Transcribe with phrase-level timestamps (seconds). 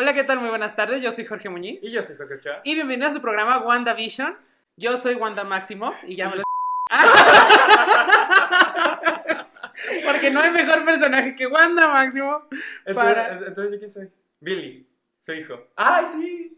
[0.00, 0.38] Hola, ¿qué tal?
[0.38, 1.02] Muy buenas tardes.
[1.02, 1.80] Yo soy Jorge Muñiz.
[1.82, 2.60] Y yo soy Jorge Ochoa.
[2.62, 4.32] Y bienvenidos a su programa WandaVision.
[4.76, 6.44] Yo soy Wanda Máximo y ya me lo.
[10.06, 12.44] Porque no hay mejor personaje que Wanda Máximo.
[12.84, 14.08] Entonces, Para- entonces, ¿yo quién soy?
[14.38, 14.86] Billy,
[15.18, 15.66] su hijo.
[15.74, 16.56] ¡Ay, sí!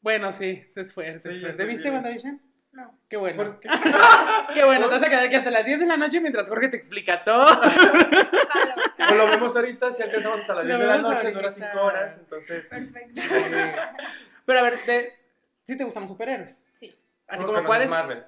[0.00, 1.28] Bueno, sí, se esfuerza.
[1.28, 1.90] Sí, soy ¿Viste Billy.
[1.90, 2.40] WandaVision?
[2.70, 2.96] No.
[3.08, 3.36] Qué bueno.
[3.42, 3.68] ¿Por qué?
[4.54, 6.68] Qué bueno, te vas a quedar aquí hasta las 10 de la noche mientras Jorge
[6.68, 7.46] te explica todo.
[9.08, 11.70] Pues lo vemos ahorita, si alcanzamos hasta las Lo 10 de la noche, dura ahorita.
[11.72, 12.68] 5 horas, entonces...
[12.68, 13.20] Perfecto.
[14.46, 15.18] Pero a ver, te-
[15.64, 16.64] ¿sí te gustan los superhéroes?
[16.78, 16.94] Sí.
[17.28, 17.90] Así ¿cómo como cuál conoces es.
[17.90, 18.24] Marvel?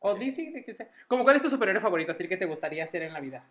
[0.00, 0.88] O DC, de que sea.
[1.06, 3.44] Como cuál es tu superhéroe favorito, así que te gustaría hacer en la vida.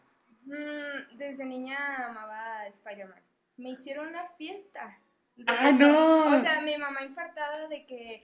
[0.46, 1.78] Mm, desde niña
[2.08, 3.22] amaba a Spider-Man.
[3.58, 4.98] Me hicieron una fiesta.
[5.46, 5.78] ¡Ah, eso.
[5.78, 6.38] no!
[6.38, 8.24] O sea, mi mamá infartada de que.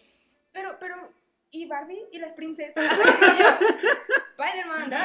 [0.52, 0.96] Pero, pero.
[1.52, 2.04] ¿Y Barbie?
[2.12, 2.84] ¿Y las princesas?
[4.38, 4.90] Spider-Man.
[4.90, 4.98] ¿no?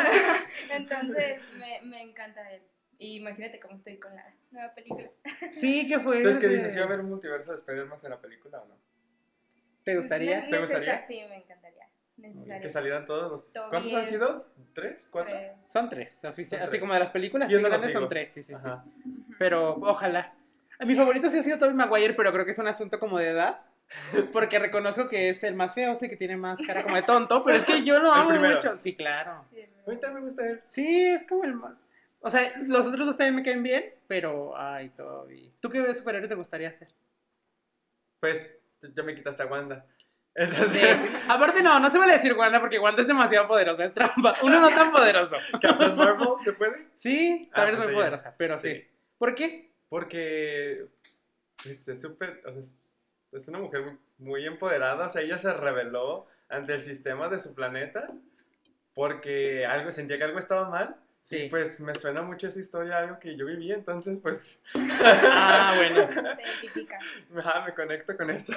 [0.74, 2.62] Entonces, me, me encanta él.
[3.00, 5.08] Y imagínate cómo estoy con la nueva película.
[5.52, 6.18] Sí, ¿qué fue?
[6.18, 6.72] Entonces, ¿qué dices?
[6.72, 8.76] ¿Sí va a haber un multiverso de Spider-Man en la película o no?
[9.82, 10.46] ¿Te gustaría?
[10.48, 11.02] ¿Te gustaría?
[11.06, 11.88] Sí, me encantaría.
[12.60, 13.68] Que salieran todos los...
[13.70, 14.46] ¿Cuántos han sido?
[14.74, 15.08] ¿Tres?
[15.10, 15.34] ¿Cuatro?
[15.68, 16.78] Son tres, así tres.
[16.78, 17.58] como de las películas, Sí,
[17.90, 18.68] son tres, sí, sí, sí.
[19.38, 20.34] Pero ojalá.
[20.80, 23.28] Mi favorito sí ha sido Tobey Maguire, pero creo que es un asunto como de
[23.28, 23.60] edad.
[24.34, 27.42] Porque reconozco que es el más feo, sí que tiene más cara como de tonto,
[27.42, 28.76] pero es que yo lo amo mucho.
[28.76, 29.44] Sí, claro.
[29.50, 30.00] sí, es A mí verdad.
[30.00, 30.60] también me gusta él.
[30.66, 31.84] Sí, es como el más.
[32.20, 35.52] O sea, los otros dos también me caen bien, pero ay, Toby.
[35.60, 36.88] ¿Tú qué superhéroe te gustaría hacer?
[38.20, 38.50] Pues,
[38.94, 39.86] ya me quitaste a Wanda.
[39.88, 40.04] Sí.
[40.34, 40.98] Entonces,
[41.28, 44.34] Aparte, no, no se vale decir Wanda porque Wanda es demasiado poderosa, es trampa.
[44.42, 45.36] Uno no tan poderoso.
[45.60, 46.88] ¿Captain Marvel se puede?
[46.94, 48.74] Sí, Ah, también pues es muy poderosa, pero sí.
[48.74, 48.88] Sí.
[49.18, 49.72] ¿Por qué?
[49.88, 50.86] Porque
[51.62, 52.76] pues, es súper, o sea, es-
[53.32, 57.38] es una mujer muy, muy empoderada, o sea, ella se rebeló ante el sistema de
[57.38, 58.08] su planeta
[58.92, 60.96] porque algo, sentía que algo estaba mal.
[61.20, 61.36] Sí.
[61.36, 66.08] Y pues me suena mucho esa historia, algo que yo viví, entonces pues Ah, bueno.
[66.36, 66.98] Te identifica.
[67.38, 68.52] ajá, me conecto con eso.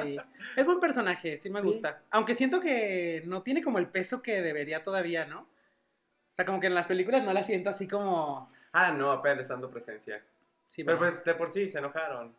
[0.00, 0.16] Sí.
[0.56, 1.66] Es buen personaje, sí me Sí.
[1.66, 2.02] gusta.
[2.10, 5.40] Aunque siento que no tiene como el peso que debería todavía, ¿no?
[5.40, 8.48] O sea, como que en las películas no la siento así como.
[8.72, 10.22] Ah, no, apenas dando presencia.
[10.66, 11.12] Sí, Pero bueno.
[11.12, 12.34] pues de por sí se enojaron.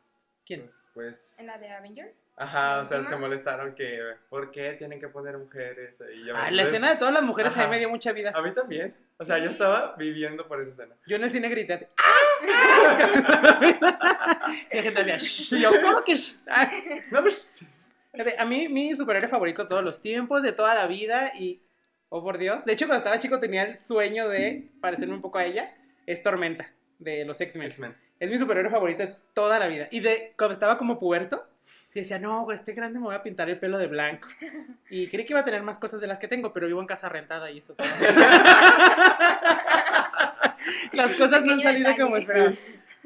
[0.45, 0.61] ¿Quién?
[0.61, 2.19] Pues, pues En la de Avengers.
[2.37, 3.99] Ajá, o sea, se molestaron que
[4.29, 5.99] ¿por qué tienen que poner mujeres?
[6.15, 7.71] Y yo, Ah, la pues, escena de todas las mujeres a mí Ajá.
[7.71, 8.31] me dio mucha vida.
[8.33, 8.95] A mí también.
[9.17, 9.51] O sea, yo Sí.
[9.53, 10.95] estaba viviendo por esa escena.
[11.07, 11.89] Yo en el cine grité.
[11.97, 12.13] ¡Ah!
[14.71, 16.15] y la gente decía, "Shh", y yo, ¿cómo que?
[16.15, 16.37] shh?
[17.11, 17.65] No, pues,
[18.39, 21.61] A mí, mi superhéroe favorito de todos los tiempos, de toda la vida, y.
[22.09, 22.63] Oh, por Dios.
[22.65, 25.73] De hecho, cuando estaba chico tenía el sueño de parecerme un poco a ella.
[26.05, 27.67] Es Tormenta, de los X-Men.
[27.67, 27.95] X-Men.
[28.19, 29.87] Es mi superhéroe favorito de toda la vida.
[29.91, 31.45] Y de cuando estaba como puberto,
[32.01, 34.27] decía, no, güey, este grande me voy a pintar el pelo de blanco.
[34.89, 36.87] Y creí que iba a tener más cosas de las que tengo, pero vivo en
[36.87, 37.87] casa rentada y eso todo.
[40.93, 42.01] Las cosas no han salido detalle.
[42.03, 42.53] como esperaba.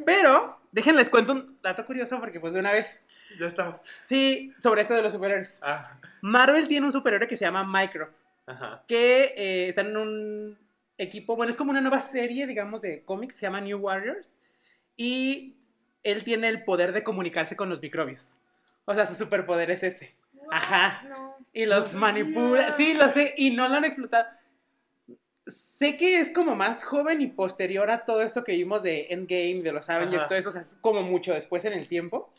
[0.06, 3.02] Pero, déjenles cuento un dato curioso porque pues de una vez.
[3.40, 3.82] Ya estamos.
[4.06, 5.60] Sí, sobre esto de los superhéroes.
[5.64, 8.10] Ah, Marvel tiene un superhéroe que se llama Micro,
[8.46, 8.84] ajá.
[8.88, 10.58] que eh, está en un
[10.98, 14.38] equipo, bueno, es como una nueva serie, digamos, de cómics, se llama New Warriors,
[14.96, 15.56] y
[16.04, 18.38] él tiene el poder de comunicarse con los microbios.
[18.92, 20.16] O sea, su superpoder es ese.
[20.52, 21.02] Ajá.
[21.08, 21.36] No.
[21.54, 22.72] Y los No manipula.
[22.74, 24.28] Sí, lo sé, y no lo han explotado.
[25.80, 29.62] Sé que es como más joven y posterior a todo esto que vimos de Endgame,
[29.64, 30.28] de los Avengers, Ajá.
[30.28, 32.32] todo eso, o sea, es como mucho después en el tiempo.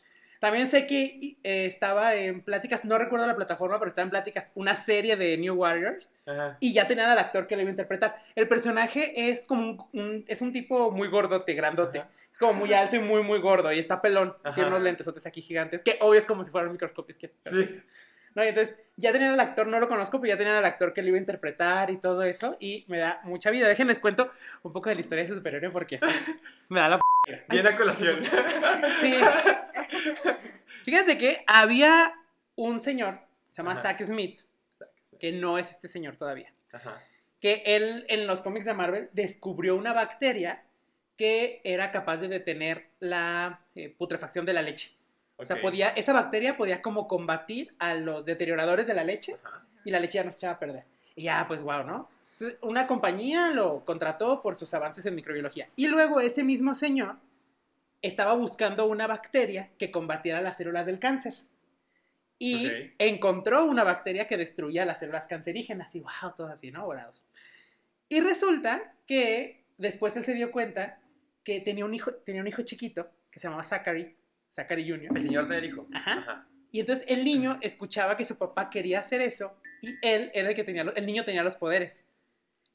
[0.42, 4.50] También sé que eh, estaba en pláticas, no recuerdo la plataforma, pero estaba en pláticas
[4.56, 6.56] una serie de New Warriors Ajá.
[6.58, 8.20] y ya tenían al actor que lo iba a interpretar.
[8.34, 12.00] El personaje es como un, un- es un tipo muy gordote, grandote.
[12.00, 12.10] Ajá.
[12.32, 14.34] Es como muy alto y muy, muy gordo y está pelón.
[14.42, 14.56] Ajá.
[14.56, 17.16] Tiene unos lentesotes aquí gigantes, que obvio es como si fueran microscopios.
[17.18, 17.80] Que Sí.
[18.34, 20.92] No, y entonces ya tenían al actor, no lo conozco, pero ya tenían al actor
[20.92, 23.68] que lo iba a interpretar y todo eso, y me da mucha vida.
[23.68, 24.30] Déjenles cuento
[24.62, 26.00] un poco de la historia de ese superhéroe porque
[26.68, 27.02] me da la p.
[27.48, 28.24] Viene a colación.
[29.00, 29.14] Sí.
[30.84, 32.12] Fíjense que había
[32.56, 33.20] un señor,
[33.50, 33.82] se llama Ajá.
[33.82, 34.40] Zack Smith,
[35.20, 37.00] que no es este señor todavía, Ajá.
[37.40, 40.64] que él en los cómics de Marvel descubrió una bacteria
[41.16, 44.90] que era capaz de detener la eh, putrefacción de la leche.
[45.42, 49.64] O sea, podía, esa bacteria podía como combatir a los deterioradores de la leche Ajá.
[49.84, 50.84] y la leche ya no se echaba a perder.
[51.14, 52.08] Y ya, pues wow, ¿no?
[52.32, 55.68] Entonces, una compañía lo contrató por sus avances en microbiología.
[55.76, 57.16] Y luego ese mismo señor
[58.00, 61.34] estaba buscando una bacteria que combatiera las células del cáncer.
[62.38, 62.72] Y Ok.
[62.98, 65.94] encontró una bacteria que destruía las células cancerígenas.
[65.94, 66.84] Y wow, todo así, ¿no?
[66.86, 67.26] Volados.
[68.08, 70.98] Y resulta que después él se dio cuenta
[71.44, 74.16] que tenía un hijo, tenía un hijo chiquito que se llamaba Zachary,
[74.52, 75.08] Zachary Jr.
[75.16, 75.86] El señor del hijo.
[75.94, 76.46] Ajá.
[76.70, 80.54] Y entonces el niño escuchaba que su papá quería hacer eso y él era el
[80.54, 82.04] que tenía, el niño tenía los poderes.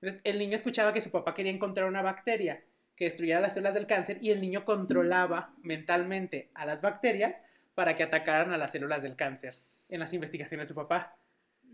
[0.02, 2.64] Entonces el niño escuchaba que su papá quería encontrar una bacteria
[2.96, 7.36] que destruyera las células del cáncer y el niño controlaba mentalmente a las bacterias
[7.76, 9.54] para que atacaran a las células del cáncer
[9.90, 11.16] en las investigaciones de su papá.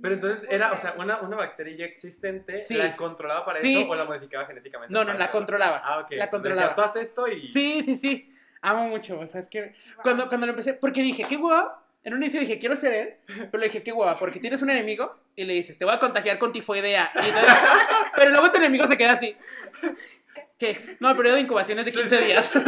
[0.01, 2.73] Pero entonces era, o sea, una, una bacteria ya existente, Sí.
[2.75, 3.81] ¿la controlaba para Sí.
[3.81, 4.91] eso o la modificaba genéticamente?
[4.93, 5.31] No, no, la eso?
[5.31, 5.81] controlaba.
[5.83, 6.11] Ah, ok.
[6.11, 6.75] La Decía, controlaba.
[6.75, 7.47] tú haces esto y...
[7.51, 8.32] Sí, sí, sí.
[8.63, 9.19] Amo mucho.
[9.19, 10.01] O sea, es que Guau.
[10.01, 11.81] cuando, cuando lo empecé, porque dije, qué guapa.
[12.05, 13.13] En un inicio dije, quiero ser él,
[13.49, 15.99] pero le dije, qué guapa, porque tienes un enemigo y le dices, te voy a
[15.99, 17.11] contagiar con tifoidea.
[17.15, 17.53] Y entonces-
[18.17, 19.37] pero luego tu enemigo se queda así.
[20.57, 20.97] ¿Qué?
[20.99, 22.23] No, el periodo de incubación es de Sí, 15 sí.
[22.25, 22.51] días.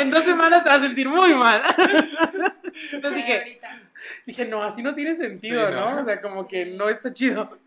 [0.00, 1.62] en dos semanas te vas a sentir muy mal.
[2.92, 3.60] Entonces dije,
[4.26, 5.94] dije, no, así no tiene sentido, Sí, ¿no?
[5.94, 6.02] no.
[6.02, 7.58] O sea, como que no está chido.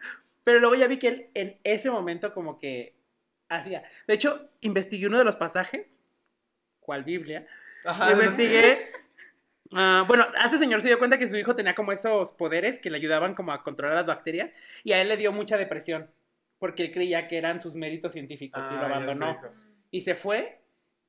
[0.44, 2.94] Pero luego ya vi que él en ese momento como que
[3.50, 3.84] hacía.
[4.08, 6.00] De hecho, investigué uno de los pasajes,
[6.80, 7.46] ¿cuál Biblia?
[7.86, 8.80] Ajá, investigué.
[9.74, 12.80] ah, bueno, a este señor se dio cuenta que su hijo tenía como esos poderes
[12.80, 14.52] que le ayudaban como a controlar las bacterias
[14.84, 16.10] y a él le dio mucha depresión
[16.60, 19.32] porque él creía que eran sus méritos científicos y lo Ah, abandonó.
[19.32, 19.48] hijo.
[19.92, 20.60] Y se fue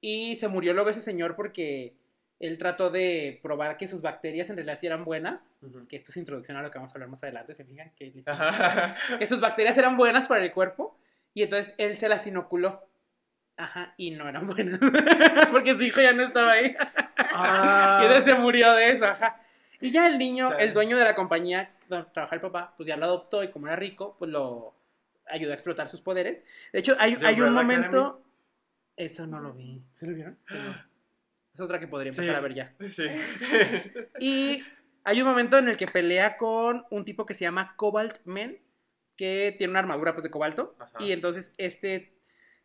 [0.01, 1.95] y se murió luego ese señor porque
[2.39, 5.51] él trató de probar que sus bacterias en realidad sí eran buenas,
[5.89, 7.91] que esto es introducción a lo que vamos a hablar más adelante, ¿se fijan?
[7.97, 8.13] Que,
[9.19, 10.97] que sus bacterias eran buenas para el cuerpo
[11.39, 12.85] y entonces él se las inoculó.
[13.57, 14.79] Ajá, y no eran buenas,
[15.53, 16.75] porque su hijo ya no estaba ahí.
[17.17, 18.01] Ah.
[18.03, 19.41] Y entonces se murió de eso, ajá.
[19.81, 22.97] Y ya el niño, el dueño de la compañía donde trabaja el papá, pues ya
[22.97, 24.75] lo adoptó y como era rico, pues lo
[25.27, 26.43] ayudó a explotar sus poderes.
[26.73, 28.23] De hecho, hay, ¿The hay un momento...
[28.97, 29.81] Eso no lo vi.
[29.95, 30.39] ¿Se lo vieron?
[30.51, 30.75] No.
[31.55, 32.37] Es otra que podría empezar Sí.
[32.37, 32.75] a ver ya.
[32.91, 33.07] Sí.
[34.21, 34.65] Y
[35.05, 38.57] hay un momento en el que pelea con un tipo que se llama Cobalt Man,
[39.19, 40.75] que tiene una armadura pues de cobalto.
[40.79, 40.93] Ajá.
[41.01, 42.15] Y entonces este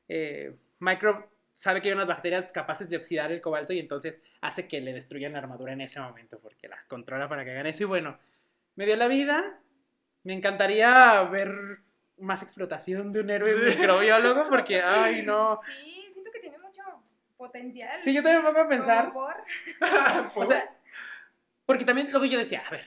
[0.08, 4.68] eh, Microbe sabe que hay unas bacterias capaces de oxidar el cobalto y entonces hace
[4.70, 7.84] que le destruyan la armadura en ese momento porque las controla para que hagan eso.
[7.84, 8.18] Y bueno,
[8.76, 9.60] me dio la vida.
[10.24, 11.80] Me encantaría ver
[12.18, 13.78] más explotación de un héroe Sí.
[13.78, 15.60] microbiólogo porque, ay, no.
[15.66, 16.82] Sí, siento que tiene mucho
[17.36, 18.00] potencial.
[18.04, 19.12] Sí, yo también me pongo a pensar.
[19.12, 19.36] por-
[20.36, 20.64] O sea,
[21.66, 22.86] porque también luego yo decía, a ver,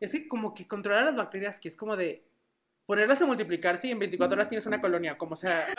[0.00, 2.24] es que como que controlar las bacterias, que es como de
[2.86, 5.66] ponerlas a multiplicarse y en 24 horas tienes una colonia, como sea.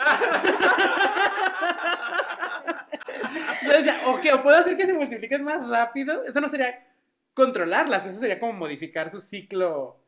[3.62, 6.24] yo decía, ok, o puedo hacer que se multipliquen más rápido.
[6.24, 6.86] Eso no sería
[7.34, 9.98] controlarlas, eso sería como modificar su ciclo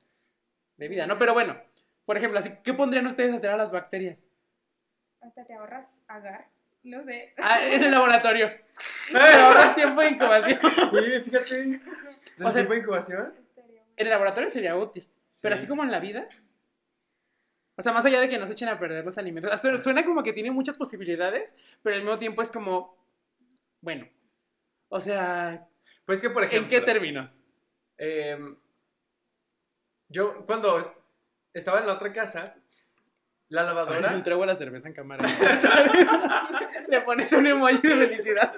[0.76, 1.19] de vida, ¿no?
[1.19, 1.56] Pero bueno,
[2.04, 4.19] por ejemplo, así, ¿qué pondrían ustedes a hacer a las bacterias?
[5.20, 6.46] Hasta te ahorras agar.
[6.84, 7.34] No sé.
[7.38, 8.48] Ah, en el laboratorio.
[9.10, 10.60] Te ahorras tiempo de incubación.
[10.93, 11.60] Oye, fíjate.
[11.60, 11.81] ¿El
[12.38, 13.34] O sea- tiempo de incubación?
[13.96, 15.08] En el laboratorio sería útil.
[15.43, 15.60] Pero Sí.
[15.62, 16.28] así como en la vida.
[17.78, 19.61] O sea, más allá de que nos echen a perder los alimentos.
[19.82, 22.96] Suena como que tiene muchas posibilidades, pero al mismo tiempo es como.
[23.82, 24.08] Bueno.
[24.88, 25.67] O sea,
[26.06, 26.64] Pues que, por ejemplo.
[26.75, 27.38] ¿en qué términos?
[27.99, 28.56] em,
[30.08, 30.94] yo, cuando
[31.52, 32.55] estaba en la otra casa,
[33.49, 34.11] la lavadora.
[34.14, 35.25] Un trago a la cerveza en cámara.
[36.88, 38.55] Le pones un emoji de felicidad.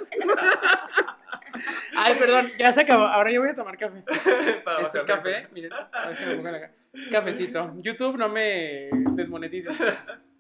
[1.97, 3.05] Ay, perdón, ya se acabó.
[3.05, 4.03] Ahora yo voy a tomar café.
[4.65, 5.73] para Este es café, miren.
[5.73, 6.71] a ver que me pongo la
[7.11, 7.75] cafecito.
[7.79, 9.73] YouTube no me desmonetiza.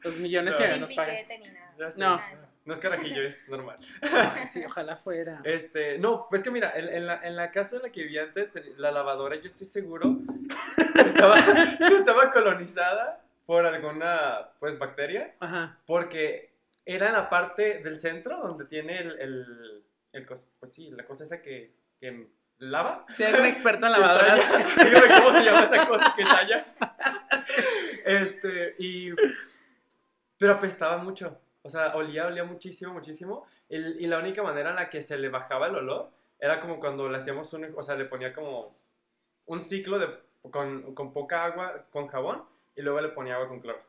[0.03, 0.61] Los millones No.
[0.67, 1.27] que nos pagas.
[1.29, 1.75] ni nada.
[1.97, 2.17] No.
[2.17, 2.49] Nada eso.
[2.65, 3.79] No es carajillo, es normal.
[4.03, 5.41] Ay, sí, ojalá fuera.
[5.45, 8.25] Este, no, pues que mira, en, en la, en la casa en la que vivía
[8.25, 10.19] antes, la lavadora, yo estoy seguro,
[11.07, 11.39] estaba,
[11.99, 15.79] estaba colonizada por alguna, pues, bacteria, Ajá.
[15.87, 16.51] porque
[16.85, 21.05] era en la parte del centro donde tiene el, el, el cos- pues sí, la
[21.07, 22.27] cosa esa que, que
[22.59, 23.05] lava.
[23.15, 24.41] Si hay un experto en lavadoras.
[24.77, 26.67] Dígame cómo se llama esa cosa que talla.
[28.05, 29.11] Este, y.
[30.39, 31.39] Pero apestaba mucho.
[31.63, 33.47] O sea, olía, olía muchísimo, muchísimo.
[33.69, 36.79] El- y la única manera en la que se le bajaba el olor era como
[36.81, 37.73] cuando le hacíamos un.
[37.77, 38.75] O sea, le ponía como
[39.47, 40.09] un ciclo de,
[40.51, 42.45] con, con poca agua, con jabón,
[42.77, 43.81] y luego le ponía agua con cloro.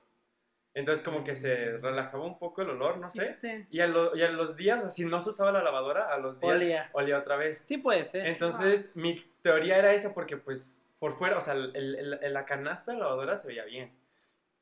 [0.75, 3.21] Entonces, como que se relajaba un poco el olor, no sé.
[3.21, 3.67] Fíjate.
[3.71, 6.17] Y a, lo- y a los días, o si no se usaba la lavadora, a
[6.19, 6.89] los días Olía.
[6.93, 7.63] olía otra vez.
[7.65, 8.27] Sí puede ser.
[8.27, 12.45] Entonces, mi teoría era esa porque, pues, por fuera, o sea, el- el- el- la
[12.45, 13.91] canasta de lavadora se veía bien.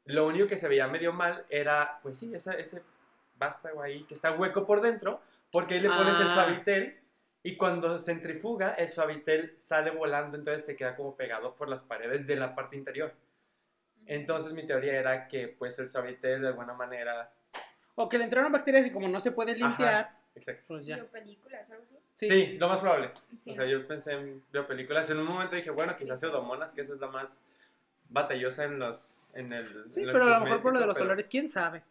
[0.05, 2.81] Lo único que se veía medio mal era, pues sí, esa- ese
[3.35, 5.21] vástago ahí que está hueco por dentro,
[5.51, 6.33] porque ahí le pones el Ah.
[6.33, 6.97] suavitel
[7.43, 12.25] y cuando centrifuga, el suavitel sale volando, entonces se queda como pegado por las paredes
[12.25, 13.13] de la parte interior.
[14.07, 17.31] Entonces, mi teoría era que, pues, el suavitel de alguna manera...
[17.95, 20.63] O que le entraron bacterias y como no se puede limpiar, Exacto.
[20.67, 20.95] pues ya.
[20.95, 21.97] Vio películas o algo así.
[22.13, 23.11] Sí, lo más probable.
[23.35, 23.51] Sí.
[23.51, 25.09] O sea, yo pensé en biopelículas.
[25.09, 27.43] En un momento dije, bueno, quizás pseudomonas, que esa es la más
[28.09, 29.27] batallosa en los.
[29.33, 31.49] En el, Sí, en pero a lo mejor por lo de los pero- olores, quién
[31.49, 31.83] sabe.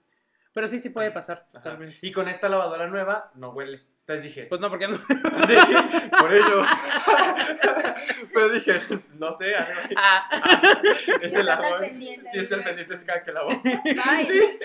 [0.54, 1.60] Pero sí, sí puede pasar, Ajá.
[1.62, 1.98] totalmente.
[2.00, 3.82] Y con esta lavadora nueva no huele.
[4.08, 4.96] Entonces dije, Pues no, porque no.
[5.48, 5.54] sí,
[6.20, 6.62] por ello.
[8.32, 8.80] Pero dije,
[9.18, 9.94] no sé, algo ahí.
[9.96, 10.28] Ah,
[11.20, 11.80] Es el al agua.
[11.80, 12.76] pendiente, Sí, está al amiga.
[12.76, 13.48] pendiente de cada que lavo.
[14.04, 14.58] Ay, está bien.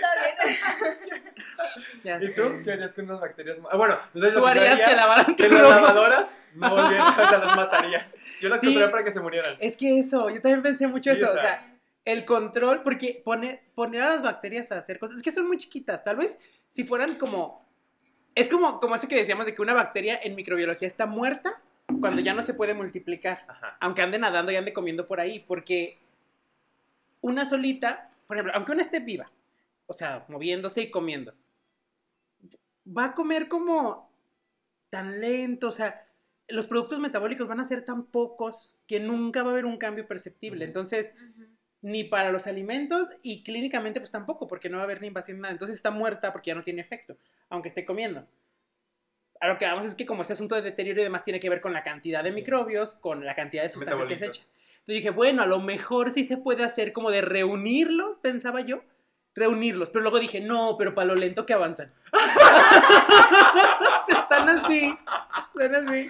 [2.04, 2.34] ya ¿Y sé.
[2.34, 3.58] tú qué harías con unas bacterias?
[3.72, 7.28] Ah, bueno, entonces ¿Tú harías haría, que lavaran tu que las lavadoras no volvieran, o
[7.28, 8.12] sea, las mataría.
[8.42, 8.68] Yo las Sí.
[8.68, 9.56] compraría para que se murieran.
[9.60, 11.26] Es que eso, yo también pensé mucho Sí, eso.
[11.28, 15.18] o O sea, sea, el control, porque pone, poner a las bacterias a hacer cosas,
[15.18, 16.04] es que son muy chiquitas.
[16.04, 16.36] Tal vez
[16.70, 17.60] si fueran como.
[18.36, 21.62] Es como, como eso que decíamos de que una bacteria en microbiología está muerta
[22.00, 23.46] cuando ya no se puede multiplicar.
[23.48, 23.78] Ajá.
[23.80, 25.40] Aunque ande nadando y ande comiendo por ahí.
[25.40, 26.00] Porque
[27.22, 29.32] una solita, por ejemplo, aunque una esté viva,
[29.86, 31.34] o sea, moviéndose y comiendo,
[32.86, 34.10] va a comer como
[34.90, 36.06] tan lento, o sea,
[36.48, 40.08] los productos metabólicos van a ser tan pocos que nunca va a haber un cambio
[40.08, 40.66] perceptible.
[40.66, 41.14] Entonces,
[41.82, 45.40] ni para los alimentos y clínicamente pues tampoco, porque no va a haber ni invasión
[45.40, 45.52] nada.
[45.52, 47.18] Entonces está muerta porque ya no tiene efecto,
[47.50, 48.28] aunque esté comiendo.
[49.40, 51.50] A lo que vamos es que como ese asunto de deterioro y demás tiene que
[51.50, 52.36] ver con la cantidad de Sí.
[52.36, 54.46] microbios, con la cantidad de sustancias que se Metabolitos.
[54.46, 54.54] echan.
[54.82, 58.84] Entonces dije, bueno, a lo mejor sí se puede hacer como de reunirlos, pensaba yo.
[59.34, 61.94] Reunirlos, pero luego dije, no, pero para lo lento que avanzan.
[64.08, 64.94] Están así,
[65.54, 66.10] están así.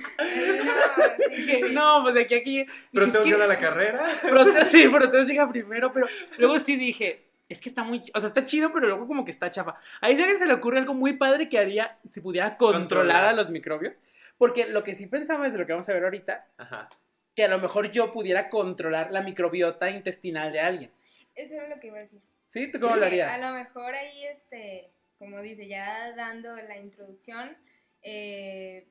[1.30, 2.66] Dije, no, pues de aquí a aquí.
[2.92, 4.10] Pero dije, tengo "Es que que- ir a la carrera.
[4.22, 8.30] Proteo, sí, Proteo llega primero, pero luego sí dije, es que está muy, o sea,
[8.30, 9.76] está chido, pero luego como que está chafa.
[10.02, 13.24] Ahí sí que se le ocurre algo muy padre que haría si pudiera controlar, Controlar.
[13.26, 13.94] a los microbios.
[14.38, 16.90] Porque lo que sí pensaba es de lo que vamos a ver ahorita, Ajá.
[17.36, 20.92] que a lo mejor yo pudiera controlar la microbiota intestinal de alguien.
[21.36, 22.20] Eso era lo que iba a decir.
[22.52, 22.70] ¿Sí?
[22.72, 23.40] ¿Tú cómo Sí, lo A harías?
[23.40, 27.58] lo mejor ahí, este, como dice, ya dando la introducción,
[28.02, 28.88] eh,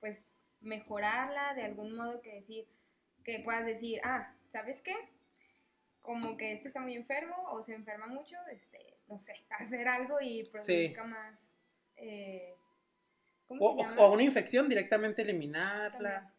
[0.00, 0.24] pues
[0.60, 2.66] mejorarla de algún modo que decir,
[3.22, 4.94] que puedas decir, ah, ¿sabes qué?
[6.00, 10.18] Como que este está muy enfermo o se enferma mucho, este, no sé, hacer algo
[10.20, 11.50] y produzca más,
[11.96, 12.54] eh,
[13.46, 14.02] ¿cómo O, se llama?
[14.02, 15.90] o una infección directamente eliminarla.
[16.14, 16.33] También.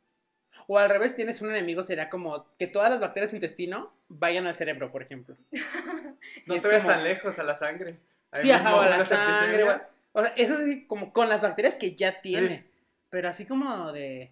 [0.68, 4.48] O al revés, tienes un enemigo, será como que todas las bacterias de intestino vayan
[4.48, 5.36] al cerebro, por ejemplo.
[6.48, 7.98] No te vayas como- tan lejos a la sangre.
[8.32, 9.64] Ahí Sí, ajá, o a la sangre.
[10.12, 12.66] O sea, eso sí, como con las bacterias que ya tiene.
[13.10, 14.32] Pero así como de.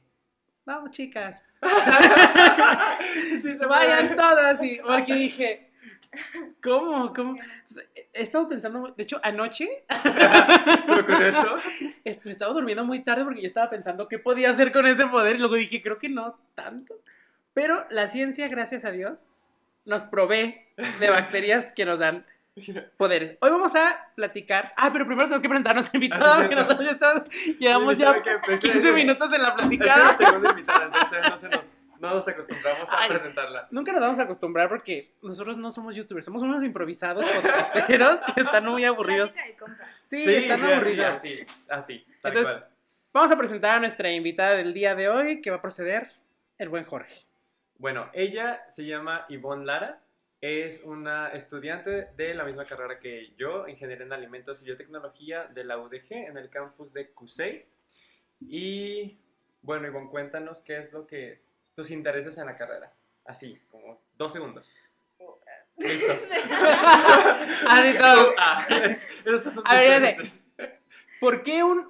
[0.65, 1.39] Vamos, chicas.
[3.41, 4.61] Sí, se Vayan todas.
[4.63, 5.69] Y, porque dije.
[6.63, 7.13] ¿Cómo?
[7.13, 7.35] ¿Cómo?
[8.13, 8.93] He estado pensando.
[8.95, 9.83] De hecho, anoche
[10.85, 11.55] ¿Se me ocurrió esto?
[12.03, 15.05] est- me estaba durmiendo muy tarde porque yo estaba pensando qué podía hacer con ese
[15.07, 15.35] poder.
[15.35, 16.95] Y luego dije, creo que no tanto.
[17.53, 19.47] Pero la ciencia, gracias a Dios,
[19.85, 20.61] nos provee
[20.99, 22.25] de bacterias que nos dan
[22.97, 23.37] poderes.
[23.41, 24.73] Hoy vamos a platicar.
[24.77, 27.23] Ah, pero primero tenemos que presentar a nuestra invitada Ah, porque nosotros ya estamos,
[27.59, 28.31] llevamos ya ¿sabe qué?
[28.45, 30.03] Pues, 15 es- minutos en la Es platicada.
[30.05, 33.09] la segunda invitada, entonces no, se nos, no nos acostumbramos a Ay.
[33.09, 33.67] presentarla.
[33.71, 38.41] Nunca nos vamos a acostumbrar porque nosotros no somos youtubers, somos unos improvisados podcasteros que
[38.41, 39.31] están muy aburridos.
[40.03, 41.05] Sí, Sí, están sí, así, aburridos.
[41.15, 42.69] así, así, tal Entonces, cual.
[43.13, 46.11] Vamos a presentar a nuestra invitada del día de hoy que va a proceder
[46.57, 47.15] el buen Jorge.
[47.77, 50.01] Bueno, ella se llama Ivonne Lara,
[50.41, 55.63] es una estudiante de la misma carrera que yo, Ingeniería en Alimentos y Biotecnología de
[55.63, 57.65] la UDG en el campus de CUSEI.
[58.41, 59.17] Y
[59.61, 61.41] bueno, Ivonne, cuéntanos qué es lo que
[61.75, 62.91] tus intereses en la carrera.
[63.25, 64.67] Así, como dos segundos.
[65.77, 66.13] Listo.
[67.69, 68.33] Así todo.
[68.37, 70.43] Ah, es- esos son A ver, intereses.
[71.19, 71.87] ¿Por qué un.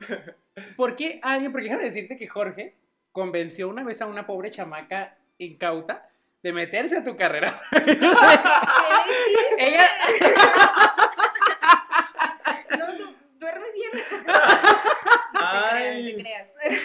[0.77, 1.51] ¿Por qué alguien.?
[1.51, 2.75] Porque déjame decirte que Jorge
[3.11, 6.07] convenció una vez a una pobre chamaca incauta
[6.43, 7.59] de meterse a tu carrera.
[9.57, 9.89] Ella.
[12.77, 13.91] No, tú duermes bien.
[13.93, 14.31] Te
[15.39, 16.15] Ay.
[16.15, 16.81] creas, te creas.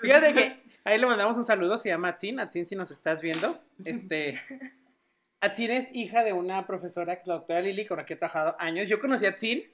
[0.00, 2.38] Fíjate que ahí le mandamos un saludo, se llama Atsin.
[2.38, 3.60] Atsin, si nos estás viendo.
[3.84, 4.40] Este.
[5.40, 8.88] Atsin es hija de una profesora, la doctora Lili, con la que he trabajado años.
[8.88, 9.64] Yo conocí a Atsin,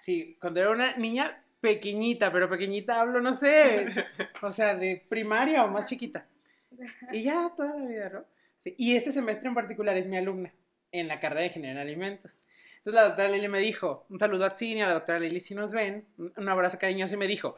[0.00, 3.86] sí, cuando era una niña pequeñita, pero pequeñita hablo, no sé,
[4.42, 6.26] o sea, de primaria o más chiquita.
[7.12, 8.24] Y ya toda la vida, ¿no?
[8.58, 10.52] Sí, y este semestre en particular es mi alumna
[10.92, 12.36] en la carrera de Ingeniería en Alimentos.
[12.78, 15.40] Entonces la doctora Lili me dijo, un saludo a Atsin y a la doctora Lili
[15.40, 17.56] si nos ven, un abrazo cariñoso y me dijo,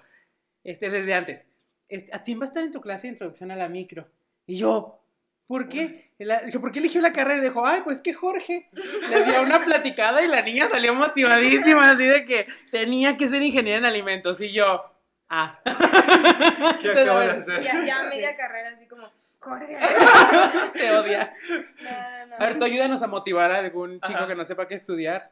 [0.64, 1.46] este, desde antes,
[1.94, 4.08] este, Atsin va a estar en tu clase de introducción a la micro.
[4.46, 4.98] Y yo,
[5.46, 6.10] ¿por qué?
[6.18, 7.38] La- ¿por qué eligió la carrera?
[7.38, 8.68] Y dijo, ay, pues que Jorge
[9.10, 13.42] le dio una platicada y la niña salió motivadísima, así de que tenía que ser
[13.42, 14.40] ingeniera en alimentos.
[14.40, 14.84] Y yo,
[15.28, 15.60] ah.
[16.80, 17.62] ¿Qué acabo de hacer?
[17.62, 19.76] Ya, ya media carrera así como, Jorge.
[20.74, 21.34] Te odia.
[21.82, 22.36] No, no, no.
[22.36, 24.26] A ver, tú ayúdanos a motivar a algún chico Ajá.
[24.28, 25.30] que no sepa qué estudiar.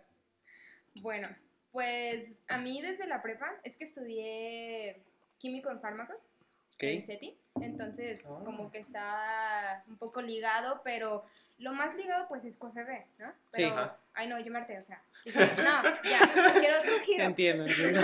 [1.02, 1.28] Bueno,
[1.70, 5.00] pues a mí desde la prepa es que estudié
[5.38, 6.26] químico en fármacos
[6.82, 7.06] en Ok.
[7.06, 8.40] CETI, entonces Ah.
[8.44, 11.24] como que está un poco ligado, pero
[11.58, 13.28] lo más ligado pues es QFB, ¿no?
[13.30, 13.36] Sí.
[13.52, 13.98] Pero, Ajá.
[14.14, 17.24] ay no, yo me harté, o sea, dije, no, ya, quiero otro giro.
[17.24, 18.00] Entiendo, entiendo.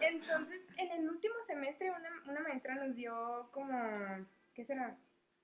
[0.00, 4.96] Entonces, en el último bimestre una, una maestra nos dio como, ¿qué será?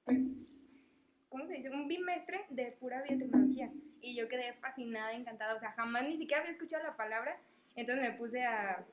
[0.05, 0.87] Pues,
[1.29, 1.71] ¿cómo se dice?
[1.71, 3.71] Un bimestre de pura biotecnología.
[4.01, 5.55] Y yo quedé fascinada, encantada.
[5.55, 7.39] O sea, jamás ni siquiera había escuchado la palabra.
[7.77, 8.85] Entonces me puse a,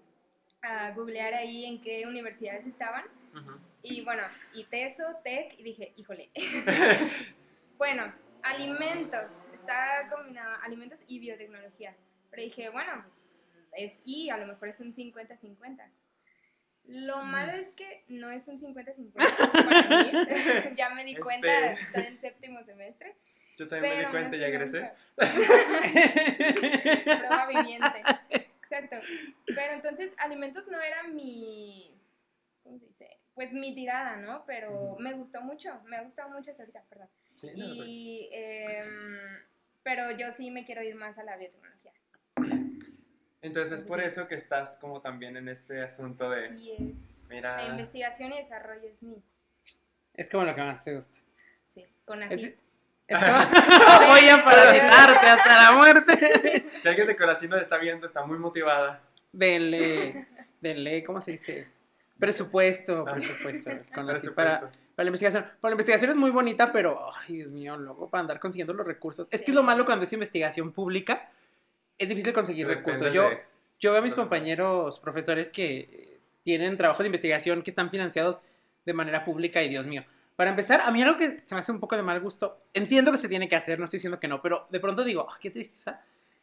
[0.61, 3.05] a googlear ahí en qué universidades estaban.
[3.33, 3.59] Ujú.
[3.81, 4.23] Y bueno,
[4.53, 6.29] y TESO, TEC, y dije, híjole.
[7.77, 9.31] bueno, alimentos.
[9.53, 11.95] Está combinado alimentos y biotecnología.
[12.29, 13.05] Pero dije, bueno,
[13.73, 15.89] es y a lo mejor es un 50-50.
[16.85, 20.11] Lo malo es que no es un 50-50 para mí.
[20.75, 23.15] ya me di cuenta, estoy en séptimo semestre.
[23.57, 24.79] Yo también me di cuenta y no sé egresé.
[24.79, 24.95] nunca.
[28.69, 28.97] Exacto.
[29.47, 31.95] Pero entonces, alimentos no era mi.
[32.63, 33.17] ¿Cómo se dice?
[33.33, 34.45] Pues mi tirada, ¿no?
[34.45, 35.81] Pero me gustó mucho.
[35.85, 37.09] Me ha gustado mucho hasta ahorita, perdón.
[37.35, 37.65] Sí, no.
[37.85, 38.29] Y.
[38.31, 39.39] em,
[39.83, 41.93] pero yo sí me quiero ir más a la biotecnología.
[43.41, 46.79] Entonces es por eso que estás como también en este asunto de, Sí es.
[47.29, 49.23] La mira, investigación y desarrollo es mi.
[50.13, 51.19] Es como lo que más te gusta.
[51.67, 52.55] Sí, con Es- así.
[54.07, 56.65] Voy a paralizarte hasta la muerte.
[56.69, 59.01] si alguien de Corazín nos está viendo, está muy motivada.
[59.31, 60.27] Denle,
[60.61, 61.67] denle, ¿cómo se dice?
[62.19, 63.13] Presupuesto, Ah.
[63.13, 63.69] presupuesto.
[63.93, 65.43] con para, para la investigación.
[65.61, 68.85] Para la investigación es muy bonita, pero, ay, Dios mío, luego para andar consiguiendo los
[68.85, 69.27] recursos.
[69.31, 71.29] Es que es lo malo cuando es investigación pública,
[71.97, 73.13] es difícil conseguir Depende recursos.
[73.13, 73.41] Yo, de-
[73.79, 78.41] yo veo a mis compañeros profesores que tienen trabajos de investigación que están financiados
[78.85, 80.03] de manera pública y Dios mío.
[80.39, 83.11] Para empezar, a mí algo que se me hace un poco de mal gusto, entiendo
[83.11, 85.37] que se tiene que hacer, no estoy diciendo que no, pero de pronto digo, "Ah,
[85.37, 85.99] qué tristeza,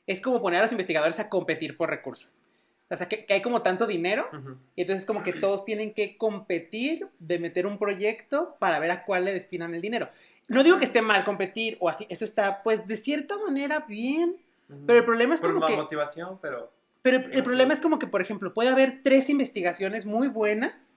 [0.06, 2.42] es como poner a los investigadores a competir por recursos.
[2.90, 4.58] O sea, que, que hay como tanto dinero Ujú.
[4.74, 9.02] y entonces como que todos tienen que competir de meter un proyecto para ver a
[9.06, 10.10] cuál le destinan el dinero.
[10.46, 14.36] No digo que esté mal competir o así, eso está pues de cierta manera bien,
[14.68, 14.78] Ujú.
[14.86, 15.74] pero el problema es Por como que...
[15.74, 20.04] motivación, pero Pero el, el problema es como que, por ejemplo, puede haber tres investigaciones
[20.04, 20.95] muy buenas,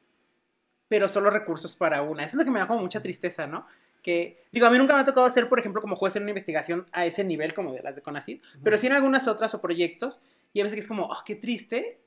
[0.89, 2.23] pero solo recursos para una.
[2.23, 3.65] Eso es lo que me da como mucha tristeza, ¿no?
[4.03, 6.31] Que, digo, a mí nunca me ha tocado hacer, por ejemplo, como juez en una
[6.31, 9.61] investigación a ese nivel como de las de CONACYT, pero sí en algunas otras o
[9.61, 11.99] proyectos, y a veces que es como, oh, qué triste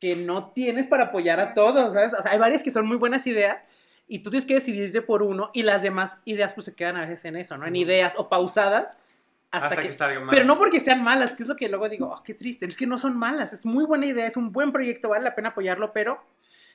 [0.00, 2.14] que no tienes para apoyar a todos, ¿sabes?
[2.14, 3.66] O sea, hay varias que son muy buenas ideas
[4.06, 7.00] y tú tienes que decidirte por uno y las demás ideas pues se quedan a
[7.00, 7.66] veces en eso, ¿no?
[7.66, 7.82] En Ujú.
[7.82, 8.96] ideas o pausadas
[9.50, 10.34] hasta, hasta, que, que, salga más.
[10.34, 12.76] pero no porque sean malas, que es lo que luego digo, oh, qué triste, es
[12.76, 15.48] que no son malas, es muy buena idea, es un buen proyecto, vale la pena
[15.48, 16.22] apoyarlo, pero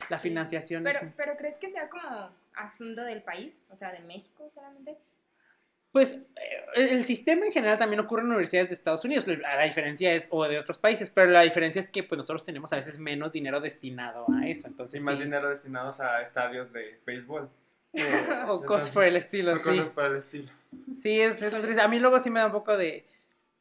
[0.09, 0.29] la Sí.
[0.29, 1.13] financiación Pero, es...
[1.15, 3.55] pero ¿crees que sea como asunto del país?
[3.69, 4.97] O sea, de México solamente.
[5.91, 10.11] Pues eh, el sistema en general también ocurre en universidades de Estados Unidos, la, diferencia
[10.13, 12.97] es, o de otros países, pero la diferencia es que pues nosotros tenemos a veces
[12.97, 14.99] menos dinero destinado a eso, entonces...
[14.99, 15.25] Y más sí.
[15.25, 17.49] dinero destinados a estadios de béisbol.
[18.47, 19.65] O, o cosas por el estilo, o sí.
[19.65, 20.49] cosas por el estilo.
[20.99, 21.79] Sí, es, es lo triste.
[21.79, 23.05] A mí luego sí me da un poco de,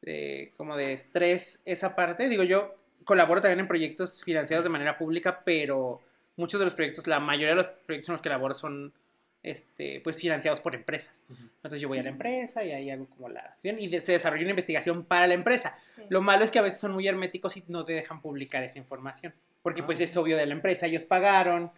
[0.01, 2.27] de- como de estrés esa parte.
[2.29, 2.73] Digo, yo
[3.05, 6.01] colaboro también en proyectos financiados de manera pública, pero
[6.35, 8.93] muchos de los proyectos, la mayoría de los proyectos en los que laboro son
[9.43, 11.25] este, pues financiados por empresas.
[11.57, 13.57] Entonces yo voy a la empresa y ahí hago como la...
[13.61, 15.77] Y de- se desarrolla una investigación para la empresa.
[15.83, 16.01] Sí.
[16.09, 18.77] Lo malo es que a veces son muy herméticos y no te dejan publicar esa
[18.77, 19.33] información.
[19.61, 20.03] Porque pues Ah.
[20.05, 21.71] es obvio de la empresa, ellos pagaron,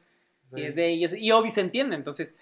[0.55, 2.35] y es de ellos, y obvio se entiende, entonces,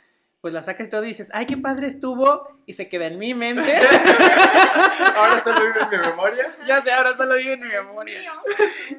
[0.43, 3.17] pues la sacas y todo y dices, ay, qué padre estuvo, y se queda en
[3.17, 3.77] mi mente.
[5.15, 6.57] Ahora solo vive en mi memoria.
[6.67, 8.19] ya sé, ahora solo vive en mi memoria.
[8.19, 8.31] mío.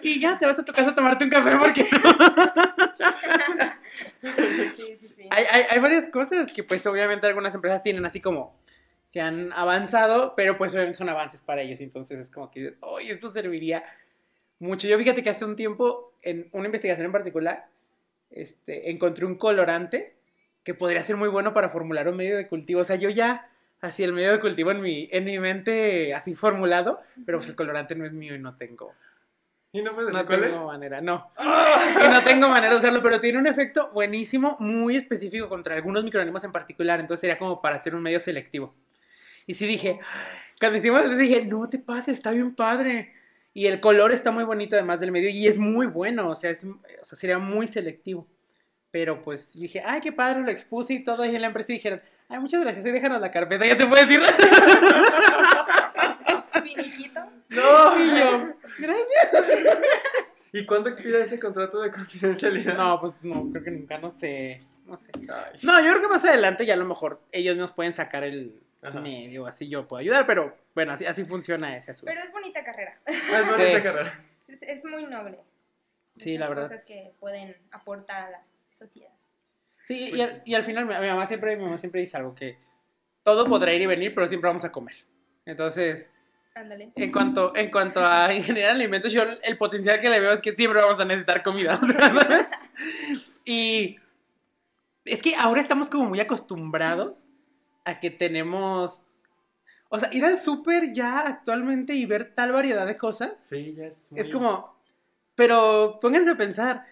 [0.01, 2.17] Y ya te vas a tu casa a tomarte un café porque no.
[4.77, 5.29] Sí, sí, sí.
[5.31, 8.59] hay, hay, hay varias cosas que pues obviamente algunas empresas tienen así como
[9.13, 13.13] que han avanzado, pero pues obviamente son avances para ellos, entonces es como que, oye,
[13.13, 13.85] esto serviría
[14.61, 14.89] mucho.
[14.89, 17.67] Yo fíjate que hace un tiempo, en una investigación en particular,
[18.31, 20.14] este, encontré un colorante
[20.65, 22.81] que podría ser muy bueno para formular un medio de cultivo.
[22.81, 23.49] O sea, yo ya
[23.81, 27.57] hacía el medio de cultivo en mi, en mi mente así formulado, pero pues el
[27.57, 28.95] colorante no es mío y no tengo,
[29.75, 30.65] ¿Y no puedes no tengo es?
[30.65, 31.33] manera, no.
[31.37, 36.05] Y no tengo manera de usarlo, pero tiene un efecto buenísimo, muy específico contra algunos
[36.05, 38.73] microorganismos en particular, entonces sería como para hacer un medio selectivo.
[39.49, 39.99] Y sí dije,
[40.61, 43.15] cuando hicimos eso dije, no te pases, está bien padre.
[43.53, 46.51] Y el color está muy bonito además del medio y es muy bueno, o sea,
[46.51, 48.29] es, o sea sería muy selectivo.
[48.95, 52.01] Pero pues dije, ay, qué padre, lo expuse y todo, y en la empresa dijeron,
[52.29, 54.21] ay, muchas gracias, y déjanos la carpeta, ya te puedo decir.
[56.63, 57.21] Finiquito.
[57.49, 57.99] No.
[58.05, 59.33] Y yo, gracias.
[60.53, 62.77] ¿Y cuándo expira ese contrato de confidencialidad?
[62.77, 65.11] No, pues no, creo que nunca, no sé, no sé.
[65.29, 65.59] Ay.
[65.65, 68.61] No, yo creo que más adelante ya a lo mejor ellos nos pueden sacar el
[68.81, 69.01] Ajá.
[69.01, 72.13] medio, así yo puedo ayudar, pero bueno, así, así funciona ese asunto.
[72.15, 72.97] Pero es bonita carrera.
[73.07, 73.83] Es bonita Sí.
[73.83, 74.25] carrera.
[74.47, 75.41] Es, es muy noble.
[76.17, 76.69] Sí, la verdad.
[76.69, 78.41] cosas que pueden aportar a la
[78.79, 79.11] sociedad.
[79.87, 82.35] Sí, y, Pues al, y al final mi, mamá siempre, mi mamá siempre dice algo
[82.35, 82.59] que
[83.23, 84.95] todo podrá ir y venir, pero siempre vamos a comer.
[85.47, 86.11] Entonces,
[86.55, 86.93] Ándale.
[86.95, 90.53] en cuanto, en cuanto a generar alimentos, yo el potencial que le veo es que
[90.55, 91.79] siempre vamos a necesitar comida.
[93.45, 93.99] Y
[95.05, 97.25] es que ahora estamos como muy acostumbrados
[97.85, 99.03] a que tenemos...
[99.91, 103.87] O sea, ir al súper ya actualmente y ver tal variedad de cosas Sí, ya
[103.87, 104.11] es.
[104.15, 104.75] es muy- como...
[105.35, 106.87] Pero pónganse a pensar,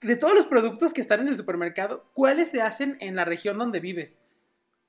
[0.00, 3.58] de todos los productos que están en el supermercado, ¿cuáles se hacen en la región
[3.58, 4.20] donde vives?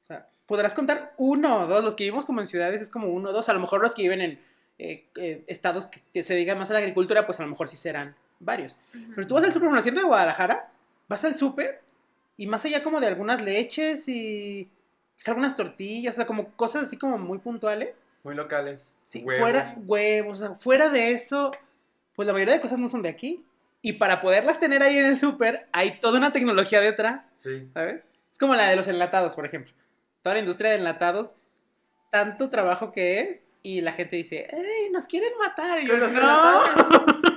[0.04, 3.08] O sea, podrás contar uno o dos, los que vivimos como en ciudades es como
[3.08, 4.40] uno o dos, a lo mejor los que viven en
[4.80, 7.68] eh, eh, estados que, que se dedican más a la agricultura, pues a lo mejor
[7.68, 8.78] sí serán varios.
[9.16, 10.70] Pero tú vas al ejemplo, de Guadalajara,
[11.08, 11.82] vas al súper
[12.36, 14.70] y más allá como de algunas leches y
[15.18, 18.04] quizá algunas tortillas, o sea, como cosas así como muy puntuales.
[18.24, 18.92] Muy locales.
[19.04, 19.42] Sí, Huevo.
[19.42, 21.52] fuera huevos, o sea, fuera de eso,
[22.16, 23.46] pues la mayoría de cosas no son de aquí.
[23.88, 27.70] Y para poderlas tener ahí en el súper, hay toda una tecnología detrás, Sí.
[27.74, 28.04] ¿sabes?
[28.32, 29.74] Es como la de los enlatados, por ejemplo.
[30.22, 31.34] Toda la industria de enlatados,
[32.12, 35.80] tanto trabajo que es, y la gente dice, ¡Ey, nos quieren matar!
[35.82, 36.62] Y yo, no.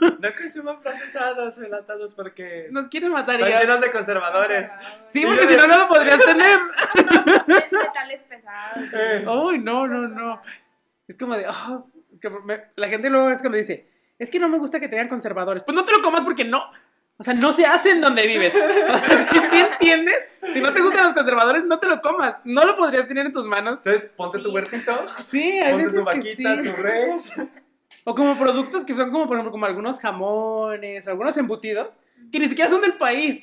[0.20, 2.68] No consuman procesados enlatados porque.
[2.70, 3.38] nos quieren matar.
[3.40, 4.70] Y Están llenos de conservadores.
[5.08, 6.58] sí, Y porque si de- no, no lo podrías tener.
[7.70, 8.92] Metales pesados.
[8.94, 9.24] Eh.
[9.26, 10.42] ¡Ay, no, no, no!
[11.06, 11.86] Es como de, oh,
[12.20, 13.86] que me- la gente luego es cuando dice,
[14.20, 15.62] es que no me gusta que tengan conservadores.
[15.64, 16.62] Pues no te lo comas porque no,
[17.16, 18.52] o sea, no se hacen donde vives.
[19.52, 20.16] ¿Sí entiendes?
[20.52, 22.36] Si no te gustan los conservadores, no te lo comas.
[22.44, 23.78] No lo podrías tener en tus manos.
[23.84, 24.54] Entonces, ponte tu Sí.
[24.54, 26.44] huertito, Sí, hay ponte veces tu que sí.
[26.44, 27.32] vaquita, tu res.
[28.04, 31.88] O como productos que son como, por ejemplo, como algunos jamones, algunos embutidos,
[32.32, 33.42] que ni siquiera son del país.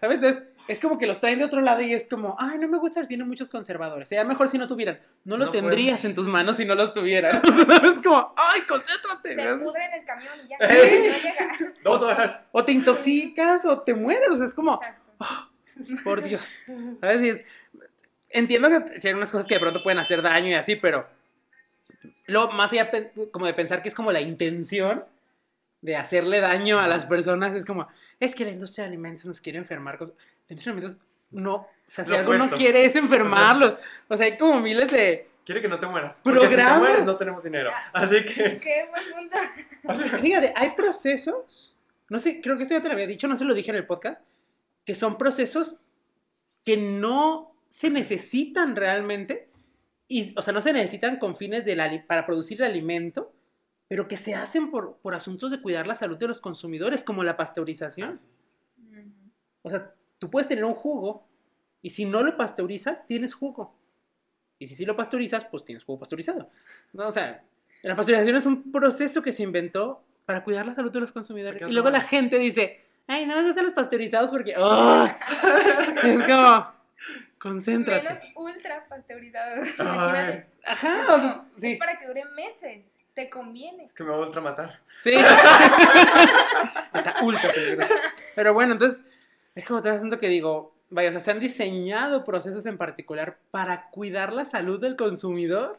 [0.00, 0.16] ¿Sabes?
[0.16, 2.78] Entonces, es como que los traen de otro lado y es como, ay, no me
[2.78, 4.08] gusta, tiene muchos conservadores.
[4.08, 4.98] Sería mejor si no tuvieran.
[5.24, 6.04] No lo No tendrías puedes.
[6.06, 7.42] en tus manos si no los tuvieran.
[7.66, 7.98] ¿Sabes?
[8.02, 9.34] Como, ay, concéntrate.
[9.34, 11.74] Se pudre en el camión y ya no llega.
[11.84, 12.40] Dos horas.
[12.52, 14.28] O te intoxicas o te mueres.
[14.30, 16.02] O sea, es como, Exacto.
[16.04, 16.48] por Dios.
[17.00, 17.20] ¿Sabes?
[17.20, 17.44] Y es-
[18.30, 21.06] entiendo que si hay unas cosas que de pronto pueden hacer daño y así, pero
[22.26, 22.90] lo más allá
[23.32, 25.04] como de pensar que es como la intención
[25.82, 27.86] de hacerle daño a las personas, es como,
[28.20, 29.98] es que la industria de alimentos nos quiere enfermar.
[29.98, 30.14] cosas-
[30.48, 32.56] La industria de alimentos no, o sea, si Lo algo no opuesto.
[32.56, 33.74] quiere es enfermarlos.
[34.08, 35.28] O sea, hay como miles de...
[35.44, 36.20] Quiere que no te mueras.
[36.24, 36.78] Porque si te Programas.
[36.78, 37.70] mueres, no tenemos dinero.
[37.92, 38.58] Así que.
[38.60, 39.28] Qué buen
[39.92, 40.18] punto.
[40.22, 41.74] Fíjate, hay procesos,
[42.08, 43.76] no sé, creo que esto ya te lo había dicho, no se lo dije en
[43.76, 44.22] el podcast,
[44.86, 45.76] que son procesos
[46.64, 49.48] que no se necesitan realmente,
[50.08, 53.33] y, o sea, no se necesitan con fines del ali- para producir el alimento,
[53.88, 57.22] pero que se hacen por, por asuntos de cuidar la salud de los consumidores, como
[57.22, 58.18] la pasteurización.
[59.62, 61.26] O sea, tú puedes tener un jugo,
[61.82, 63.74] y si no lo pasteurizas, tienes jugo.
[64.58, 66.48] Y si sí lo pasteurizas, pues tienes jugo pasteurizado.
[66.92, 67.44] No, o sea,
[67.82, 71.60] la pasteurización es un proceso que se inventó para cuidar la salud de los consumidores.
[71.60, 71.98] ¿Por qué Y luego no?
[71.98, 74.54] la gente dice, ay, no me gustan los pasteurizados porque...
[74.56, 75.06] ¡oh!
[76.02, 76.72] es como,
[77.38, 78.02] concéntrate.
[78.02, 79.68] Menos ultra pasteurizados.
[79.78, 80.46] Imagínate.
[80.64, 81.72] Ajá, o sea, sí.
[81.72, 82.84] Es para que dure meses.
[83.14, 83.84] Te conviene.
[83.84, 84.80] es que me va a ultramatar.
[85.02, 85.12] Sí.
[86.94, 87.94] Está ultra peligroso.
[88.34, 89.02] Pero bueno, entonces,
[89.54, 93.38] es como te asunto que digo, vaya, o sea, se han diseñado procesos en particular
[93.50, 95.78] para cuidar la salud del consumidor.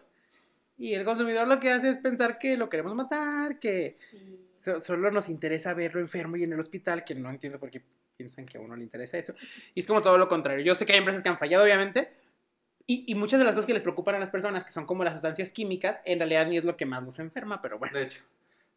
[0.77, 4.39] Y el consumidor lo que hace es pensar que lo queremos matar, que Sí.
[4.57, 7.81] so- solo nos interesa verlo enfermo y en el hospital, que no entiendo por qué
[8.17, 9.33] piensan que a uno le interesa eso.
[9.73, 10.63] Y es como todo lo contrario.
[10.65, 12.11] Yo sé que hay empresas que han fallado, obviamente.
[12.87, 15.03] Y, y muchas de las cosas que les preocupan a las personas, que son como
[15.03, 17.97] las sustancias químicas, en realidad ni es lo que más nos enferma, pero bueno.
[17.97, 18.21] De hecho.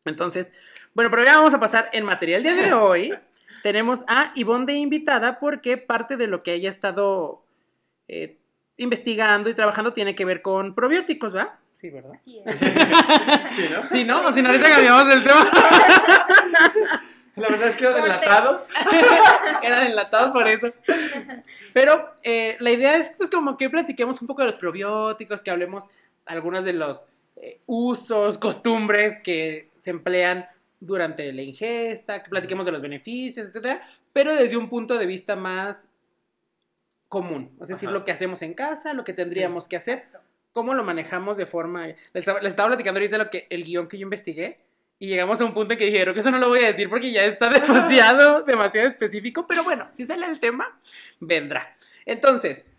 [0.05, 0.51] Entonces,
[0.94, 3.14] bueno, pero ya vamos a pasar en material día de hoy.
[3.62, 7.42] Tenemos a Ivonne de invitada porque parte de lo que ella ha estado
[8.07, 8.37] eh,
[8.77, 11.59] investigando y trabajando tiene que ver con probióticos, ¿va?
[11.73, 12.18] Sí, ¿verdad?
[12.25, 12.42] Sí,
[13.71, 13.87] ¿no?
[13.88, 14.27] Sí, ¿no?
[14.27, 15.51] O si no, ahorita cambiamos el tema.
[17.38, 18.14] La verdad es que era de Corte.
[18.14, 18.68] enlatados.
[19.62, 20.72] Eran enlatados por eso.
[21.72, 25.51] Pero eh, la idea es pues como que platiquemos un poco de los probióticos, que
[25.51, 25.85] hablemos
[26.27, 27.05] algunos de los
[27.37, 30.46] eh, usos, costumbres que se emplean
[30.81, 35.37] durante la ingesta, que platiquemos de los beneficios, etcétera, pero desde un punto de vista
[35.37, 35.88] más
[37.09, 37.98] común, es decir, Ajá.
[37.98, 40.07] lo que hacemos en casa, lo que tendríamos que hacer,
[40.53, 41.87] cómo lo manejamos de forma...
[41.87, 44.59] Les estaba, les estaba platicando ahorita lo que, el guion que yo investigué
[44.98, 46.68] y llegamos a un punto en que dije, creo que eso no lo voy a
[46.68, 50.78] decir porque ya está demasiado, demasiado específico, pero bueno, si sale el tema,
[51.20, 51.76] vendrá.
[52.04, 52.74] Entonces,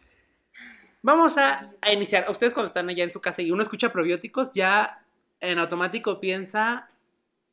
[1.01, 2.29] vamos a, a iniciar.
[2.29, 5.03] Ustedes cuando están allá en su casa y uno escucha probióticos, ya
[5.39, 6.89] en automático piensa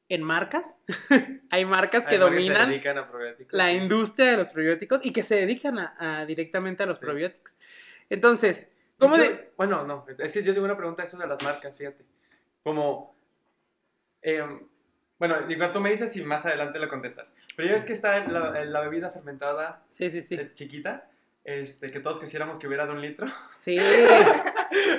[0.09, 0.75] en marcas.
[1.51, 3.07] Hay marcas que Hay dominan a
[3.51, 3.77] la sí.
[3.77, 7.05] industria de los probióticos y que se dedican a, a- directamente a los Sí.
[7.05, 7.59] probióticos.
[8.09, 9.53] Entonces, ¿cómo de...?
[9.57, 12.05] Bueno, no, es que yo tengo una pregunta eso de las marcas, fíjate.
[12.63, 13.16] Como,
[14.27, 14.61] em,
[15.19, 17.33] bueno, igual tú me dices y más adelante lo contestas.
[17.57, 20.35] Pero ya ves que está la, la bebida fermentada Sí, sí, sí.
[20.35, 21.09] eh, chiquita,
[21.45, 23.27] este, que todos quisiéramos que hubiera de un litro.
[23.61, 23.79] Sí.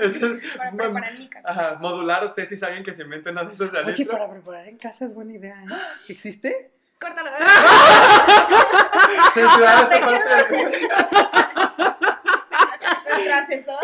[0.01, 0.17] Es-
[0.57, 1.47] Para preparar mi casa.
[1.49, 4.13] Ajá, modular o tesis, alguien que se invente una de esas de Oye, litro.
[4.13, 5.67] para preparar en casa es buena idea, ¿eh?
[6.09, 6.71] ¿Existe?
[6.99, 7.29] Córtalo.
[9.33, 10.87] Censurar esta parte.
[13.07, 13.79] Nuestro asesor.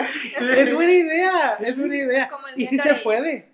[0.58, 2.30] Es buena idea, es buena idea.
[2.56, 3.53] Y sí se puede.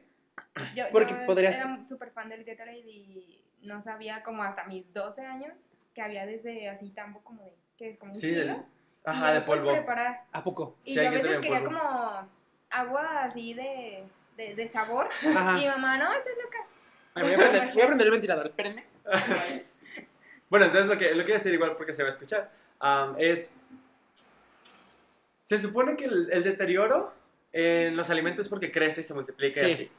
[0.75, 4.93] Yo, Porque yo podrías- era súper fan del Gatorade y no sabía como hasta mis
[4.93, 5.53] 12 años
[5.93, 7.97] que había desde así tambo como de, ¿qué es?
[7.97, 8.53] Como un Sí, kilo.
[8.53, 9.71] y Ajá, de polvo.
[9.71, 10.23] preparar.
[10.31, 10.75] ¿A poco?
[10.83, 11.65] Y Sí, yo hay a veces quería polvo.
[11.79, 12.29] como
[12.69, 14.03] agua así de,
[14.37, 15.09] de, de sabor.
[15.35, 15.57] Ajá.
[15.57, 16.57] Y mi mamá, no, estás loca.
[17.15, 18.83] Ay, voy, a prender, voy a prender el ventilador, espérenme.
[20.49, 22.49] Bueno, entonces lo que, lo que voy a decir igual porque se va a escuchar
[22.79, 23.51] am, es...
[25.43, 27.13] Se supone que el, el deterioro
[27.51, 29.83] en los alimentos es porque crece y se multiplica y Sí.
[29.83, 29.91] así.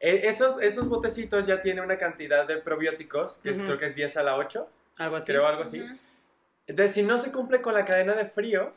[0.00, 3.66] E- esos, esos botecitos ya tienen una cantidad de probióticos, que es- Ujú.
[3.66, 5.26] creo que es 10 a la 8, Algo así.
[5.26, 5.80] creo algo así.
[5.80, 5.94] Ujú.
[6.66, 8.72] Entonces, si no se cumple con la cadena de frío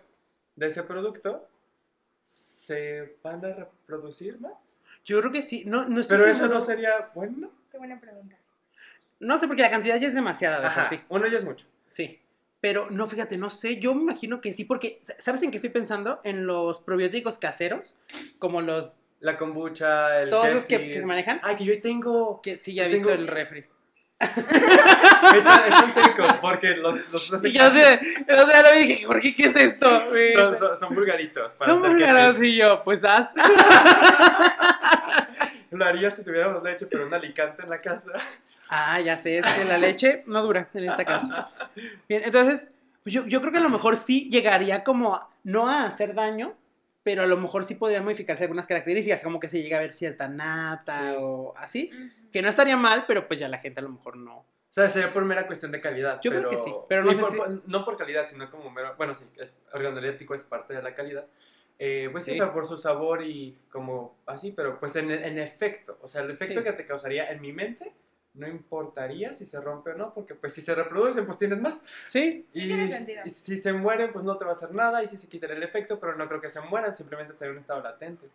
[0.55, 1.47] de ese producto,
[2.23, 4.77] ¿se van a reproducir más?
[5.05, 5.63] Yo creo que sí.
[5.65, 7.51] No, no estoy Pero eso no sería bueno.
[7.71, 8.35] Qué buena pregunta.
[9.19, 10.99] No sé, porque la cantidad ya es demasiada de Ajá, sí.
[11.09, 11.65] uno ya es mucho.
[11.87, 12.19] Sí.
[12.61, 13.77] Pero no, fíjate, no sé.
[13.79, 16.21] Yo me imagino que sí, porque ¿sabes en qué estoy pensando?
[16.23, 17.95] En los probióticos caseros,
[18.39, 18.97] como los.
[19.23, 21.39] La kombucha, el Todos esos que, se manejan.
[21.43, 22.41] Ay, que yo ahí tengo...
[22.41, 23.65] Que sí, ya he Yo visto tengo- el refri.
[24.19, 27.99] Están, están secos porque los, los, los- Sí, ya sé.
[28.31, 29.33] O sea, lo dije, ¿por qué?
[29.33, 30.03] ¿Qué es esto?
[30.33, 31.53] son, son, son vulgaritos.
[31.53, 32.43] para Son kefir.
[32.43, 33.29] y yo, pues haz.
[35.71, 38.11] Lo haría si tuviéramos leche, pero un alicante en la casa.
[38.69, 41.49] Ah, ya sé, es que la leche no dura en esta casa.
[42.07, 42.69] Bien, entonces,
[43.05, 46.53] yo, yo creo que a lo mejor sí llegaría como, a- no a hacer daño,
[47.03, 49.93] pero a lo mejor sí podrían modificarse algunas características, como que se llega a ver
[49.93, 51.15] cierta nata Sí.
[51.19, 52.31] o así, Ujú.
[52.31, 54.37] que no estaría mal, pero pues ya la gente a lo mejor no.
[54.39, 56.19] O sea, sería por mera cuestión de calidad.
[56.23, 56.49] Yo creo pero...
[56.49, 58.95] que sí, pero no sé por- si- por- no por calidad, sino como mero...
[58.97, 61.27] Bueno, sí, es, organoléctico es parte de la calidad.
[61.77, 62.39] Eh, pues sí, Sí.
[62.39, 66.21] o sea, por su sabor y como así, pero pues en, en efecto, o sea,
[66.21, 66.63] el efecto Sí.
[66.63, 67.93] que te causaría en mi mente
[68.33, 71.81] no importaría si se rompe o no, porque pues si se reproducen, pues tienes más.
[72.07, 73.21] Sí, Sí y, tiene sentido.
[73.25, 75.53] y si se mueren, pues no te va a hacer nada, y si se quitará
[75.53, 78.27] el efecto, pero no creo que se mueran, simplemente estaría en un estado latente.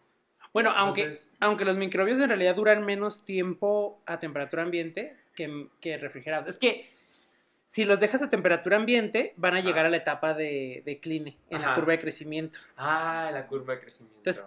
[0.52, 5.68] bueno, aunque, Entonces, aunque los microbios en realidad duran menos tiempo a temperatura ambiente que,
[5.80, 6.48] que refrigerados.
[6.48, 6.88] Es que
[7.66, 9.66] si los dejas a temperatura ambiente, van a Ajá.
[9.66, 12.58] llegar a la etapa de decline en la curva de crecimiento.
[12.76, 14.18] Ah, la curva de crecimiento.
[14.20, 14.44] Entonces,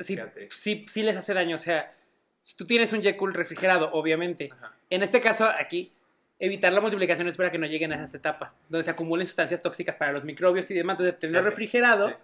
[0.00, 0.48] sí, Fíjate.
[0.52, 1.54] sí, sí les hace daño.
[1.56, 1.94] O sea,
[2.42, 4.50] si tú tienes un Jekyll refrigerado, obviamente.
[4.52, 4.74] Ajá.
[4.90, 5.92] En este caso, aquí,
[6.38, 9.60] evitar la multiplicación es para que no lleguen a esas etapas, donde se acumulen sustancias
[9.60, 10.94] tóxicas para los microbios y demás.
[10.94, 12.14] Entonces, tenerlo refrigerado sí.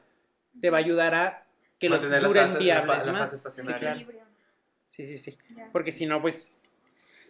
[0.60, 1.46] te va a ayudar a
[1.78, 3.30] que los las duren la viables la más.
[3.30, 3.98] Sí, claro.
[4.88, 5.38] Sí, sí, sí.
[5.56, 5.68] Ya.
[5.72, 6.58] Porque si no, pues...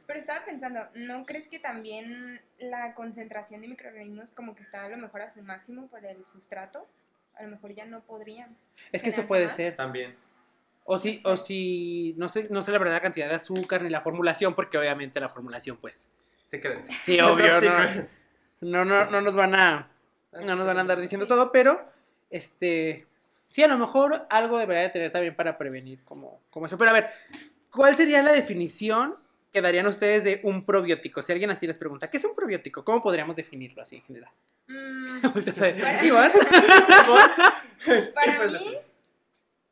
[0.07, 4.88] Pero estaba pensando, ¿no crees que también la concentración de microorganismos como que está a
[4.90, 6.87] lo mejor a su máximo por el sustrato?
[7.37, 8.55] A lo mejor ya no podrían.
[8.92, 9.57] Es que eso ¿Generarse puede más?
[9.57, 9.77] ser.
[9.77, 10.14] También.
[10.85, 13.90] O si, o si no sé, no sé la verdad la cantidad de azúcar ni
[13.90, 16.09] la formulación, porque obviamente la formulación, pues...
[16.47, 16.83] Secreto.
[17.03, 18.09] Sí, obvio, no, secret.
[18.61, 19.90] no, no, no nos van a...
[20.33, 21.81] No nos van a andar diciendo todo, pero
[22.29, 23.07] este
[23.47, 26.77] sí, a lo mejor algo debería de tener también para prevenir como, como eso.
[26.79, 27.11] Pero a ver,
[27.70, 29.16] ¿cuál sería la definición
[29.53, 31.23] que darían ustedes de un probiótico?
[31.23, 32.85] Si alguien así les pregunta, ¿qué es un probiótico?
[32.85, 34.31] ¿Cómo podríamos definirlo así en general?
[34.66, 36.03] Mm, Bueno.
[36.03, 36.33] Iván.
[38.14, 38.79] para mí?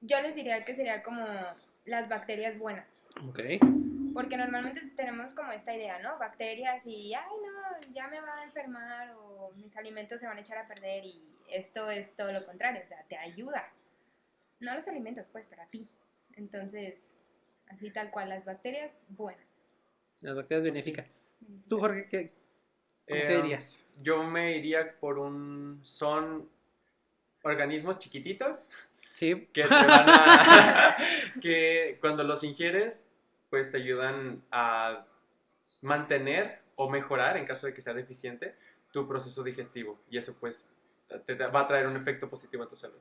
[0.03, 1.25] Yo les diría que sería como
[1.85, 3.09] las bacterias buenas.
[3.29, 3.41] Ok.
[4.13, 6.19] Porque normalmente tenemos como esta idea, ¿no?
[6.19, 10.43] Bacterias y, ay, no, ya me va a enfermar o mis alimentos se van a
[10.43, 13.73] echar a perder y esto es todo lo contrario, o sea, te ayuda.
[14.61, 15.89] No los alimentos, pues, pero a ti.
[16.35, 17.21] Entonces,
[17.69, 19.47] así tal cual, las bacterias buenas.
[20.21, 21.07] Las bacterias benéficas.
[21.69, 22.33] Tú, Jorge, ¿qué,
[23.09, 23.87] ¿cómo Eh, qué dirías?
[24.01, 25.81] Yo me iría por un...
[25.83, 26.49] Son
[27.43, 28.69] organismos chiquititos
[29.13, 29.49] Sí.
[29.53, 30.97] que te van a...
[31.43, 33.05] que cuando los ingieres,
[33.51, 35.05] pues te ayudan a
[35.83, 38.55] mantener o mejorar, en caso de que sea deficiente,
[38.93, 39.99] tu proceso digestivo.
[40.11, 40.67] Y eso, pues,
[41.27, 42.99] te, va a traer un efecto positivo a tu salud.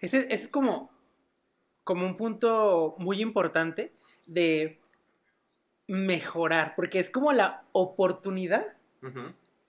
[0.00, 0.90] Ese, ese es como,
[1.84, 3.92] como un punto muy importante
[4.26, 4.80] de
[5.86, 8.76] mejorar, porque es como la oportunidad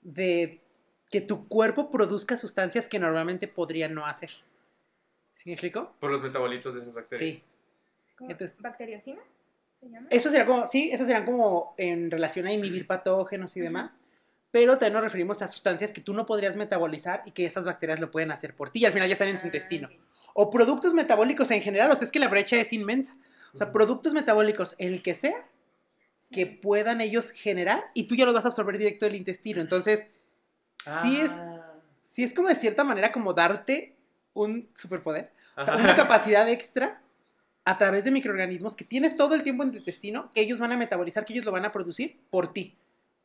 [0.01, 0.61] de
[1.09, 4.29] que tu cuerpo produzca sustancias que normalmente podría no hacer.
[5.43, 5.93] ¿Sí me explico?
[5.99, 7.37] Por los metabolitos de esas bacterias.
[7.37, 7.43] Sí.
[8.59, 9.19] ¿Bacteriocina?
[9.79, 10.07] ¿Se llama?
[10.09, 13.91] Eso sería como, sí, eso serían como en relación a inhibir patógenos y demás.
[14.51, 17.99] Pero también nos referimos a sustancias que tú no podrías metabolizar y que esas bacterias
[17.99, 19.89] lo pueden hacer por ti y al final ya están en tu Ah, intestino.
[20.35, 23.15] O productos metabólicos en general, o sea, es que la brecha es inmensa.
[23.53, 25.45] O sea, productos metabólicos, el que sea,
[26.31, 29.59] que puedan ellos generar y tú ya los vas a absorber directo del intestino.
[29.61, 30.07] Entonces,
[31.03, 31.73] sí, es, Ah.
[32.03, 33.92] sí es como de cierta manera como darte
[34.33, 37.01] un superpoder, o sea, una capacidad extra
[37.65, 40.71] a través de microorganismos que tienes todo el tiempo en tu intestino, que ellos van
[40.73, 42.75] a metabolizar, que ellos lo van a producir por ti.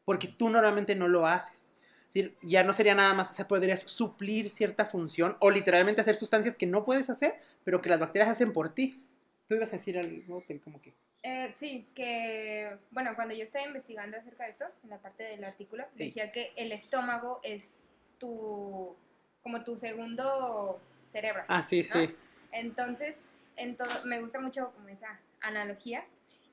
[0.04, 1.70] porque tú normalmente no lo haces.
[2.08, 6.00] Es decir, ya no sería nada más, o sea, podrías suplir cierta función o literalmente
[6.00, 9.04] hacer sustancias que no puedes hacer, pero que las bacterias hacen por ti.
[9.46, 10.94] Tú ibas a decir algo como que...
[11.24, 15.44] Eh, sí, que, bueno, cuando yo estaba investigando acerca de esto, en la parte del
[15.44, 16.04] artículo, Sí.
[16.06, 18.96] decía que el estómago es tu,
[19.42, 21.42] como tu segundo cerebro.
[21.48, 22.14] Ah, sí, sí.
[22.52, 23.22] Entonces,
[23.56, 26.04] en todo, me gusta mucho como esa analogía.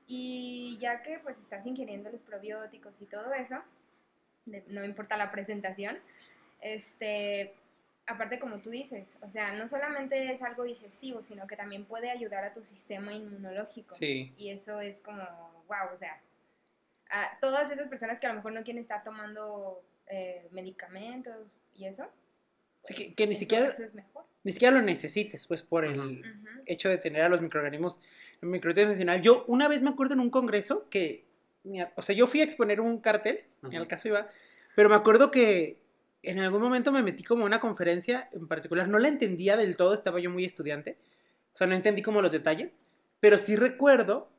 [0.08, 3.60] Y ya que pues estás ingiriendo los probióticos y todo eso,
[4.44, 5.98] de- no importa la presentación,
[6.60, 7.54] este,
[8.06, 12.10] aparte como tú dices, o sea, no solamente es algo digestivo, sino que también puede
[12.10, 13.94] ayudar a tu sistema inmunológico.
[13.96, 14.32] Sí.
[14.36, 15.22] Y eso es como,
[15.66, 16.20] wow, o sea,
[17.10, 21.86] a todas esas personas que a lo mejor no quieren estar tomando eh, medicamentos y
[21.86, 22.06] eso.
[22.84, 24.24] Sí, que- pues, que ni eso- siquiera- Eso es mejor.
[24.46, 26.22] Ni siquiera lo necesites, pues, por el
[26.66, 27.98] hecho de tener a los microorganismos
[28.40, 29.20] en microbiota intestinal.
[29.20, 31.26] Yo una vez me acuerdo en un congreso que,
[31.96, 34.28] o sea, yo fui a exponer un cartel, en el caso iba,
[34.76, 35.80] pero me acuerdo que
[36.22, 39.76] en algún momento me metí como a una conferencia en particular, no la entendía del
[39.76, 40.96] todo, estaba yo muy estudiante,
[41.52, 42.70] o sea, no entendí como los detalles,
[43.18, 44.30] pero sí recuerdo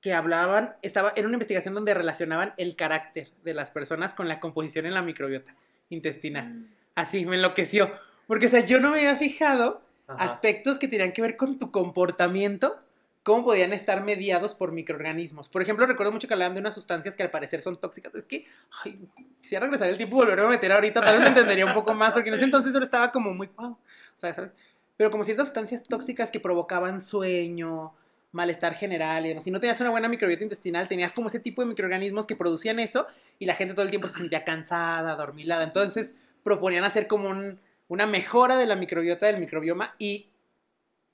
[0.00, 4.38] que hablaban, estaba en una investigación donde relacionaban el carácter de las personas con la
[4.38, 5.56] composición en la microbiota
[5.88, 6.48] intestinal.
[6.48, 6.68] Mm.
[6.94, 7.90] Así me enloqueció,
[8.28, 10.24] porque o sea, yo no me había fijado Ajá.
[10.24, 12.78] aspectos que tenían que ver con tu comportamiento,
[13.24, 15.48] cómo podían estar mediados por microorganismos.
[15.48, 18.14] Por ejemplo, recuerdo mucho que hablaban de unas sustancias que al parecer son tóxicas.
[18.14, 18.46] Es que,
[18.84, 19.00] ay,
[19.42, 21.92] quisiera regresar el tiempo y volverme a meter ahorita, tal vez me entendería un poco
[21.94, 24.52] más, porque en ese entonces solo estaba como muy, wow, o sea, ¿sabes?
[24.96, 27.92] Pero como ciertas sustancias tóxicas que provocaban sueño,
[28.32, 29.44] malestar general, y demás.
[29.44, 32.78] Si no tenías una buena microbiota intestinal, tenías como ese tipo de microorganismos que producían
[32.78, 33.06] eso
[33.38, 35.64] y la gente todo el tiempo se sentía cansada, adormilada.
[35.64, 40.30] Entonces proponían hacer como un- una mejora de la microbiota del microbioma y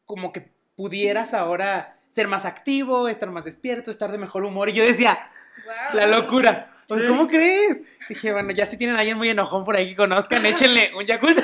[0.05, 4.69] como que pudieras ahora ser más activo, estar más despierto, estar de mejor humor.
[4.69, 5.31] Y yo decía,
[5.65, 5.95] Guau.
[5.95, 6.71] la locura.
[6.87, 7.05] Sea, Sí.
[7.09, 7.81] ¿Cómo crees?
[8.11, 11.05] Dije, bueno, ya si tienen a alguien muy enojón por ahí que conozcan, échenle un
[11.07, 11.39] Yakult.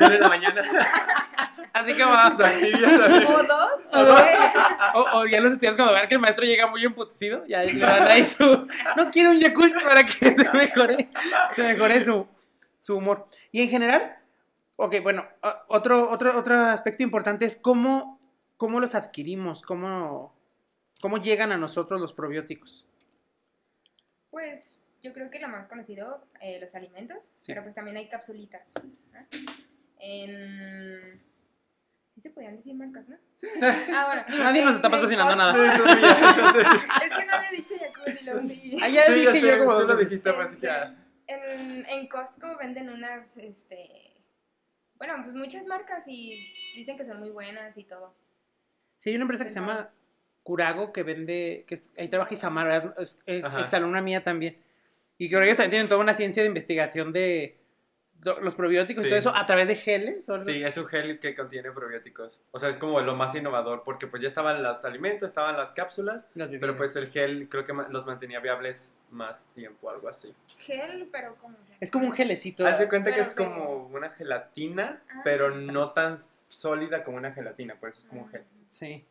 [0.00, 0.62] Dale en la mañana.
[1.72, 2.40] Así que vamos.
[2.40, 3.70] O dos.
[3.92, 4.20] O, dos.
[4.94, 7.74] O- o ya los estudiantes cuando vean que el maestro llega muy emputecido, ya le
[7.78, 8.66] dan ahí su...
[8.96, 11.08] No quiero un Yakult para que se mejore,
[11.54, 12.26] se mejore su,
[12.80, 13.28] su humor.
[13.52, 14.16] Y en general,
[14.78, 15.26] ok, bueno,
[15.68, 18.20] otro, otro, otro aspecto importante es cómo,
[18.56, 20.34] cómo los adquirimos, cómo,
[21.00, 22.86] cómo llegan a nosotros los probióticos.
[24.30, 27.46] Pues yo creo que lo más conocido, eh, los alimentos, Sí.
[27.52, 28.70] pero pues también hay capsulitas.
[29.12, 29.26] ¿no?
[29.98, 31.20] En...
[32.14, 33.16] ¿Sí se podían decir marcas, no?
[33.94, 34.24] Ah, bueno.
[34.44, 35.52] Nadie nos está patrocinando nada.
[35.54, 35.60] Sí,
[37.06, 38.78] Es que no había dicho Yakult y luego sí.
[38.82, 40.94] Ah, ya Sí, dije sé, yo como tú lo dijiste, pues, así que, ah,
[41.26, 44.14] En, en Costco venden unas, este...
[44.98, 46.38] Bueno, pues muchas marcas y
[46.74, 48.14] dicen que son muy buenas y todo.
[48.98, 49.90] Sí, hay una empresa que se llama
[50.42, 53.44] Curago que vende, que es- ahí trabaja Isamar, es, es
[54.02, 54.56] mía también.
[55.18, 57.56] Y creo que ellos también tienen toda una ciencia de investigación de
[58.24, 59.08] los probióticos y Sí.
[59.10, 60.26] todo eso a través de geles.
[60.44, 62.40] Sí, es un gel que contiene probióticos.
[62.50, 65.72] O sea, es como lo más innovador porque pues ya estaban los alimentos, estaban las
[65.72, 70.34] cápsulas, Las pero pues el gel creo que los mantenía viables más tiempo, algo así.
[70.58, 71.56] Gel, pero como...
[71.80, 72.66] Es como un gelecito.
[72.66, 73.34] Haz de cuenta que es sí.
[73.36, 75.20] como una gelatina, Ah.
[75.24, 78.42] pero no tan sólida como una gelatina, por eso es como un gel.
[78.70, 79.04] Sí.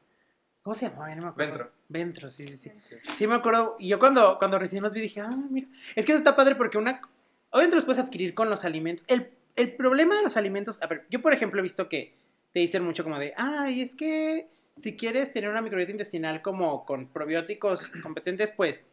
[0.62, 1.15] ¿Cómo se llamaba?
[1.15, 1.52] No me acuerdo.
[1.54, 1.72] Ventro.
[1.88, 2.72] Ventro, sí, sí, sí.
[2.89, 2.96] Sí.
[3.17, 3.78] Sí, me acuerdo.
[3.80, 5.67] Y yo cuando, cuando recién los vi dije, ah, mira.
[5.96, 7.00] Es que eso está padre porque una.
[7.58, 9.04] Obviamente los puedes adquirir con los alimentos.
[9.08, 10.80] El, el problema de los alimentos.
[10.84, 12.13] A ver, yo por ejemplo he visto que
[12.54, 16.86] te dicen mucho como de, ay, es que si quieres tener una microbiota intestinal como
[16.86, 18.86] con probióticos competentes, pues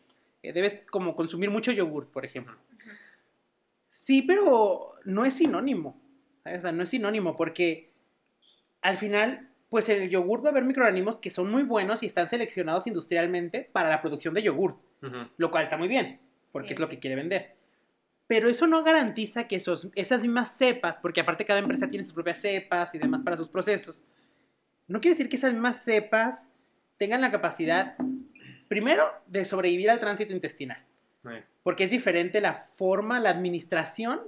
[0.42, 2.57] eh, debes como consumir mucho yogur, por ejemplo.
[3.88, 6.00] Sí, pero no es sinónimo.
[6.42, 6.61] ¿sabes?
[6.61, 7.90] O sea, no es sinónimo porque
[8.81, 12.07] al final, pues en el yogur va a haber microorganismos que son muy buenos y
[12.07, 14.79] están seleccionados industrialmente para la producción de yogur,
[15.37, 16.18] lo cual está muy bien,
[16.50, 16.74] porque Sí.
[16.74, 17.54] es lo que quiere vender.
[18.27, 22.15] Pero eso no garantiza que esos, esas mismas cepas, porque aparte cada empresa tiene sus
[22.15, 24.03] propias cepas y demás para sus procesos,
[24.89, 26.51] no quiere decir que esas mismas cepas
[26.97, 27.97] tengan la capacidad,
[28.69, 30.85] primero, de sobrevivir al tránsito intestinal
[31.23, 31.31] Sí.
[31.63, 34.21] porque es diferente la forma, la administración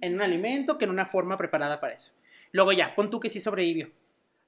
[0.00, 2.12] en un alimento que en una forma preparada para eso.
[2.50, 3.90] Luego ya, pon tú que sí sobrevivió.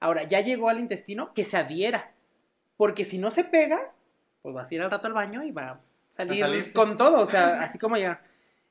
[0.01, 2.13] Ahora, ya llegó al intestino, que se adhiera,
[2.77, 3.93] porque si no se pega,
[4.43, 7.21] pues vas a ir al rato al baño y va a salir A con todo,
[7.21, 8.21] o sea, así como ya.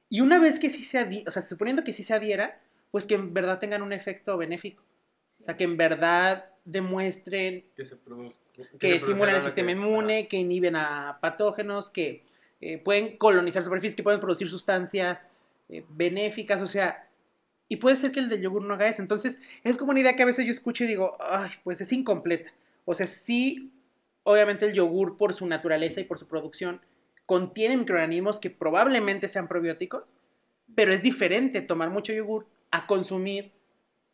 [0.09, 2.59] Y una vez que sí se adhiera, o sea, suponiendo que sí se adhiera,
[2.91, 4.83] pues que en verdad tengan un efecto benéfico.
[5.29, 5.43] Sí.
[5.43, 8.43] O sea, que en verdad demuestren Que se produzca.
[8.79, 12.23] que estimulan el sistema inmune, que inhiben a patógenos, que
[12.61, 15.25] eh, pueden colonizar superficies, que pueden producir sustancias
[15.69, 17.07] eh, benéficas, o sea,
[17.67, 19.01] y puede ser que el del yogur no haga eso.
[19.01, 21.91] Entonces, es como una idea que a veces yo escucho y digo, ay, pues es
[21.91, 22.51] incompleta.
[22.85, 23.71] O sea, sí,
[24.23, 26.81] obviamente el yogur por su naturaleza y por su producción
[27.25, 30.15] contiene microorganismos que probablemente sean probióticos,
[30.75, 33.51] pero es diferente tomar mucho yogur a consumir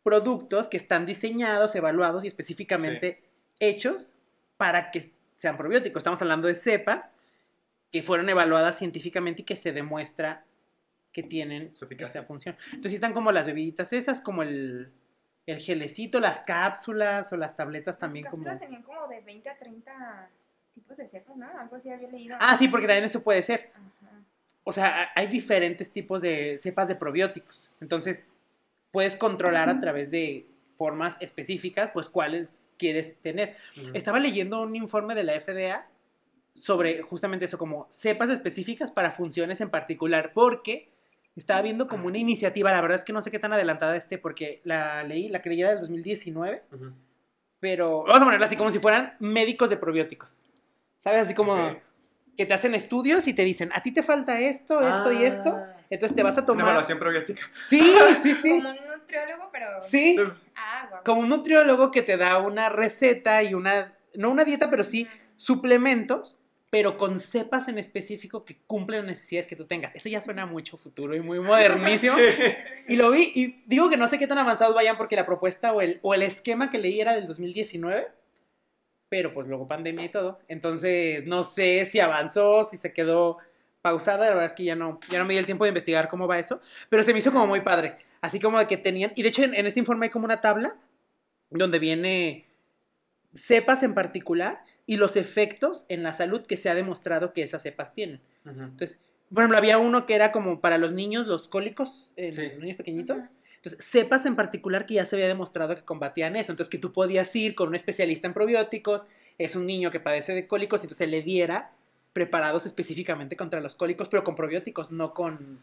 [0.02, 3.22] productos que están diseñados, evaluados y específicamente
[3.60, 4.16] hechos
[4.56, 6.00] para que sean probióticos.
[6.00, 7.14] Estamos hablando de cepas
[7.90, 10.44] que fueron evaluadas científicamente y que se demuestra
[11.12, 12.56] que tienen esa función.
[12.66, 14.92] Entonces están como las bebiditas esas, como el,
[15.46, 18.44] el gelecito, las cápsulas o las tabletas también Las como...
[18.44, 20.30] cápsulas tenían como de 20 a 30
[20.74, 21.46] tipos de cepas, ¿no?
[21.58, 22.36] Algo así había leído.
[22.40, 23.70] Ah, sí, porque también eso puede ser.
[23.74, 24.22] Ajá.
[24.64, 27.70] O sea, hay diferentes tipos de cepas de probióticos.
[27.80, 28.24] Entonces,
[28.92, 30.46] puedes controlar a través de
[30.76, 33.56] formas específicas, pues cuáles quieres tener.
[33.94, 35.86] Estaba leyendo un informe de la FDA
[36.54, 40.90] sobre justamente eso, como cepas específicas para funciones en particular, porque
[41.34, 44.18] estaba viendo como una iniciativa, la verdad es que no sé qué tan adelantada esté,
[44.18, 46.92] porque la leí, la que leí era del 2019, Ujú.
[47.58, 50.30] pero vamos a ponerla así como si fueran médicos de probióticos.
[51.02, 51.22] ¿Sabes?
[51.22, 51.78] Así como Ok.
[52.36, 55.50] que te hacen estudios y te dicen, a ti te falta esto, esto y esto,
[55.56, 55.76] Ah.
[55.90, 56.64] entonces te vas a Una tomar...
[56.66, 57.42] evaluación probiótica.
[57.68, 58.50] Sí, sí, sí.
[58.50, 59.66] Como un nutriólogo, pero.
[59.88, 60.16] Sí,
[60.54, 61.02] Ah, guau.
[61.04, 65.08] como un nutriólogo que te da una receta y una, no una dieta, pero sí
[65.36, 66.36] suplementos,
[66.70, 69.94] pero con cepas en específico que cumplen las necesidades que tú tengas.
[69.94, 72.16] Eso ya suena mucho futuro y muy modernísimo.
[72.88, 75.72] Y lo vi y digo que no sé qué tan avanzados vayan porque la propuesta
[75.72, 78.08] o el, o el esquema que leí era del 2019,
[79.12, 80.38] pero pues luego pandemia y todo.
[80.48, 83.36] Entonces no sé si avanzó, si se quedó
[83.82, 86.08] pausada, la verdad es que ya no, ya no me di el tiempo de investigar
[86.08, 87.98] cómo va eso, pero se me hizo como muy padre.
[88.22, 90.40] Así como de que tenían, y de hecho en, en este informe hay como una
[90.40, 90.76] tabla
[91.50, 92.46] donde viene
[93.34, 97.62] cepas en particular y los efectos en la salud que se ha demostrado que esas
[97.62, 98.22] cepas tienen.
[98.46, 98.62] Ujú.
[98.62, 98.98] Entonces,
[99.28, 102.50] por ejemplo, había uno que era como para los niños, los cólicos, en Sí.
[102.58, 103.18] niños pequeñitos.
[103.18, 103.28] Ujú.
[103.64, 106.50] Entonces, cepas en particular que ya se había demostrado que combatían eso.
[106.52, 109.06] Entonces, que tú podías ir con un especialista en probióticos,
[109.38, 111.70] es un niño que padece de cólicos, y entonces le diera
[112.12, 115.60] preparados específicamente contra los cólicos, pero con probióticos, no con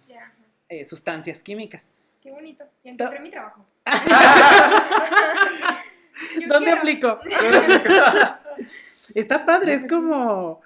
[0.69, 1.89] eh, sustancias químicas.
[2.23, 2.63] Qué bonito.
[2.83, 3.65] Está- encontré mi trabajo.
[6.47, 7.19] ¿Dónde aplico?
[9.15, 10.61] Está padre, es como,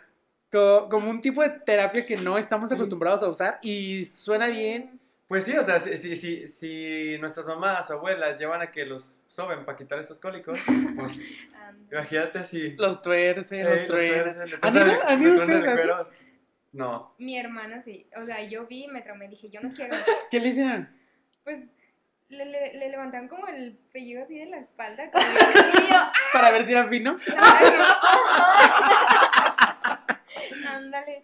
[0.51, 2.75] co- como un tipo de terapia que no estamos Sí.
[2.75, 4.99] acostumbrados a usar y suena bien.
[5.27, 8.85] Pues sí, o sea, si, si, si, si nuestras mamás o abuelas llevan a que
[8.85, 10.59] los soben para quitar estos cólicos,
[10.95, 11.21] pues
[11.91, 12.71] imagínate así.
[12.77, 15.71] Los tuerce, eh, los tuercen, le ¿Han ido- truenan- han le ido truenan ustedes a
[15.71, 16.03] el cuero.
[16.73, 17.15] No.
[17.19, 18.07] Mi hermana sí.
[18.15, 19.95] O sea, yo vi, me traumé, dije, yo no quiero.
[20.31, 20.89] ¿Qué le hicieron?
[21.43, 21.63] Pues
[22.29, 25.09] le, le, le levantaban como el pellejo así de la espalda.
[25.11, 25.99] Como, y yo,
[26.33, 27.15] Para ver si era fino.
[30.67, 31.23] Ándale.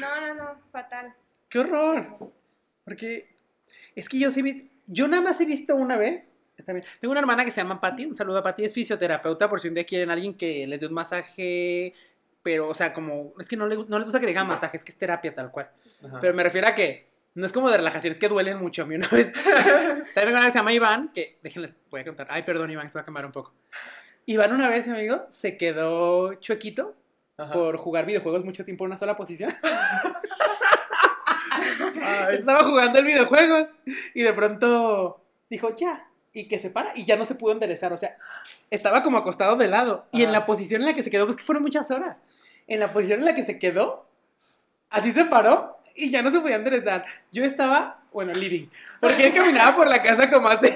[0.00, 1.14] No, no, no, fatal.
[1.48, 2.32] ¡Qué horror!
[2.84, 3.28] Porque
[3.94, 6.28] es que yo sí vi, yo nada más he visto una vez.
[6.66, 6.86] También.
[7.00, 9.68] Tengo una hermana que se llama Patty, un saludo a Patty, es fisioterapeuta, por si
[9.68, 11.94] un día quieren alguien que les dé un masaje,
[12.42, 14.76] pero, o sea, como, es que no, le- no les gusta que le digan masaje,
[14.76, 15.70] es que es terapia tal cual.
[16.04, 16.18] Ajá.
[16.20, 18.82] Pero me refiero a que no es como de relajación, es que duelen mucho.
[18.82, 22.04] A mí una vez, también tengo una que se llama Iván, que déjenles, voy a
[22.04, 22.26] contar.
[22.28, 23.54] Ay, perdón, Iván, te voy a quemar un poco.
[24.26, 26.94] Iván una vez, mi amigo, se quedó chuequito
[27.38, 27.54] Ajá.
[27.54, 29.54] por jugar videojuegos mucho tiempo en una sola posición.
[32.32, 33.68] Estaba jugando el videojuegos
[34.14, 37.92] y de pronto dijo, ya, y que se para y ya no se pudo enderezar.
[37.92, 38.16] O sea,
[38.70, 40.06] estaba como acostado de lado.
[40.12, 42.22] Y en la posición en la que se quedó, pues que fueron muchas horas.
[42.66, 44.06] En la posición en la que se quedó,
[44.90, 47.04] así se paró y ya no se podía enderezar.
[47.32, 48.68] Yo estaba, bueno, living,
[49.00, 50.68] porque él caminaba por la casa como así.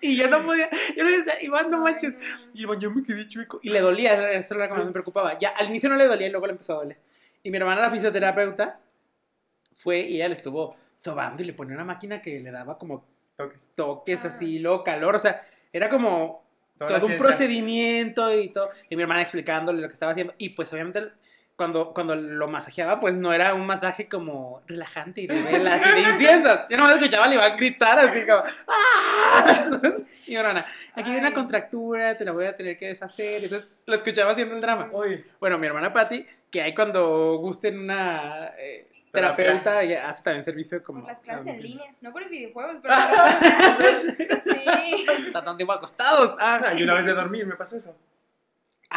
[0.00, 2.14] y yo no podía, yo le decía, Iván, no manches.
[2.54, 3.60] Y Iván, yo me quedé chueco.
[3.62, 4.84] Y le dolía, eso era más Sí.
[4.84, 5.38] me preocupaba.
[5.38, 6.96] Ya, al inicio no le dolía y luego le empezó a doler.
[7.44, 8.80] Y mi hermana, la fisioterapeuta,
[9.74, 13.06] fue y ella le estuvo sobando y le ponía una máquina que le daba como
[13.36, 13.68] toques.
[13.76, 14.28] toques Ah.
[14.28, 15.14] así, luego calor.
[15.14, 16.42] O sea, era como
[16.78, 18.70] Toda todo un procedimiento y todo.
[18.88, 20.34] Y mi hermana explicándole lo que estaba haciendo.
[20.38, 21.12] Y pues obviamente
[21.56, 25.90] cuando, cuando lo masajeaba, pues no era un masaje como relajante y de velas y
[25.90, 26.60] de inciensos.
[26.68, 29.70] Yo nomás escuchaba le iba a gritar así como ¡Ah!
[30.26, 33.44] Y mi hermana, aquí hay una contractura, te la voy a tener que deshacer.
[33.44, 34.88] Entonces lo escuchaba haciendo el drama.
[34.92, 40.44] Uy, Bueno, mi hermana Patty, que hay cuando gusten una eh, terapeuta, ella hace también
[40.44, 41.02] servicio como...
[41.02, 44.16] Por las clases en línea, no por el videojuegos, pero por las clases.
[44.44, 45.06] Sí.
[45.26, 46.36] Está tanto tiempo acostados.
[46.40, 47.96] Ah, y una vez de dormir me pasó eso.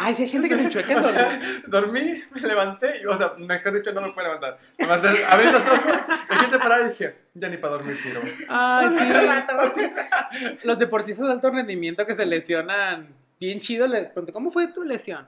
[0.00, 1.18] Ay, sí hay gente que se enchueca en O dormir.
[1.18, 4.56] sea, dormí, me levanté, y, o sea, mejor dicho, no me puedo levantar.
[4.78, 8.22] Nomás abrí los ojos, me quise parar y dije, ya ni para dormir sirvo.
[8.48, 9.04] Ay, sí.
[9.04, 9.74] Me mató.
[10.62, 13.08] Los deportistas de alto rendimiento que se lesionan
[13.40, 13.88] bien chido.
[13.88, 15.26] Les pregunto, ¿cómo fue tu lesión?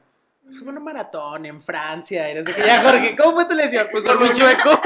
[0.60, 2.32] Fue una maratón en Francia.
[2.32, 2.62] No sé qué.
[2.66, 3.88] Ya, Jorge, ¿cómo fue tu lesión?
[3.90, 4.70] Pues dormí chueco.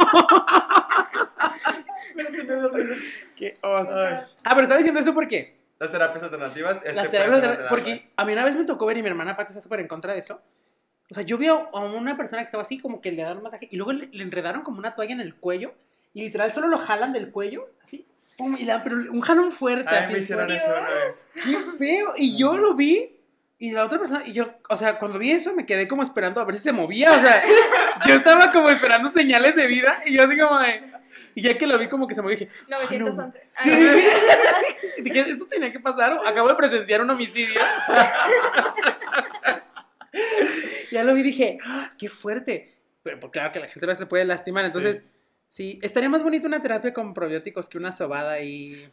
[3.37, 3.95] Qué oso.
[3.95, 4.14] Ay.
[4.45, 7.68] Ah, pero estaba diciendo eso porque Las terapias alternativas, este las terapias, terapia.
[7.68, 9.89] porque a mí una vez me tocó ver y mi hermana Pati está súper en
[9.89, 10.41] contra de eso.
[11.11, 13.43] O sea, yo vi a una persona que estaba así, como que le daban un
[13.43, 15.75] masaje, y luego le, le enredaron como una toalla en el cuello,
[16.14, 18.07] y literal solo lo jalan del cuello, así,
[18.39, 19.89] pum, y dan, pero un jalón fuerte.
[19.89, 21.27] A mí así, me hicieron eso una vez.
[21.35, 22.14] ¡Qué feo!
[22.16, 23.16] Y yo lo vi,
[23.59, 26.41] y la otra persona, y yo, o sea, cuando vi eso me quedé como esperando
[26.41, 27.43] a ver si se movía, o sea,
[28.07, 30.93] yo estaba como esperando señales de vida, y yo así como de-
[31.35, 33.41] Y ya que lo vi como que se movió, dije, 911.
[33.57, 33.70] Ah, Sí.
[33.70, 35.03] no.
[35.05, 37.61] dije, esto tenía que pasar, acabo de presenciar un homicidio.
[40.91, 42.74] ya lo vi y dije, ¡ah, qué fuerte.
[43.03, 45.05] Pero pues, claro que la gente no se puede lastimar, entonces,
[45.49, 45.78] sí.
[45.82, 48.85] estaría más bonito una terapia con probióticos que una sobada y...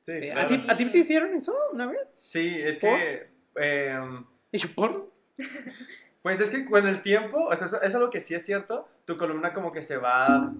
[0.00, 0.40] Sí, Eh, claro.
[0.40, 1.98] ¿a, ti, ¿A ti te hicieron eso una vez?
[2.18, 2.98] Sí, es ¿Por?
[2.98, 3.28] que.
[4.52, 5.10] Y yo, ¿por?
[6.22, 8.86] Pues es que con el tiempo, o sea, eso es algo que sí es cierto,
[9.06, 10.52] tu columna como que se va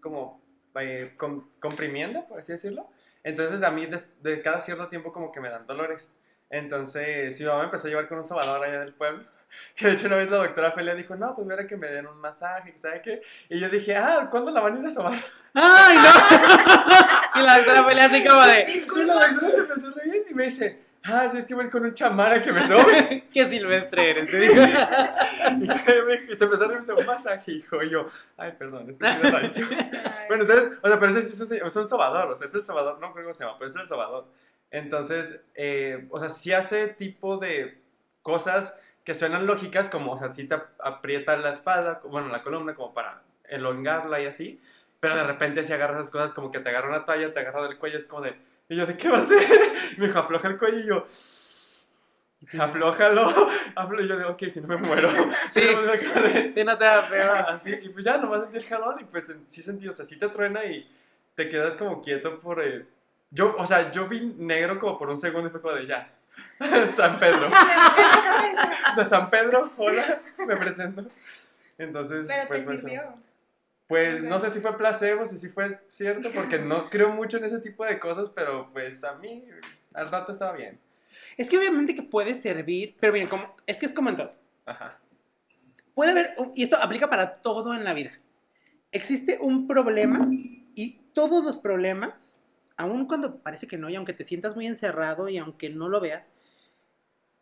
[0.00, 0.42] como
[0.76, 2.88] eh, com- comprimiendo, por así decirlo.
[3.22, 6.08] Entonces a mí des- de, cada cierto tiempo como que me dan dolores.
[6.48, 9.24] Entonces mi mamá me empezó a llevar con un sobador allá del pueblo.
[9.74, 12.06] Que de hecho una vez la doctora Felia dijo, no, pues mira que me den
[12.06, 13.20] un masaje, ¿sabe qué?
[13.48, 15.18] Y yo dije, ah, ¿cuándo la van a ir a sobar?
[15.54, 17.40] ¡Ay, no!
[17.40, 19.14] y la doctora pelea así como de, Y la Disculpa.
[19.26, 21.94] doctora se empezó a reír y me dice, ah, sí, es que voy con un
[21.94, 23.24] chamara que me sobe.
[23.32, 24.54] qué silvestre eres, te digo.
[26.30, 27.82] y se empezó a me hizo un masaje, hijo.
[27.82, 29.62] Y yo, ay, perdón, es que de rancho.
[30.28, 32.58] Bueno, entonces, o sea, pero ese sí es un, es un sobador, o sea, ese
[32.58, 34.26] es el sobador, no creo cómo se llama, pero ese es el sobador.
[34.70, 37.80] Entonces, eh, o sea, sí hace tipo de
[38.22, 42.42] cosas que suenan lógicas, como, o sea, sí te ap- aprieta la espalda, bueno, la
[42.42, 44.60] columna, como para elongarla y así,
[45.00, 47.62] pero de repente si agarras esas cosas, como que te agarra una toalla, te agarra
[47.62, 48.36] del cuello, es como de,
[48.70, 49.42] y yo, ¿de qué va a hacer?
[49.96, 51.04] Y me dijo, afloja el cuello, y yo,
[52.62, 55.10] aflójalo, aflo, y yo digo, ok, si no me muero.
[55.52, 55.60] Sí.
[56.54, 57.32] Sí, no te da feo.
[57.34, 60.04] Así, y pues ya nomás sentí el jalón y pues en- sí sentí, o sea,
[60.06, 60.88] sí te truena y
[61.34, 62.62] te quedas como quieto por...
[62.64, 62.86] eh,
[63.30, 66.10] Yo, o sea, yo vi negro como por un segundo y fue como de ya.
[66.94, 67.48] San Pedro.
[67.48, 71.04] O sea, San Pedro, hola, me presento.
[71.78, 73.00] Entonces, Pero pues, te sirvió.
[73.02, 73.29] Pues
[73.90, 74.22] Ok.
[74.22, 77.58] no sé si fue placebo, si sí fue cierto, porque no creo mucho en ese
[77.60, 79.44] tipo de cosas, pero pues a mí
[79.94, 80.78] al rato estaba bien.
[81.36, 84.32] Es que obviamente que puede servir, pero bien, como, es que es como en todo.
[84.66, 84.98] Ajá.
[85.94, 88.12] Puede haber, y esto aplica para todo en la vida.
[88.92, 90.28] Existe un problema
[90.74, 92.40] y todos los problemas,
[92.76, 96.00] aun cuando parece que no, y aunque te sientas muy encerrado y aunque no lo
[96.00, 96.30] veas,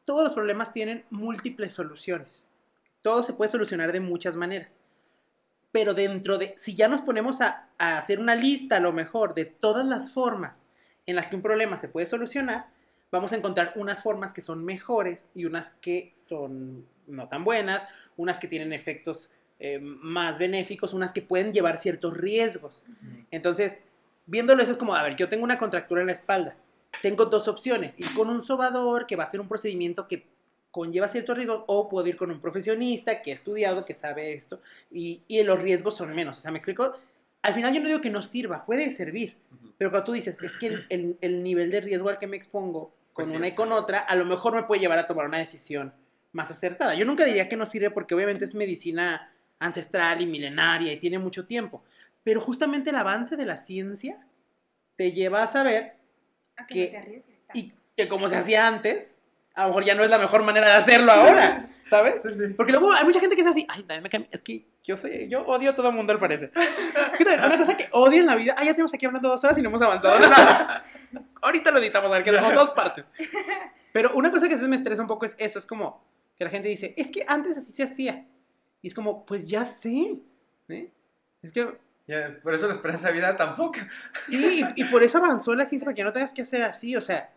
[0.04, 2.46] todos los problemas tienen múltiples soluciones.
[3.02, 4.80] Todo se puede solucionar de muchas maneras.
[5.72, 9.34] Pero dentro de, si ya nos ponemos a, a hacer una lista a lo mejor
[9.34, 10.66] de todas las formas
[11.06, 12.66] en las que un problema se puede solucionar,
[13.10, 17.82] vamos a encontrar unas formas que son mejores y unas que son no tan buenas,
[18.16, 22.84] unas que tienen efectos eh, más benéficos, unas que pueden llevar ciertos riesgos.
[23.30, 23.78] Entonces,
[24.26, 26.56] viéndolo eso es como, a ver, yo tengo una contractura en la espalda,
[27.02, 30.26] tengo dos opciones, ir con un sobador, que va a ser un procedimiento que
[30.70, 34.60] conlleva ciertos riesgos, o puedo ir con un profesionista que ha estudiado, que sabe esto,
[34.90, 36.38] y, y los riesgos son menos.
[36.38, 36.92] O sea, ¿me explico?
[37.42, 39.36] Al final yo no digo que no sirva, puede servir,
[39.78, 42.36] pero cuando tú dices, es que el, el- el nivel de riesgo al que me
[42.36, 45.06] expongo con Pues sí, una y con otra, a lo mejor me puede llevar a
[45.06, 45.92] tomar una decisión
[46.32, 46.94] más acertada.
[46.94, 51.18] Yo nunca diría que no sirve porque obviamente es medicina ancestral y milenaria y tiene
[51.18, 51.82] mucho tiempo,
[52.22, 54.18] pero justamente el avance de la ciencia
[54.96, 55.94] te lleva a saber
[56.56, 57.04] A que que- no
[57.52, 59.17] te y que como se hacía antes,
[59.58, 62.22] a lo mejor ya no es la mejor manera de hacerlo ahora, ¿sabes?
[62.22, 62.54] Sí, sí.
[62.56, 65.28] Porque luego hay mucha gente que es así, ay, también me es que yo soy,
[65.28, 66.52] yo odio a todo el mundo al parecer.
[66.54, 69.62] Una cosa que odio en la vida, ah, ya tenemos aquí hablando dos horas y
[69.62, 70.84] no hemos avanzado nada.
[71.42, 73.04] Ahorita lo editamos, a ver, que somos dos partes.
[73.92, 76.06] Pero una cosa que a veces me estresa un poco es eso, es como
[76.36, 78.26] que la gente dice, es que antes así se hacía.
[78.80, 80.20] Y es como, pues ya sé.
[80.68, 80.92] ¿eh?
[81.42, 81.66] Es que
[82.44, 83.80] por eso la esperanza de vida tampoco.
[84.28, 86.94] Sí, y por eso avanzó la ciencia, para que no tengas que hacer así.
[86.94, 87.32] O sea,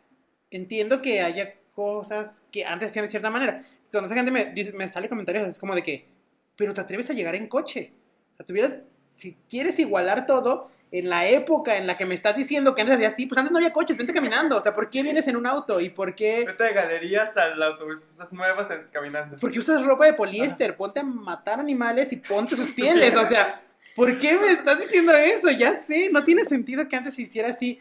[0.52, 3.64] entiendo que haya cosas que antes hacían de cierta manera.
[3.92, 6.08] Cuando esa gente me, dice- me sale comentarios, es como de que,
[6.56, 7.94] pero te atreves a llegar en coche.
[8.34, 8.74] O sea, tuvieras,
[9.16, 12.96] si quieres igualar todo, en la época en la que me estás diciendo que antes
[12.98, 14.58] hacía así, pues antes no había coches, vente caminando.
[14.58, 15.80] O sea, ¿por qué vienes en un auto?
[15.80, 16.44] ¿Y por qué?
[16.46, 19.38] Vete de galerías al autobús, esas nuevas en- caminando.
[19.38, 20.76] ¿Por qué usas ropa de poliéster?
[20.76, 23.16] Ponte a matar animales y ponte sus pieles.
[23.16, 23.62] O sea,
[23.96, 25.50] ¿por qué me estás diciendo eso?
[25.52, 27.80] Ya sé, no tiene sentido que antes se hiciera así.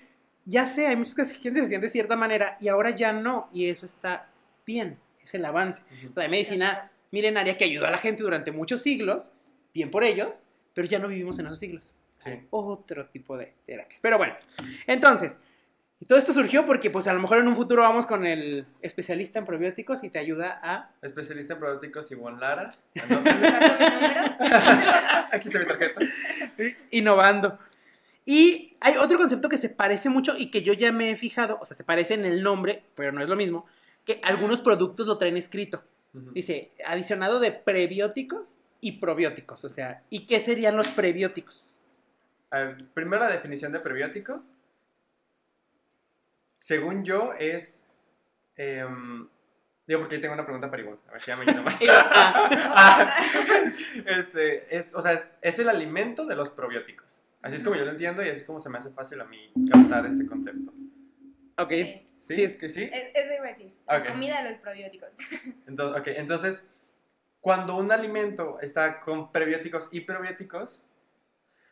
[0.51, 3.49] Ya sé, hay muchas cosas que se hacían de cierta manera y ahora ya no.
[3.53, 4.27] Y eso está
[4.67, 5.81] bien, es el avance.
[6.17, 9.31] La medicina milenaria que ayudó a la gente durante muchos siglos,
[9.73, 11.95] bien por ellos, pero ya no vivimos en esos siglos.
[12.17, 12.31] Sí.
[12.31, 14.01] Hay otro tipo de terapias.
[14.03, 14.35] Pero bueno,
[14.89, 15.37] entonces,
[16.01, 18.67] y todo esto surgió porque pues a lo mejor en un futuro vamos con el
[18.83, 22.73] especialista en probióticos y te ayuda a Especialista en probióticos Ivonne Lara.
[25.31, 26.01] Aquí está mi tarjeta.
[26.91, 27.57] innovando.
[28.31, 31.59] Y hay otro concepto que se parece mucho y que yo ya me he fijado,
[31.61, 33.67] o sea, se parece en el nombre, pero no es lo mismo,
[34.07, 35.83] que algunos productos lo traen escrito.
[36.13, 39.65] Dice, adicionado de prebióticos y probióticos.
[39.65, 41.77] O sea, ¿y qué serían los prebióticos?
[42.95, 44.45] Primero la definición de prebiótico.
[46.61, 47.85] Según yo es...
[48.55, 49.27] em,
[49.89, 51.01] digo porque ahí tengo una pregunta para Ivonne.
[51.09, 51.81] A ver si ya me lleno más.
[51.83, 53.13] Ah,
[54.07, 57.21] este, es, o sea, es, es el alimento de los probióticos.
[57.43, 59.25] Así es como yo lo entiendo y así es como se me hace fácil a
[59.25, 60.73] mí captar ese concepto.
[61.59, 61.71] ok.
[61.71, 62.07] Sí.
[62.19, 62.35] ¿Sí?
[62.35, 62.83] Sí, es- ¿Que sí?
[62.93, 63.73] Es- Eso iba a decir.
[63.89, 64.09] La Ok.
[64.09, 65.09] comida de los probióticos.
[65.67, 66.67] Entonces, ok, entonces,
[67.41, 70.87] cuando un alimento está con prebióticos y probióticos,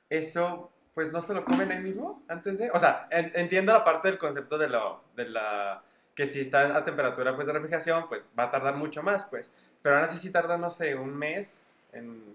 [0.08, 2.70] eso, pues, ¿no se lo comen ahí mismo antes de...?
[2.70, 5.82] O sea, en- entiendo la parte del concepto de, lo, de la...
[6.14, 9.52] que si está a temperatura, pues, de refrigeración, pues, va a tardar mucho más, pues.
[9.82, 12.34] Pero ahora sí, sí tarda, no sé, un mes en...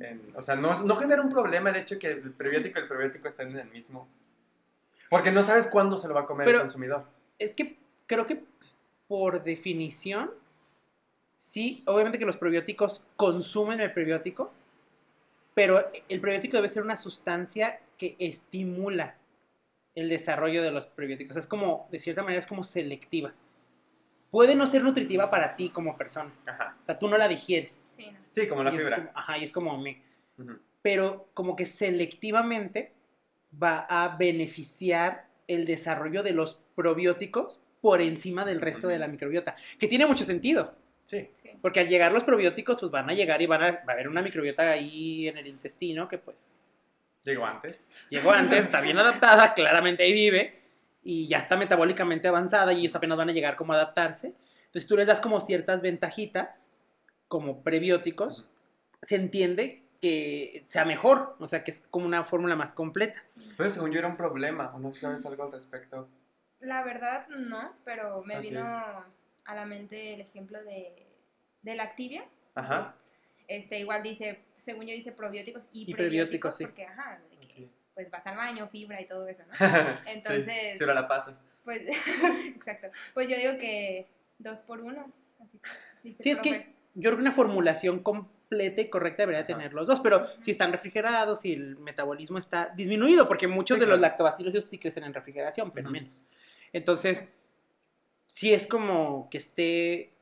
[0.00, 2.82] en- o sea, no, no genera un problema el hecho de que el prebiótico y
[2.82, 4.08] el probiótico estén en el mismo...
[5.08, 7.04] Porque no sabes cuándo se lo va a comer Pero- el consumidor.
[7.38, 7.76] Es que
[8.06, 8.42] creo que
[9.08, 10.30] por definición,
[11.36, 14.52] sí, obviamente que los probióticos consumen el prebiótico,
[15.54, 19.14] pero el prebiótico debe ser una sustancia que estimula
[19.94, 21.36] el desarrollo de los prebióticos.
[21.36, 23.32] Es como, de cierta manera, es como selectiva.
[24.30, 26.30] Puede no ser nutritiva para ti como persona.
[26.46, 26.76] Ajá.
[26.82, 27.80] O sea, tú no la digieres.
[27.96, 28.18] Sí, no.
[28.30, 28.96] Sí, como la Y fibra.
[28.96, 30.02] como- ajá, y es como me.
[30.38, 30.58] Ujú.
[30.82, 32.92] Pero como que selectivamente
[33.62, 39.56] va a beneficiar el desarrollo de los probióticos por encima del resto de la microbiota.
[39.78, 40.74] Que tiene mucho sentido.
[41.04, 41.28] Sí.
[41.32, 41.50] Sí.
[41.62, 44.08] Porque al llegar los probióticos, pues van a llegar y van a, va a haber
[44.08, 46.54] una microbiota ahí en el intestino que pues
[47.22, 47.88] Llegó antes.
[48.10, 50.60] llegó antes, está bien adaptada, claramente ahí vive,
[51.02, 54.34] y ya está metabólicamente avanzada y ellos apenas van a llegar como a adaptarse.
[54.66, 56.65] Entonces tú les das como ciertas ventajitas,
[57.28, 58.48] como prebióticos,
[59.02, 63.20] se entiende que sea mejor, o sea que es como una fórmula más completa.
[63.56, 66.08] Pero según yo era un problema, ¿o no sabes algo al respecto?
[66.60, 71.06] La verdad, no, pero me vino a la mente el ejemplo de,
[71.62, 72.24] de la activia.
[72.54, 72.94] Ajá.
[73.48, 76.64] Este, igual dice, según yo dice probióticos y, Y prebióticos, prebióticos, sí.
[76.64, 77.70] porque, ajá, de que, Ok.
[77.94, 79.52] pues vas al baño, fibra y todo eso, ¿no?
[80.06, 80.46] Entonces.
[80.46, 81.38] Entonces- Sí, ahora la pasa.
[81.64, 81.82] Pues,
[82.56, 82.88] exacto.
[83.14, 84.06] Pues yo digo que
[84.38, 85.10] dos por uno.
[85.40, 86.75] Así Sí, es que.
[86.96, 89.46] Yo creo que una formulación completa y correcta debería Ajá.
[89.46, 93.84] tener los dos, pero si están refrigerados, si el metabolismo está disminuido, porque muchos Sí,
[93.84, 96.20] de los lactobacilos sí crecen en refrigeración, pero menos.
[96.72, 97.28] Entonces,
[98.26, 100.12] sí es como que esté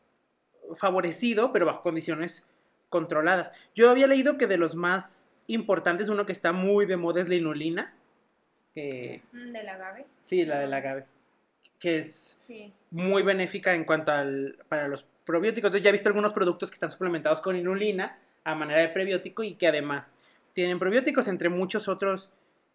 [0.76, 2.44] favorecido, pero bajo condiciones
[2.88, 3.52] controladas.
[3.74, 7.28] Yo había leído que de los más importantes, uno que está muy de moda es
[7.28, 7.94] la inulina,
[8.72, 10.06] que Mm, Del agave.
[10.20, 11.06] sí, la del agave,
[11.78, 12.72] que es Sí.
[12.90, 15.68] muy benéfica en cuanto al para los probióticos.
[15.68, 19.42] Entonces ya he visto algunos productos que están suplementados con inulina a manera de prebiótico
[19.42, 20.14] y que además
[20.52, 22.30] tienen probióticos entre muchos otros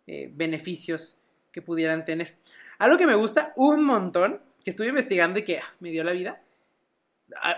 [0.08, 1.18] eh, beneficios
[1.52, 2.36] que pudieran tener.
[2.80, 6.12] Algo que me gusta un montón, que estuve investigando y que ah, me dio la
[6.12, 6.40] vida,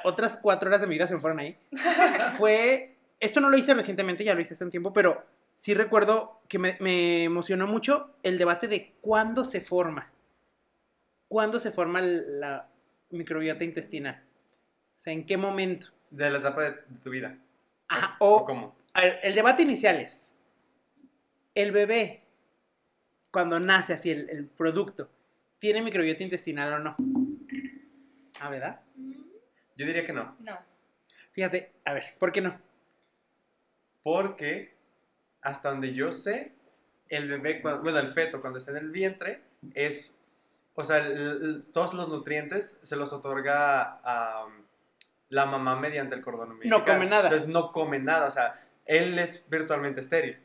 [0.03, 1.57] otras cuatro horas de mi vida se me fueron ahí,
[2.37, 5.23] fue, esto no lo hice recientemente, ya lo hice hace un tiempo, pero
[5.55, 10.11] sí recuerdo que me, me emocionó mucho el debate de cuándo se forma.
[11.31, 12.67] ¿Cuándo se forma la
[13.11, 14.21] microbiota intestinal?
[14.99, 15.87] O sea, ¿en qué momento?
[16.09, 16.71] De la etapa de,
[17.01, 17.37] tu vida.
[17.87, 18.75] Ajá, ¿O o, cómo?
[18.93, 20.33] a ver, el debate inicial es,
[21.55, 22.23] el bebé,
[23.31, 25.09] cuando nace así el, el producto,
[25.59, 26.97] ¿tiene microbiota intestinal o no?
[28.41, 28.81] Ah, ¿verdad?
[28.97, 29.13] Mm,
[29.77, 30.35] Yo diría que no.
[30.41, 30.59] No.
[31.31, 32.59] Fíjate, a ver, ¿por qué no?
[34.03, 34.73] Porque
[35.41, 36.51] hasta donde yo sé,
[37.07, 39.39] el bebé, cuando- bueno, el feto cuando está en el vientre,
[39.73, 40.13] es,
[40.75, 44.53] o sea, el- el- todos los nutrientes se los otorga a um,
[45.29, 46.83] la mamá mediante el cordón umbilical.
[46.85, 47.23] come nada.
[47.29, 50.37] Entonces no come nada, o sea, él es virtualmente estéril.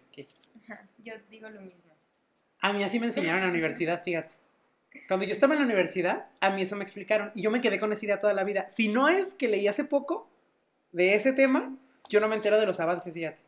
[0.64, 1.82] Ajá, Yo digo lo mismo.
[2.60, 4.34] A mí así me enseñaron en la universidad, fíjate.
[5.08, 7.78] Cuando yo estaba en la universidad, a mí eso me explicaron y yo me quedé
[7.78, 8.68] con esa idea toda la vida.
[8.70, 10.28] Si no es que leí hace poco
[10.90, 11.76] de ese tema,
[12.08, 13.38] yo no me entero de los avances, fíjate.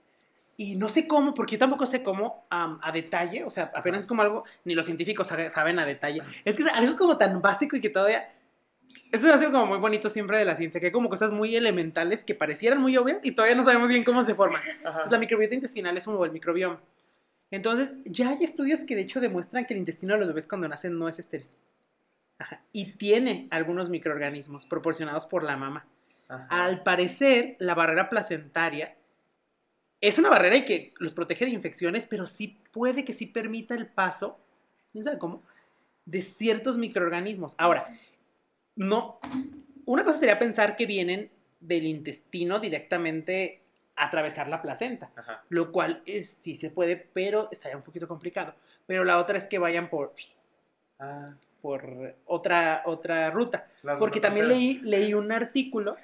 [0.60, 4.00] Y no sé cómo, porque yo tampoco sé cómo am, a detalle, o sea, apenas
[4.00, 6.20] es como algo, ni los científicos sabe- saben a detalle.
[6.44, 8.28] Es que es algo como tan básico y que todavía...
[9.12, 11.54] Eso es algo como muy bonito siempre de la ciencia, que hay como cosas muy
[11.54, 14.60] elementales que parecieran muy obvias y todavía no sabemos bien cómo se forman.
[14.82, 16.80] Pues la microbiota intestinal es como el microbioma.
[17.52, 20.66] Entonces, ya hay estudios que de hecho demuestran que el intestino de los bebés cuando
[20.68, 21.46] nacen no es estéril.
[22.40, 25.86] Ajá, Y tiene algunos microorganismos proporcionados por la mamá.
[26.28, 26.46] Ajá.
[26.50, 28.96] Al parecer, la barrera placentaria
[30.00, 33.74] es una barrera y que los protege de infecciones, pero sí puede que sí permita
[33.74, 34.38] el paso,
[34.92, 35.42] ¿quién sabe cómo?
[36.04, 37.54] De ciertos microorganismos.
[37.58, 37.98] Ahora,
[38.76, 39.18] no.
[39.84, 41.30] Una cosa sería pensar que vienen
[41.60, 43.62] del intestino directamente
[43.96, 45.42] a atravesar la placenta Ajá.
[45.48, 48.54] lo cual es, sí se puede, pero estaría un poquito complicado.
[48.86, 50.14] Pero la otra es que vayan por,
[51.00, 51.26] Ah,
[51.60, 53.68] por otra, otra ruta.
[53.98, 55.96] Porque también leí, leí un artículo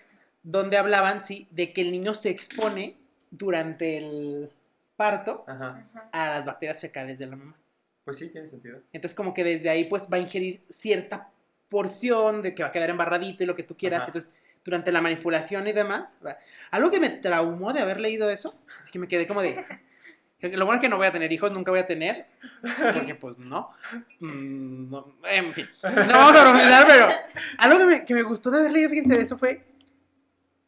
[0.43, 2.97] donde hablaban, sí, de que el niño se expone
[3.37, 4.51] durante el
[4.97, 5.85] parto Ajá.
[6.13, 7.57] A las bacterias fecales de la mamá.
[8.05, 8.81] Pues sí, tiene sentido.
[8.93, 11.31] Entonces como que desde ahí pues va a ingerir cierta
[11.69, 14.03] porción de que va a quedar embarradito y lo que tú quieras.
[14.03, 14.09] Ajá.
[14.09, 14.31] Entonces
[14.65, 16.39] durante la manipulación y demás, va-
[16.71, 19.63] algo que me traumó de haber leído eso, así que me quedé como de...
[20.41, 22.27] Lo bueno es que no voy a tener hijos, nunca voy a tener,
[22.93, 23.71] porque pues no.
[24.21, 27.09] Mm, no, en fin, no vamos a pero
[27.59, 29.65] algo que me, que me gustó de haber leído, fíjense, de eso fue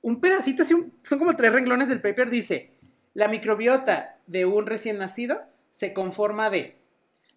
[0.07, 2.71] un pedacito, así, un- son como tres renglones del paper, dice,
[3.13, 5.43] la microbiota de un recién nacido
[5.73, 6.77] se conforma de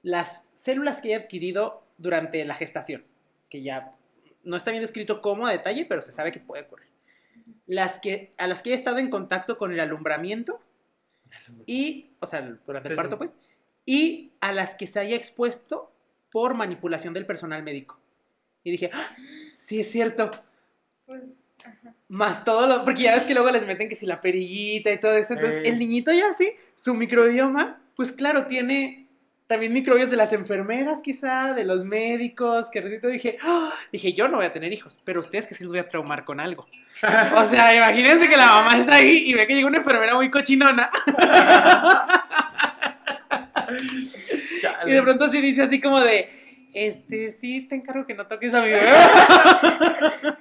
[0.04, 3.04] las células que haya adquirido durante la gestación,
[3.50, 3.96] que ya
[4.44, 6.90] no está bien descrito cómo a detalle, pero se sabe que puede ocurrir.
[7.66, 10.62] Las que, a las que haya estado en contacto con el alumbramiento
[11.66, 13.18] y, o sea, durante Sí, el parto, sí.
[13.18, 13.32] pues,
[13.86, 15.92] y a las que se haya expuesto
[16.32, 18.00] por manipulación del personal médico.
[18.64, 19.08] Y dije, ¡Ah!
[19.58, 20.30] sí es cierto,
[21.08, 21.39] Pues,
[21.70, 21.94] ajá.
[22.08, 25.00] más todo lo, porque ya ves que luego les meten que si la perillita y
[25.00, 29.10] todo eso, entonces el niñito ya sí, su microbioma, pues claro, tiene
[29.50, 33.74] también microbios de las enfermeras quizá, de los médicos, que ratito dije, ¡Ah!
[33.92, 36.24] dije, yo no voy a tener hijos, pero ustedes que sí los voy a traumar
[36.24, 36.68] con algo.
[37.36, 40.30] O sea, imagínense que la mamá está ahí y ve que llega una enfermera muy
[40.30, 40.92] cochinona
[44.86, 46.39] y de pronto sí dice así como de,
[46.74, 48.82] este, sí, te encargo que no toques a mi bebé.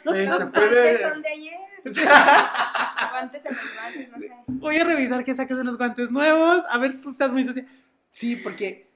[0.09, 1.03] Este, Los guantes puede...
[1.11, 1.55] son de ayer.
[3.11, 4.33] guantes en los guantes, no sé.
[4.47, 6.63] voy a revisar que saques unos guantes nuevos.
[6.71, 7.67] A ver, tú estás muy sucia.
[8.11, 8.89] Sí, porque,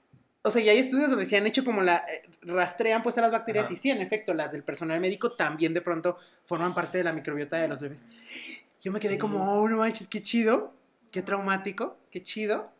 [0.42, 3.20] o sea, ya hay estudios donde se han hecho como la, eh, rastrean pues a
[3.20, 3.74] las bacterias Ajá.
[3.74, 7.12] y sí, en efecto, las del personal médico también de pronto forman parte de la
[7.12, 8.02] microbiota de los bebés.
[8.82, 9.18] Yo me quedé Sí.
[9.18, 10.74] como, oh, no manches, qué chido,
[11.10, 12.70] qué traumático, qué chido.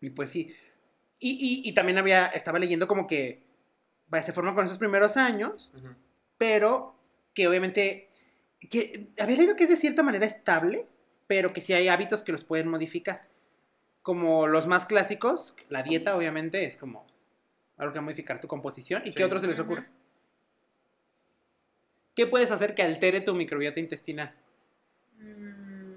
[0.00, 0.54] Y pues sí.
[1.20, 1.30] Y,
[1.64, 3.42] y, y también había, estaba leyendo como que,
[4.20, 5.70] se forman con esos primeros años,
[6.38, 6.94] pero
[7.34, 8.08] que obviamente,
[8.70, 10.86] que había leído que es de cierta manera estable,
[11.26, 13.26] pero que sí hay hábitos que los pueden modificar.
[14.02, 17.06] Como los más clásicos, la dieta obviamente es como
[17.76, 19.02] algo que va a modificar tu composición.
[19.04, 19.16] ¿Y Sí.
[19.18, 19.86] qué otros se les ocurre?
[22.16, 24.34] ¿Qué puedes hacer que altere tu microbiota intestinal?
[25.18, 25.94] Mm.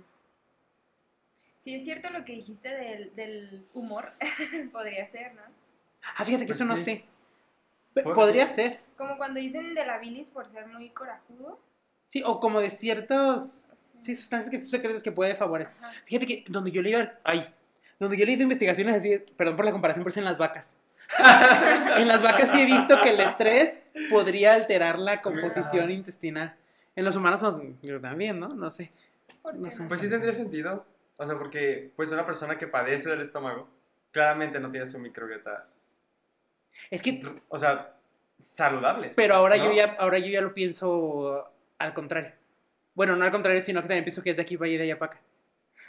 [1.60, 4.12] Sí, es cierto lo que dijiste del, del humor.
[4.72, 5.42] Podría ser, ¿no?
[6.18, 7.06] Ah, fíjate que Pues eso no sé.
[8.02, 8.80] Podría ser.
[8.98, 11.60] Como cuando dicen de la bilis por ser muy corajudo.
[12.06, 13.44] Sí, o como de ciertos
[13.78, 14.00] Sí.
[14.04, 15.74] sí, sustancias que tú secretas que puede favorecer.
[15.84, 15.92] Ajá.
[16.06, 17.54] Fíjate que donde yo leí, ay,
[18.00, 20.76] donde yo he leído investigaciones así, perdón por la comparación, pero es en las vacas.
[21.98, 23.78] en las vacas sí he visto que el estrés
[24.10, 25.92] podría alterar la composición Ajá.
[25.92, 26.56] intestinal.
[26.96, 27.42] En los humanos
[27.82, 28.50] yo también, ¿no?
[28.50, 28.92] No sé.
[29.42, 29.82] ¿Por qué No sé.
[29.84, 29.88] no?
[29.88, 30.86] Pues sí tendría sentido.
[31.18, 33.70] O sea, porque pues una persona que padece del estómago
[34.12, 35.68] claramente no tiene su microbiota,
[36.90, 37.94] Es que, o sea,
[38.40, 39.14] saludable.
[39.16, 39.66] pero ahora ¿no?
[39.66, 42.32] yo ya, ahora yo ya lo pienso al contrario.
[42.94, 44.78] Bueno, no al contrario, sino que también pienso que es de aquí para allá y
[44.78, 45.22] de allá para acá.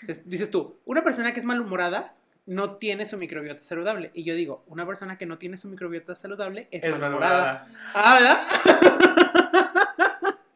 [0.01, 2.15] Entonces, dices tú, una persona que es malhumorada
[2.47, 4.11] no tiene su microbiota saludable.
[4.15, 7.67] Y yo digo, una persona que no tiene su microbiota saludable es, Es malhumorada.
[7.67, 7.91] malhumorada.
[7.95, 9.45] Ah, ¿verdad?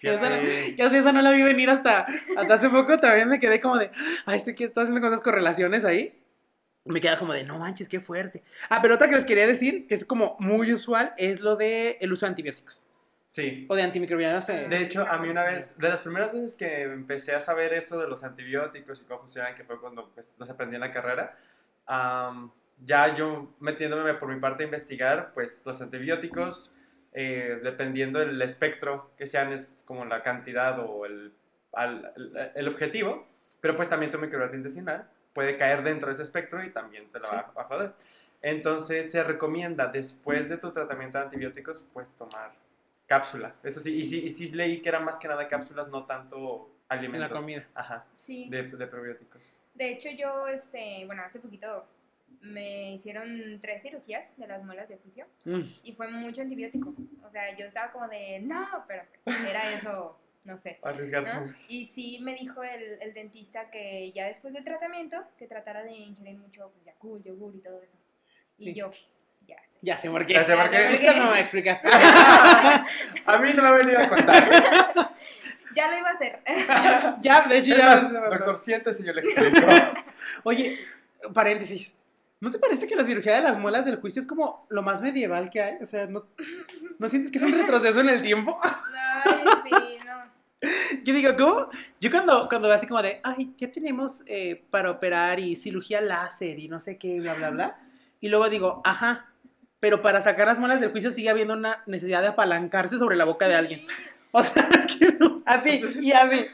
[0.00, 2.98] Ya sé, esa no la vi venir hasta, hasta hace poco.
[2.98, 3.90] También me quedé como de,
[4.26, 6.16] ay, sé que estás haciendo con esas correlaciones ahí.
[6.88, 8.42] Me queda como de, no manches, qué fuerte.
[8.68, 11.98] Ah, pero otra que les quería decir, que es como muy usual, es lo de
[12.00, 12.86] el uso de antibióticos.
[13.30, 13.66] Sí.
[13.68, 14.48] O de antimicrobianos.
[14.48, 14.66] eh.
[14.68, 18.00] De hecho, a mí una vez, de las primeras veces que empecé a saber eso
[18.00, 21.36] de los antibióticos y cómo funcionan, que fue cuando pues, los aprendí en la carrera,
[21.86, 22.50] am,
[22.84, 26.72] ya yo metiéndome por mi parte a investigar, pues los antibióticos,
[27.12, 31.32] eh, dependiendo del espectro que sean, es como la cantidad o el,
[31.72, 33.26] al- el, el objetivo,
[33.60, 37.20] pero pues también tu microbiota intestinal puede caer dentro de ese espectro y también te
[37.20, 37.92] la va a joder.
[38.42, 42.52] Entonces se recomienda después de tu tratamiento de antibióticos, pues tomar
[43.06, 43.64] cápsulas.
[43.64, 46.70] Eso sí, y sí, y sí leí que eran más que nada cápsulas, no tanto
[46.90, 47.30] en alimentos.
[47.30, 47.66] la comida.
[47.74, 48.48] Ajá, Sí.
[48.48, 49.42] de, de probióticos.
[49.74, 51.86] De hecho, yo, este, bueno, hace poquito
[52.40, 55.62] me hicieron tres cirugías de las muelas de juicio Mm.
[55.82, 56.94] y fue mucho antibiótico.
[57.24, 59.02] O sea, yo estaba como de, no, pero
[59.48, 60.18] era eso,
[60.48, 60.78] no sé.
[60.82, 61.54] Arriesgarte ¿no?
[61.68, 65.92] Y sí me dijo el, el dentista que ya después del tratamiento, que tratara de
[65.92, 67.96] ingerir mucho pues, yogur y todo eso.
[68.56, 68.74] Y Sí.
[68.74, 68.90] yo,
[69.46, 69.76] ya sé.
[69.82, 70.32] Ya sé por qué.
[70.34, 70.76] Ya sé por qué.
[70.88, 71.80] Ahorita me va a explicar.
[73.26, 75.14] a mí no me ha venido a contar.
[75.74, 76.40] Ya lo iba a hacer.
[77.20, 77.84] ya, de hecho, Es ya.
[78.00, 79.66] más, doctor, siéntese y yo le explico.
[80.42, 80.78] Oye,
[81.32, 81.92] paréntesis.
[82.40, 85.02] ¿No te parece que la cirugía de las muelas del juicio es como lo más
[85.02, 85.76] medieval que hay?
[85.80, 86.24] O sea, ¿no,
[86.98, 88.58] ¿no sientes que es un retroceso en el tiempo?
[88.62, 89.34] Ay,
[89.64, 89.77] sí, no.
[91.04, 91.68] Yo digo, ¿cómo?
[92.00, 96.00] Yo cuando, cuando veo así como de, ay, ya tenemos eh, para operar y cirugía
[96.00, 97.80] láser y no sé qué, bla, bla, bla.
[98.20, 99.26] Y luego digo, ajá,
[99.80, 103.24] pero para sacar las muelas del juicio sigue habiendo una necesidad de apalancarse sobre la
[103.24, 103.86] boca de alguien.
[104.30, 106.46] O sea, es que no, así y así.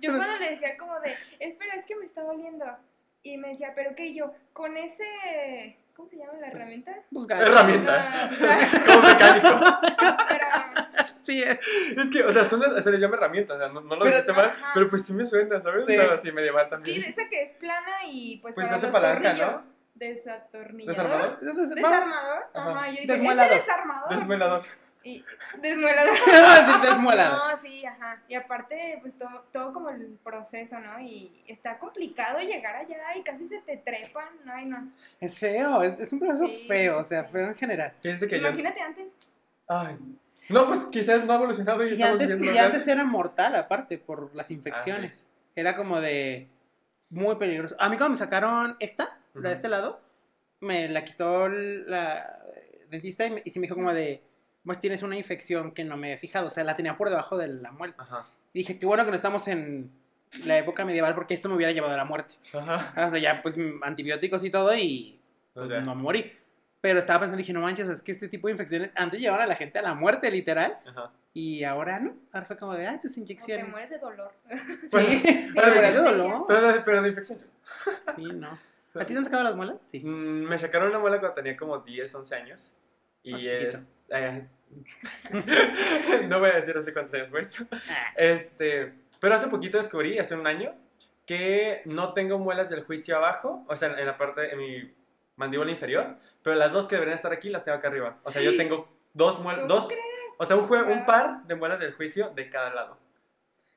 [0.00, 2.64] Yo cuando le decía como de, espera, es que me está doliendo.
[3.22, 6.92] Y me decía, pero qué yo, con ese, ¿cómo se llama la herramienta?
[7.10, 7.42] Buscar.
[7.42, 7.94] Herramienta.
[8.02, 8.30] Ah,
[8.86, 9.60] Como mecánico.
[10.28, 10.46] pero,
[11.24, 11.58] Sí, eh.
[11.96, 14.10] Es que, o sea, suena- se le llama herramienta, o sea, no, no lo Pero-
[14.16, 15.84] dijiste mal, pero pues sí me suena, ¿sabes?
[15.86, 15.96] Sí.
[15.96, 17.02] O sea, así medieval sí, también.
[17.02, 19.38] de esa que es plana y pues, Pues para hace los palanca, ¿no?
[19.40, 19.64] tornillos.
[19.94, 20.96] Desatornillador.
[21.40, 21.40] ¿Desarmador?
[21.74, 22.42] Desarmador.
[22.54, 22.70] Ajá.
[22.70, 23.52] Ajá, yo dije, Desmuelador.
[23.52, 24.08] ese desarmador.
[24.16, 24.62] Desmuelador.
[25.06, 25.24] Y.
[25.62, 26.10] Desmuelado.
[27.06, 28.20] No, sí, ajá.
[28.28, 30.98] Y aparte, pues todo, todo como el proceso, ¿no?
[31.00, 34.28] Y está complicado llegar allá y casi se te trepan.
[34.44, 34.90] No, ay, no.
[35.20, 37.92] Es feo, es, es un proceso Sí, feo, o sea, feo en general.
[38.02, 38.48] Fíjense que yo...
[38.48, 39.16] Imagínate antes.
[39.68, 39.96] Ay.
[40.48, 43.54] No, pues quizás no ha evolucionado y, Y estamos antes, viendo y antes era mortal,
[43.56, 45.24] aparte, por las Ah, infecciones.
[45.54, 46.48] Era como de
[47.10, 47.76] muy peligroso.
[47.78, 50.00] A mí cuando me sacaron esta, la de este lado,
[50.60, 52.40] me la quitó la
[52.90, 54.22] dentista y, me, y sí me dijo como de,
[54.66, 57.38] pues tienes una infección que no me he fijado, o sea, la tenía por debajo
[57.38, 57.94] de la muela.
[57.96, 58.26] Ajá.
[58.52, 59.90] Y dije, qué bueno que no estamos en
[60.44, 62.34] la época medieval porque esto me hubiera llevado a la muerte.
[62.52, 62.92] Ajá.
[63.06, 65.18] O sea, ya pues antibióticos y todo y
[65.54, 66.32] pues, O sea, no morí.
[66.80, 69.46] Pero estaba pensando, dije, no manches, es que este tipo de infecciones antes llevaban a
[69.46, 70.78] la gente a la muerte, literal.
[70.86, 71.10] Ajá.
[71.32, 72.14] Y ahora no.
[72.32, 73.68] Ahora fue como de, ay, tus O te inyecciones.
[73.70, 74.32] mueres de dolor.
[74.82, 76.44] Sí, Bueno, sí, mueres de dolor.
[76.48, 77.38] Pero, pero de infección.
[78.14, 78.58] Sí, no.
[78.94, 79.76] ¿A ti te han sacado las muelas?
[79.90, 80.00] Sí.
[80.00, 82.74] Mm, Me sacaron una muela cuando tenía como 10, 11 años.
[83.22, 83.88] Y Más es.
[84.10, 84.46] Eh,
[86.28, 87.64] no voy a decir hace cuántos años fue eso.
[87.70, 88.92] Ah, Este.
[89.20, 90.74] Pero hace poquito descubrí, hace un año,
[91.24, 94.94] que no tengo muelas del juicio abajo, o sea, en la parte, en mi
[95.36, 98.18] mandíbula inferior, pero las dos que deberían estar aquí las tengo acá arriba.
[98.24, 99.88] O sea, yo tengo dos muelas, ¿Cómo dos,
[100.38, 102.98] o sea, un, un par de muelas del juicio de cada lado.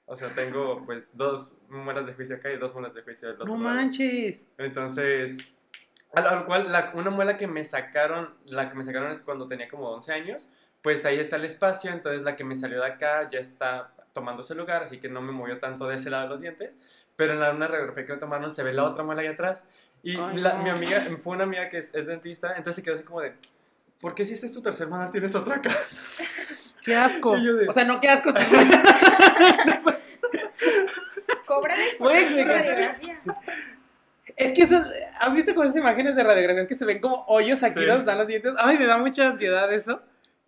[0.06, 3.42] O sea, tengo pues dos muelas de juicio acá y dos muelas de juicio del
[3.42, 3.76] otro no lado.
[3.76, 4.44] manches.
[4.58, 5.38] Entonces,
[6.14, 9.48] al, al cual, la- una muela que me sacaron, la que me sacaron es cuando
[9.48, 10.50] tenía como 11 años,
[10.82, 14.42] pues ahí está el espacio, entonces la que me salió de acá ya está tomando
[14.44, 16.78] ese lugar, así que no me movió tanto de ese lado de los dientes,
[17.16, 19.66] pero en la una radiografía que me tomaron se ve la otra muela ahí atrás,
[20.04, 20.64] y Ay, la- no.
[20.64, 23.34] mi amiga, fue una amiga que es, es dentista, entonces se quedó así como de,
[24.00, 25.72] ¿por qué si este es tu tercer muela tienes otra acá?
[26.84, 27.36] Qué asco.
[27.38, 28.34] Y yo de- O sea, no, qué asco.
[31.46, 32.56] Cóbrales Voy a por tu explicar.
[32.56, 33.18] radiografía.
[34.38, 34.88] es que esas,
[35.20, 37.86] ¿han visto con esas imágenes de radiografías que se ven como hoyos aquí Sí.
[37.86, 38.54] donde están los dientes?
[38.58, 40.02] Ay, me da mucha ansiedad eso.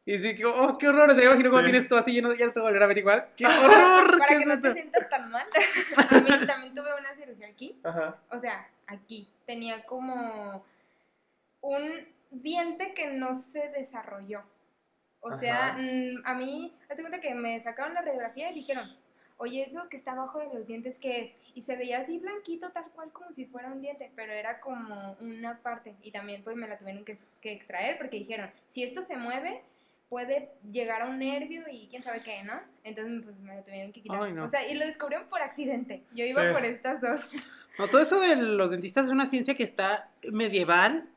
[0.06, 1.12] Y sí, que, oh, qué horror.
[1.12, 1.70] O sea, yo imagino cómo Sí.
[1.72, 3.26] tienes todo así lleno, ya te voy a volver a ver igual.
[3.38, 4.18] ¡Qué horror!
[4.20, 5.46] Para qué que no te sientas tan mal.
[6.10, 7.80] A mí también tuve una cirugía aquí.
[7.84, 8.18] Ajá.
[8.30, 9.30] O sea, aquí.
[9.46, 10.66] Tenía como
[11.62, 11.92] un
[12.32, 14.42] diente que no se desarrolló.
[15.20, 15.78] O sea, Ajá.
[15.80, 18.90] mm, a mí, hace cuenta que me sacaron la radiografía y dijeron,
[19.42, 21.36] oye, eso que está abajo de los dientes, ¿qué es?
[21.56, 25.14] Y se veía así blanquito, tal cual como si fuera un diente, pero era como
[25.20, 25.96] una parte.
[26.04, 29.62] Y también pues me la tuvieron que, que extraer porque dijeron, si esto se mueve,
[30.10, 32.54] puede llegar a un nervio y quién sabe qué, ¿no?
[32.84, 34.22] Entonces pues me la tuvieron que quitar.
[34.22, 34.46] Ay, no.
[34.46, 36.04] O sea, y lo descubrieron por accidente.
[36.14, 36.54] Yo iba Sí.
[36.54, 37.28] por estas dos.
[37.80, 41.08] No, todo eso de los dentistas es una ciencia que está medieval.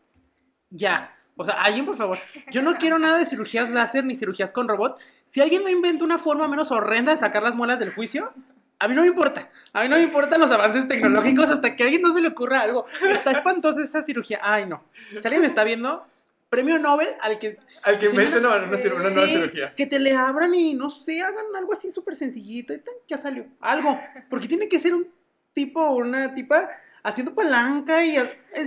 [0.70, 1.14] Ya.
[1.36, 2.18] O sea, alguien, por favor.
[2.52, 4.98] Yo no quiero nada de cirugías láser ni cirugías con robot.
[5.24, 8.32] Si alguien no inventa una forma menos horrenda de sacar las muelas del juicio,
[8.78, 9.48] a mí no me importa.
[9.72, 12.28] A mí no me importan los avances tecnológicos hasta que a alguien no se le
[12.28, 12.86] ocurra algo.
[13.10, 14.38] Está espantosa esa cirugía.
[14.42, 14.84] Ay, no.
[15.10, 16.06] Si alguien me está viendo,
[16.50, 19.74] premio Nobel al que, Al que invente una- nueva cirugía.
[19.74, 22.72] que te le abran y no sé, hagan algo así súper sencillito
[23.08, 23.46] ya salió.
[23.60, 23.98] Algo.
[24.30, 25.08] Porque tiene que ser un
[25.52, 26.68] tipo o una tipa
[27.04, 28.16] haciendo palanca y,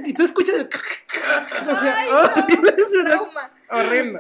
[0.06, 0.62] y tú escuchas el...
[1.70, 2.70] o sea, Ay, no.
[2.70, 3.22] es verdad,
[3.70, 4.20] horrendo.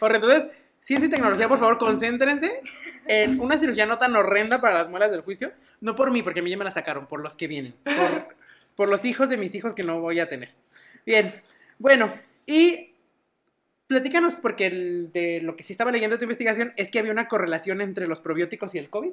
[0.00, 0.30] Horrendo.
[0.32, 2.60] Entonces, ciencia y tecnología, por favor, concéntrense
[3.06, 5.52] en una cirugía no tan horrenda para las muelas del juicio.
[5.80, 7.74] No por mí, porque a mí ya me la sacaron, por los que vienen.
[7.84, 8.34] Por,
[8.76, 10.50] por los hijos de mis hijos que no voy a tener.
[11.06, 11.40] Bien,
[11.78, 12.12] bueno,
[12.46, 12.94] y
[13.86, 17.12] platícanos, porque el- de lo que sí estaba leyendo de tu investigación es que había
[17.12, 19.12] una correlación entre los probióticos y el COVID.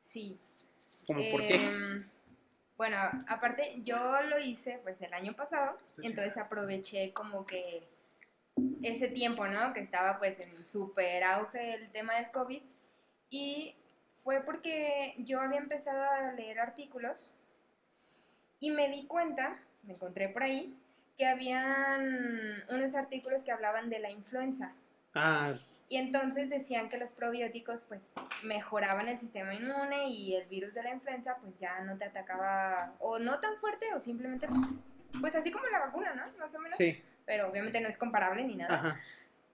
[0.00, 0.36] Sí.
[1.06, 1.58] ¿Cómo por qué?
[2.78, 6.06] Bueno, aparte yo lo hice pues el año pasado, Sí, sí.
[6.06, 7.82] entonces aproveché como que
[8.82, 9.72] ese tiempo, ¿no?
[9.72, 12.62] Que estaba pues en súper auge el tema del COVID
[13.30, 13.74] y
[14.22, 17.34] fue porque yo había empezado a leer artículos
[18.60, 20.72] y me di cuenta, me encontré por ahí,
[21.16, 24.72] que habían unos artículos que hablaban de la influenza.
[25.14, 25.54] Ah,
[25.90, 28.12] Y entonces decían que los probióticos pues
[28.42, 32.94] mejoraban el sistema inmune y el virus de la influenza pues ya no te atacaba
[32.98, 34.46] o no tan fuerte o simplemente
[35.20, 36.24] pues así como la vacuna, ¿no?
[36.38, 36.76] Más o menos.
[36.76, 38.74] sí, Pero obviamente no es comparable ni nada.
[38.74, 39.00] ajá.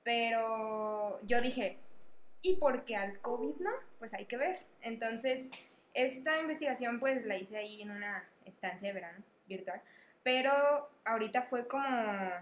[0.02, 1.78] Pero yo dije,
[2.42, 3.70] ¿y por qué al COVID no?
[3.98, 4.58] Pues hay que ver.
[4.82, 5.48] Entonces,
[5.94, 9.80] esta investigación pues la hice ahí en una estancia de verano virtual.
[10.22, 10.52] Pero
[11.04, 11.88] ahorita fue como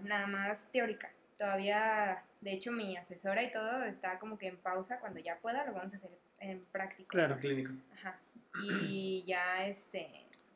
[0.01, 1.11] nada más teórica.
[1.37, 4.99] Todavía, de hecho, mi asesora y todo está como que en pausa.
[4.99, 7.09] Cuando ya pueda, lo vamos a hacer en práctico.
[7.09, 7.37] Claro.
[7.39, 7.71] Clínico.
[7.93, 8.19] Ajá.
[8.63, 10.09] Y ya, este.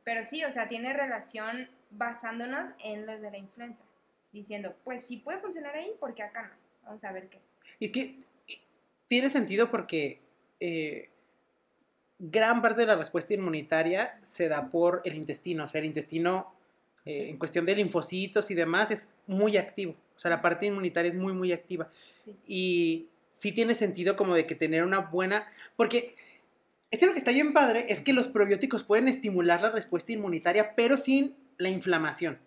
[0.03, 3.83] Pero sí, o sea, tiene relación basándonos en los de la influenza.
[4.31, 6.55] Diciendo, pues sí puede funcionar ahí, porque acá no.
[6.85, 7.39] Vamos a ver qué.
[7.79, 8.59] Es que eh,
[9.07, 10.21] tiene sentido porque
[10.59, 11.09] eh,
[12.19, 15.63] gran parte de la respuesta inmunitaria se da por el intestino.
[15.65, 16.53] O sea, el intestino,
[17.05, 17.29] eh, Sí.
[17.29, 19.95] en cuestión de linfocitos y demás, es muy activo.
[20.17, 21.89] O sea, la parte inmunitaria es muy, muy activa.
[22.25, 22.35] Sí.
[22.47, 23.07] Y
[23.39, 25.47] sí tiene sentido como de que tener una buena...
[25.75, 26.15] Porque
[26.91, 30.73] este lo que está bien padre es que los probióticos pueden estimular la respuesta inmunitaria,
[30.75, 32.39] pero sin la inflamación.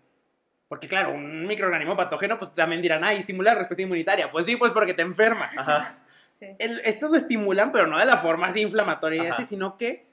[0.69, 4.31] Porque claro, un microorganismo patógeno, pues también dirán, ay, estimula la respuesta inmunitaria.
[4.31, 5.51] Pues sí, pues porque te enferma.
[5.57, 5.99] Ajá.
[6.39, 6.47] Sí.
[6.59, 9.37] El- estos lo estimulan, pero no de la forma así inflamatoria y Ajá.
[9.37, 10.07] así, sino que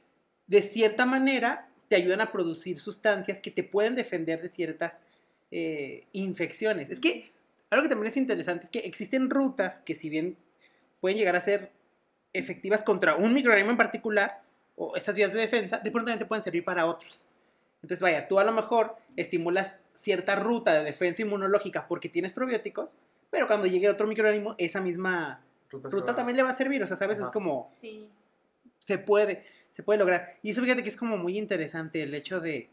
[0.45, 4.97] de cierta manera te ayudan a producir sustancias que te pueden defender de ciertas
[5.51, 6.89] eh, infecciones.
[6.89, 7.31] Es que
[7.69, 10.37] algo que también es interesante es que existen rutas que si bien
[10.99, 11.71] pueden llegar a ser
[12.33, 14.41] efectivas contra un microorganismo en particular,
[14.75, 17.27] o estas vías de defensa, de pronto también te pueden servir para otros.
[17.81, 22.97] Entonces, vaya, tú a lo mejor estimulas cierta ruta de defensa inmunológica porque tienes probióticos,
[23.31, 26.95] pero cuando llegue otro microorganismo, esa misma Ruta, también le va a servir, o sea,
[26.95, 27.31] sabes, es Ajá.
[27.31, 28.09] como, Sí.
[28.79, 30.37] se puede, se puede lograr.
[30.41, 32.69] Y eso fíjate que es como muy interesante el hecho de,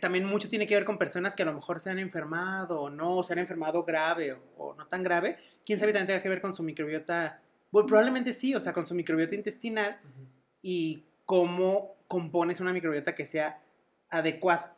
[0.00, 2.90] también mucho tiene que ver con personas que a lo mejor se han enfermado o
[2.90, 5.38] no, o se han enfermado grave o, o no tan grave.
[5.64, 8.86] Quién sabe también tenga que ver con su microbiota, bueno, probablemente sí, o sea, con
[8.86, 10.26] su microbiota intestinal Ujú.
[10.62, 13.60] y cómo compones una microbiota que sea
[14.08, 14.74] adecuada.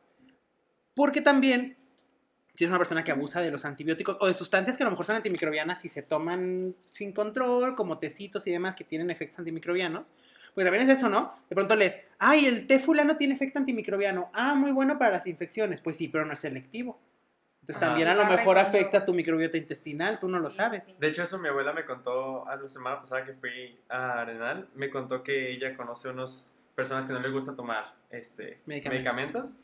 [0.94, 1.76] Porque también,
[2.55, 4.90] si eres una persona que abusa de los antibióticos o de sustancias que a lo
[4.90, 9.38] mejor son antimicrobianas y se toman sin control, como tecitos y demás que tienen efectos
[9.38, 10.12] antimicrobianos,
[10.55, 11.34] pues también es eso, ¿no?
[11.48, 15.26] De pronto lees, ay, el té fulano tiene efecto antimicrobiano, ah, muy bueno para las
[15.26, 17.01] infecciones, pues sí, pero no es selectivo.
[17.62, 17.86] Entonces Ajá.
[17.88, 20.84] también a lo mejor afecta a tu microbiota intestinal, tú no lo Sí, sabes.
[20.84, 20.96] sí.
[20.98, 24.66] De hecho, eso mi abuela me contó a la semana pasada que fui a Arenal.
[24.74, 28.90] Me contó que ella conoce unas personas que no les gusta tomar este, Medicamentos.
[29.51, 29.55] medicamentos.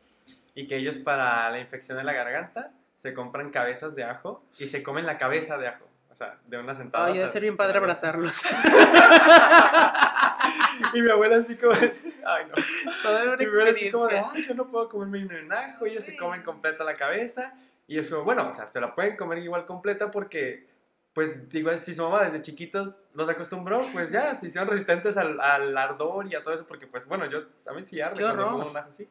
[0.55, 4.67] y que ellos para la infección de la garganta se compran cabezas de ajo y
[4.67, 5.87] se comen la cabeza de ajo.
[6.11, 7.07] O sea, de una sentada.
[7.07, 8.41] Ay, debe ser bien padre abrazarlos.
[10.95, 12.55] Y mi abuela así como, ay no.
[13.03, 15.87] Toda una Y mi abuela así como de, ay, yo no puedo comerme un ajo,
[15.87, 17.55] ellos se comen completa la cabeza.
[17.87, 20.67] Y es como, bueno, o sea, se la pueden comer igual completa porque,
[21.13, 25.41] pues, digo, si su mamá desde chiquitos los acostumbró, pues ya, se hicieron resistentes al,
[25.41, 28.51] al ardor y a todo eso, porque, pues, bueno, yo, a mí sí arde cuando
[28.51, 29.09] como un ajo así.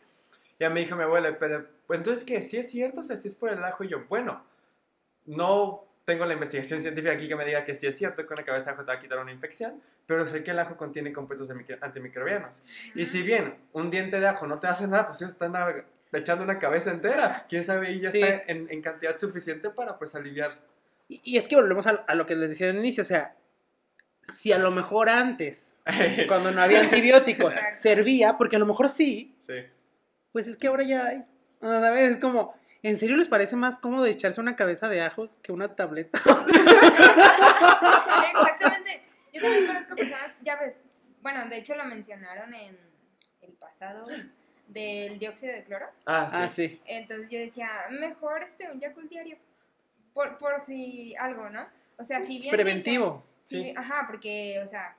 [0.59, 2.41] Ya me dijo mi abuela, pero, pues, entonces, ¿qué?
[2.41, 2.99] ¿Sí es cierto?
[2.99, 4.43] O sea, si es por el ajo, y yo, bueno,
[5.25, 8.43] no tengo la investigación científica aquí que me diga que sí es cierto que una
[8.43, 11.11] cabeza de ajo te va a quitar una infección, pero sé que el ajo contiene
[11.11, 12.61] compuestos antimicro- antimicrobianos.
[12.93, 15.53] Y si bien un diente de ajo no te hace nada, pues ellos están
[16.13, 17.45] echando una cabeza entera.
[17.49, 18.21] Quién sabe, y ya Sí.
[18.21, 20.59] está en, en cantidad suficiente para pues aliviar.
[21.07, 23.35] Y, y es que volvemos a, a lo que les decía al inicio, o sea,
[24.21, 25.75] si a lo mejor antes,
[26.27, 29.53] cuando no había antibióticos, servía, porque a lo mejor sí, sí.
[30.31, 31.25] pues es que ahora ya hay.
[31.61, 32.11] O sea, ¿Sabes?
[32.13, 32.53] Es como,
[32.87, 36.19] ¿en serio les parece más cómodo echarse una cabeza de ajos que una tableta?
[38.29, 39.01] Exactamente.
[39.33, 40.81] Yo también conozco personas, ya ves,
[41.21, 42.77] bueno, de hecho lo mencionaron en
[43.41, 44.05] el pasado
[44.67, 45.87] del dióxido de cloro.
[46.05, 46.35] Ah, sí.
[46.39, 46.81] Ah, sí.
[46.85, 49.37] Entonces yo decía, mejor este un Yakult diario.
[50.13, 51.65] Por, por si algo, ¿no?
[51.97, 52.51] O sea, si bien.
[52.55, 53.25] Preventivo.
[53.25, 53.63] dicen- si Sí.
[53.63, 54.95] bien- ajá, porque, o sea,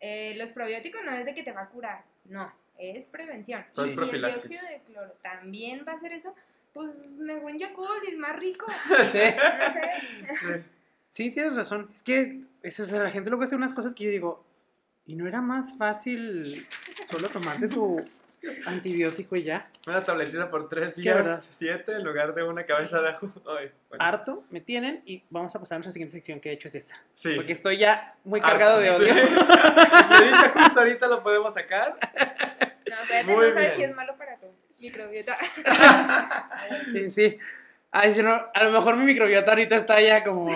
[0.00, 3.64] eh, los probióticos no es de que te va a curar, no, es prevención.
[3.76, 6.34] Y si el dióxido de cloro también va a hacer eso,
[6.72, 8.66] pues mejor un Yakult es más rico.
[8.88, 8.88] Sí.
[8.98, 9.34] No sé.
[10.40, 10.64] Sí.
[11.12, 11.88] Sí, tienes razón.
[11.92, 14.44] Es que eso, o sea, la gente luego hace unas cosas que yo digo,
[15.06, 16.64] ¿y no era más fácil
[17.04, 18.08] solo tomarte tu
[18.66, 19.68] antibiótico y ya?
[19.88, 21.40] Una tabletita por tres Es que, ¿verdad?
[21.42, 23.26] días, siete, en lugar de una cabeza de ajo.
[23.58, 24.04] Ay, bueno.
[24.04, 26.76] Harto me tienen y vamos a pasar a nuestra siguiente sección que he hecho es
[26.76, 27.02] esa.
[27.14, 27.34] Sí.
[27.34, 29.12] Porque estoy ya muy Harto, cargado de odio.
[29.12, 31.98] Ahorita, justo ahorita lo podemos sacar.
[32.88, 33.74] No, Muy no sabes bien.
[33.76, 34.29] si es malo para
[34.80, 35.36] microbiota.
[36.92, 37.38] Sí, sí.
[37.92, 40.48] Ay, si no, a lo mejor mi microbiota ahorita está ya como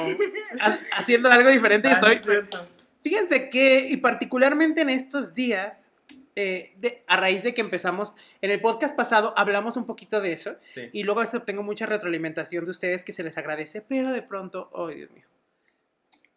[0.61, 2.18] ha- haciendo algo diferente y Ah, estoy...
[2.18, 2.68] cierto.
[3.03, 5.93] Fíjense que, y particularmente en estos días,
[6.37, 10.33] eh, de- a raíz de que empezamos, en el podcast pasado hablamos un poquito de
[10.33, 10.89] eso, Sí.
[10.93, 14.68] y luego eso tengo mucha retroalimentación de ustedes que se les agradece, pero de pronto,
[14.72, 15.25] oh Dios mío,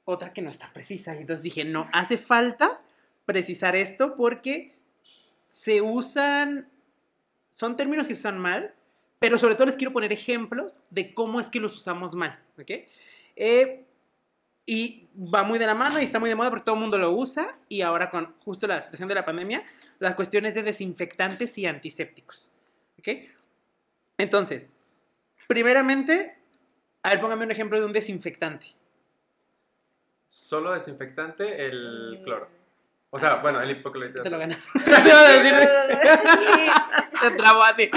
[0.03, 1.15] otra que no está precisa.
[1.15, 2.81] Y entonces dije, no, hace falta
[3.25, 4.73] precisar esto porque
[5.45, 6.67] se usan,
[7.57, 8.71] son términos que se usan mal,
[9.17, 12.69] pero sobre todo les quiero poner ejemplos de cómo es que los usamos mal, ¿ok?
[13.35, 13.83] Eh,
[14.67, 16.99] y va muy de la mano y está muy de moda porque todo el mundo
[16.99, 19.63] lo usa y ahora con justo la situación de la pandemia,
[19.97, 22.51] las cuestiones de desinfectantes y antisépticos,
[22.99, 23.07] ¿ok?
[24.19, 24.75] Entonces,
[25.47, 26.37] primeramente,
[27.01, 28.67] A ver, póngame un ejemplo de un desinfectante.
[30.27, 32.56] Solo desinfectante, el cloro.
[33.09, 34.21] O sea, bueno, el hipoclorito.
[34.21, 34.55] Te lo gané.
[34.73, 35.55] Te iba a decir-
[36.55, 36.67] Sí.
[37.21, 37.89] Se trabó así.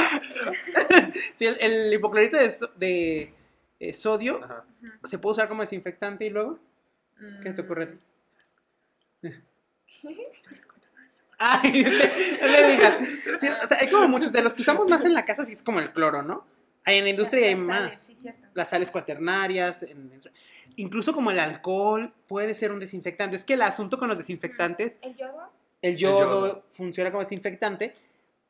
[1.38, 3.34] Sí, el, el hipoclorito de, so- de,
[3.80, 4.64] eh, sodio Ajá.
[5.04, 6.58] se puede usar como desinfectante y luego.
[7.42, 7.98] ¿Qué te ocurre a ti?
[11.38, 12.98] Ay, no le digas.
[13.40, 14.30] Sí, o sea, hay como muchos.
[14.32, 16.46] De los que usamos más en la casa, sí es como el cloro, ¿no?
[16.84, 17.98] Hay en la industria hay más.
[17.98, 18.46] Sí, cierto.
[18.54, 19.82] Las sales cuaternarias.
[19.82, 20.20] en-
[20.76, 23.36] incluso como el alcohol puede ser un desinfectante.
[23.36, 25.52] Es que el asunto con los desinfectantes ¿El yodo?
[25.82, 26.64] el yodo, yodo.
[26.72, 27.94] funciona como desinfectante,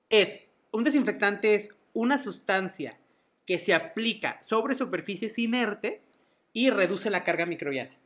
[0.08, 0.40] es
[0.72, 2.98] un desinfectante es una sustancia
[3.46, 6.12] que se aplica sobre superficies inertes
[6.52, 7.96] y reduce la carga microbiana.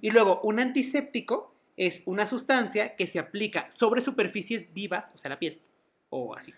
[0.00, 5.30] Y luego, un antiséptico es una sustancia que se aplica sobre superficies vivas, o sea,
[5.30, 5.60] la piel,
[6.08, 6.54] o así,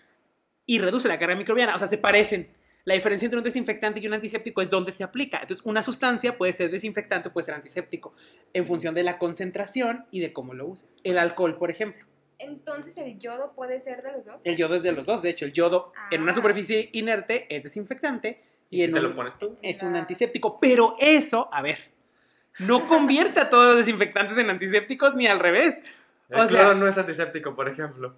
[0.65, 2.49] y reduce la carga microbiana, o sea, se parecen.
[2.85, 5.39] La diferencia entre un desinfectante y un antiséptico es dónde se aplica.
[5.41, 8.13] Entonces, una sustancia puede ser desinfectante, puede ser antiséptico,
[8.53, 10.95] en función de la concentración y de cómo lo uses.
[11.03, 12.05] El alcohol, por ejemplo.
[12.39, 14.41] Entonces, ¿el yodo puede ser de los dos?
[14.45, 15.21] El yodo es de los dos.
[15.21, 16.35] De hecho, el yodo en una Ah.
[16.35, 19.55] superficie inerte es desinfectante y, ¿Y si en te un- lo pones tú?
[19.61, 20.57] es un antiséptico.
[20.59, 21.77] Pero eso, a ver,
[22.59, 25.75] no convierte a todos los desinfectantes en antisépticos ni al revés.
[26.29, 28.15] El O sea- no es antiséptico, por ejemplo.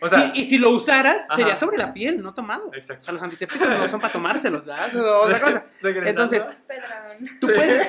[0.00, 1.36] O sea, Sí, y si lo usaras, Ajá.
[1.36, 2.68] sería sobre la piel, no tomado.
[2.70, 3.04] O exacto.
[3.04, 4.88] sea, los antisépticos no son para tomárselos, ¿verdad?
[4.88, 5.64] Eso es otra cosa.
[5.80, 6.22] Regresando.
[6.34, 7.38] Entonces, Pedrón.
[7.40, 7.88] Tú puedes,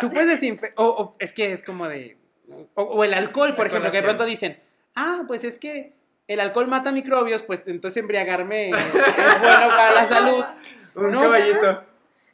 [0.00, 2.18] tú puedes desinfectar, o, o es que es como de,
[2.74, 4.60] o, o el alcohol, por La ejemplo, que de pronto dicen,
[4.96, 5.94] ah, pues es que
[6.26, 10.44] el alcohol mata microbios, pues entonces embriagarme es bueno para la salud.
[10.96, 11.22] un no.
[11.22, 11.84] caballito.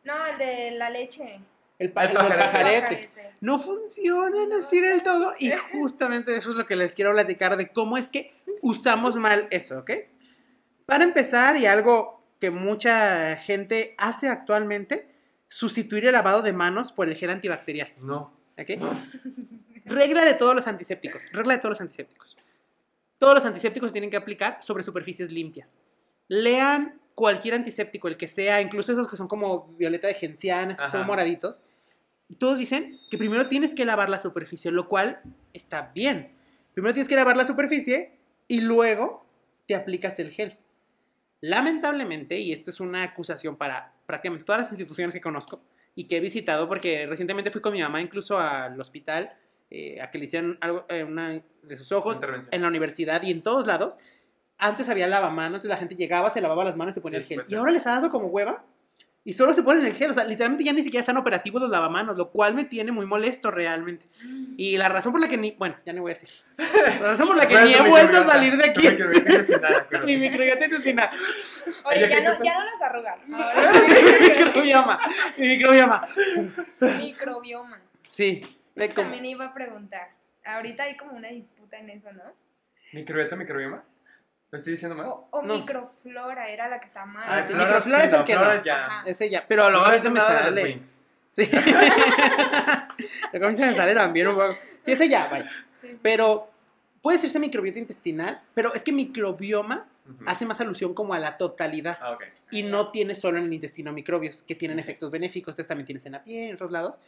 [0.04, 1.40] No, el de la leche.
[1.82, 2.40] El, pa- El el pajarete.
[2.44, 3.10] pajarete.
[3.40, 7.68] No funcionan así del todo y justamente eso es lo que les quiero platicar de
[7.68, 8.30] cómo es que
[8.60, 9.90] usamos mal eso, ¿ok?
[10.86, 15.08] Para empezar, y algo que mucha gente hace actualmente,
[15.48, 17.92] sustituir el lavado de manos por el gel antibacterial.
[18.02, 18.32] No.
[18.58, 18.70] ¿ok?
[19.84, 21.22] Regla de todos los antisépticos.
[21.32, 22.36] Regla de todos los antisépticos.
[23.18, 25.78] Todos los antisépticos se tienen que aplicar sobre superficies limpias.
[26.28, 30.84] Lean cualquier antiséptico, el que sea, incluso esos que son como violeta de genciana, esos
[30.86, 31.62] que son moraditos.
[32.36, 35.20] Todos dicen que primero tienes que lavar la superficie, lo cual
[35.52, 36.32] está bien.
[36.74, 38.18] Primero tienes que lavar la superficie
[38.48, 39.26] y luego
[39.66, 40.58] te aplicas el gel.
[41.40, 45.60] Lamentablemente, y esto es una acusación para prácticamente todas las instituciones que conozco
[45.94, 49.32] y que he visitado, porque recientemente fui con mi mamá incluso al hospital
[49.70, 52.20] eh, a que le hicieran algo, eh, una de sus ojos,
[52.50, 53.98] en la universidad y en todos lados.
[54.58, 57.42] Antes había lavamanos, la gente llegaba, se lavaba las manos y se ponía el gel.
[57.48, 58.64] Y ahora les ha dado como hueva
[59.24, 60.10] y solo se ponen el gel.
[60.10, 63.06] O sea, literalmente ya ni siquiera están operativos los lavamanos, lo cual me tiene muy
[63.06, 64.06] molesto realmente.
[64.56, 65.52] Y la razón por la que ni.
[65.52, 66.28] Bueno, ya no voy a decir.
[66.56, 68.88] La razón por la que Bueno, ni he vuelto a salir de aquí.
[70.04, 71.10] Mi microbiota intestinal.
[71.84, 73.18] Oye, Oye, ya ¿qué no, ya no las arrugas.
[73.26, 74.98] mi microbioma.
[75.38, 76.08] Mi microbioma.
[76.80, 77.80] microbioma.
[78.08, 78.42] Sí.
[78.94, 80.10] también iba a preguntar.
[80.44, 82.24] Ahorita hay como una disputa en eso, ¿no?
[82.92, 83.84] ¿Microbiota, microbioma?
[84.52, 85.06] ¿Lo estoy diciendo mal?
[85.06, 85.54] O, o No.
[85.54, 87.24] microflora era la que está mal.
[87.26, 88.62] Ah, sí, microflora es el que no.
[88.62, 89.02] ya.
[89.06, 89.46] Ese ya.
[89.48, 90.62] Pero a es veces me nada de los sale.
[90.64, 91.04] wings.
[91.30, 91.48] Sí.
[93.32, 94.52] Mí se me sale también un poco.
[94.82, 95.48] Sí, ese ya, vaya.
[95.80, 95.98] Sí.
[96.02, 96.50] Pero
[97.00, 99.86] puede decirse microbiota intestinal, pero es que microbioma
[100.26, 101.96] hace más alusión como a la totalidad.
[102.02, 102.24] Ah, ok.
[102.50, 106.04] Y no tienes solo en el intestino microbios que tienen efectos benéficos, entonces también tienes
[106.04, 106.98] en la piel, en otros lados.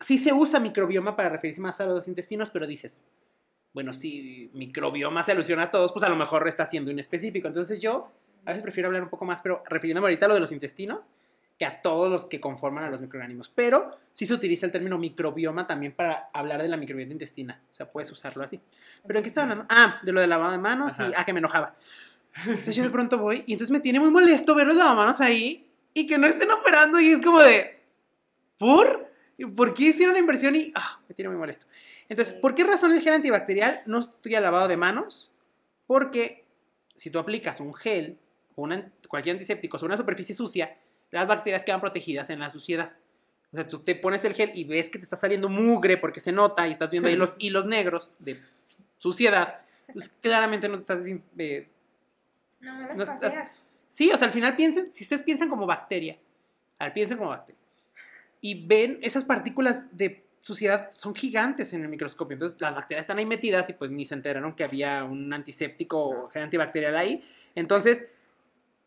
[0.00, 3.04] Sí se usa microbioma para referirse más a los intestinos, pero dices,
[3.72, 7.48] bueno, si microbioma se alusiona a todos, pues a lo mejor está siendo un específico.
[7.48, 8.10] Entonces yo
[8.44, 11.06] a veces prefiero hablar un poco más, pero refiriéndome ahorita a lo de los intestinos,
[11.58, 13.50] que a todos los que conforman a los microorganismos.
[13.54, 17.60] Pero sí se utiliza el término microbioma también para hablar de la microbiota intestinal.
[17.70, 18.60] O sea, puedes usarlo así.
[19.06, 19.66] ¿Pero en qué estaba hablando?
[19.68, 21.12] Ah, de lo del lavado de manos y Ajá.
[21.16, 21.76] ah, que me enojaba.
[22.46, 25.68] Entonces yo de pronto voy y entonces me tiene muy molesto ver los lavamanos ahí
[25.94, 27.78] y que no estén operando y es como de,
[28.58, 29.10] ¿por?
[29.36, 31.66] ¿Y ¿Por qué hicieron la inversión y ah, me tiene muy molesto?
[32.12, 32.34] Entonces.
[32.34, 35.32] ¿por qué razón el gel antibacterial no estudia lavado de manos?
[35.86, 36.44] Porque
[36.94, 38.18] si tú aplicas un gel
[38.54, 38.68] o
[39.08, 40.76] cualquier antiséptico sobre una superficie sucia,
[41.10, 42.92] las bacterias quedan protegidas en la suciedad.
[43.52, 46.20] O sea, tú te pones el gel y ves que te está saliendo mugre porque
[46.20, 48.38] se nota y estás viendo ahí los hilos negros de
[48.98, 49.60] suciedad.
[49.92, 51.06] Pues claramente no te estás
[51.38, 51.68] eh,
[52.60, 53.64] No, las No estás-.
[53.88, 56.18] Sí, o sea, al final piensen, si ustedes piensan como bacteria,
[56.78, 57.60] a ver, piensen como bacteria,
[58.40, 63.18] y ven esas partículas de suciedad son gigantes en el microscopio, entonces las bacterias están
[63.18, 67.24] ahí metidas y pues ni se enteraron que había un antiséptico o antibacterial ahí,
[67.54, 68.06] entonces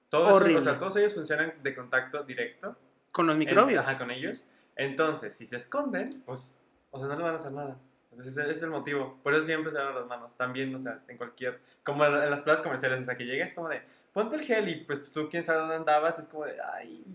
[0.09, 2.75] Todos, o sea, todos ellos funcionan de contacto directo.
[3.11, 3.85] con los en- microbios.
[3.87, 4.45] ajá, con ellos.
[4.75, 6.53] Entonces, si se esconden, pues,
[6.91, 7.77] o sea, no le van a hacer nada.
[8.11, 9.17] Entonces, ese es el motivo.
[9.23, 10.35] Por eso siempre se lavan las manos.
[10.37, 11.59] También, o sea, en cualquier.
[11.83, 13.81] Como en las plazas comerciales, o sea, que llegues como de.
[14.13, 16.19] Ponte el gel y pues tú quién sabe dónde andabas.
[16.19, 16.55] Es como de.
[16.73, 17.05] Ay.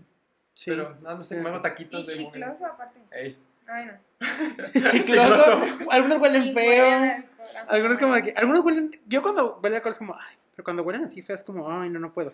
[0.55, 0.71] Sí.
[0.71, 1.41] Pero no, no sé, Sí.
[1.43, 2.99] me hago taquitos Y de chicloso aparte.
[3.11, 3.37] Ey.
[3.71, 4.91] Ay, no.
[4.91, 5.61] Chicloso.
[5.89, 6.89] Algunos huelen feo.
[6.89, 7.29] huelen
[7.67, 10.83] Algunos como de que, algunos huelen, yo cuando huele alcohol es como, ay, pero cuando
[10.83, 12.33] huelen así feo es como, ay, no, no puedo.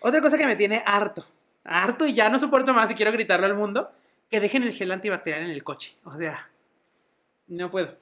[0.00, 1.26] Otra cosa que me tiene harto,
[1.64, 3.92] harto y ya no soporto más y quiero gritarlo al mundo,
[4.30, 5.94] que dejen el gel antibacterial en el coche.
[6.04, 6.48] O sea,
[7.48, 7.96] no puedo.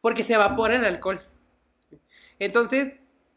[0.00, 1.20] Porque se evapora el alcohol.
[2.38, 2.92] Entonces,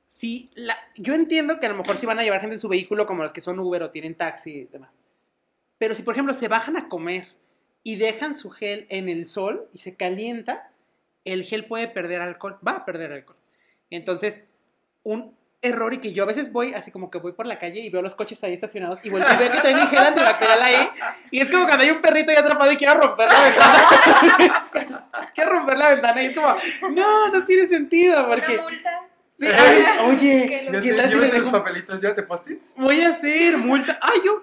[0.06, 2.70] si la, yo entiendo que a lo mejor si van a llevar gente en su
[2.70, 4.94] vehículo como los que son Uber o tienen taxi y demás.
[5.78, 7.28] Pero si, por ejemplo, se bajan a comer
[7.84, 10.72] y dejan su gel en el sol y se calienta,
[11.26, 13.38] el gel puede perder alcohol, va a perder alcohol.
[13.90, 14.44] Entonces,
[15.04, 17.80] un error y que yo a veces voy, así como que voy por la calle
[17.80, 20.62] y veo los coches ahí estacionados y vuelvo y veo que traen el gel antibacterial
[20.62, 20.90] ahí.
[21.32, 25.10] Y es como cuando hay un perrito ahí atrapado y quiero romper la ventana.
[25.36, 26.56] quiero romper la ventana y es como,
[26.92, 28.54] no, no tiene sentido porque...
[28.54, 29.13] Una multa.
[29.40, 29.48] Sí,
[30.06, 30.46] oye,
[30.82, 32.74] ¿qué te tus dejo- papelitos, llévate post-its.
[32.78, 34.00] Voy a hacer multa.
[34.02, 34.42] Ay, yo.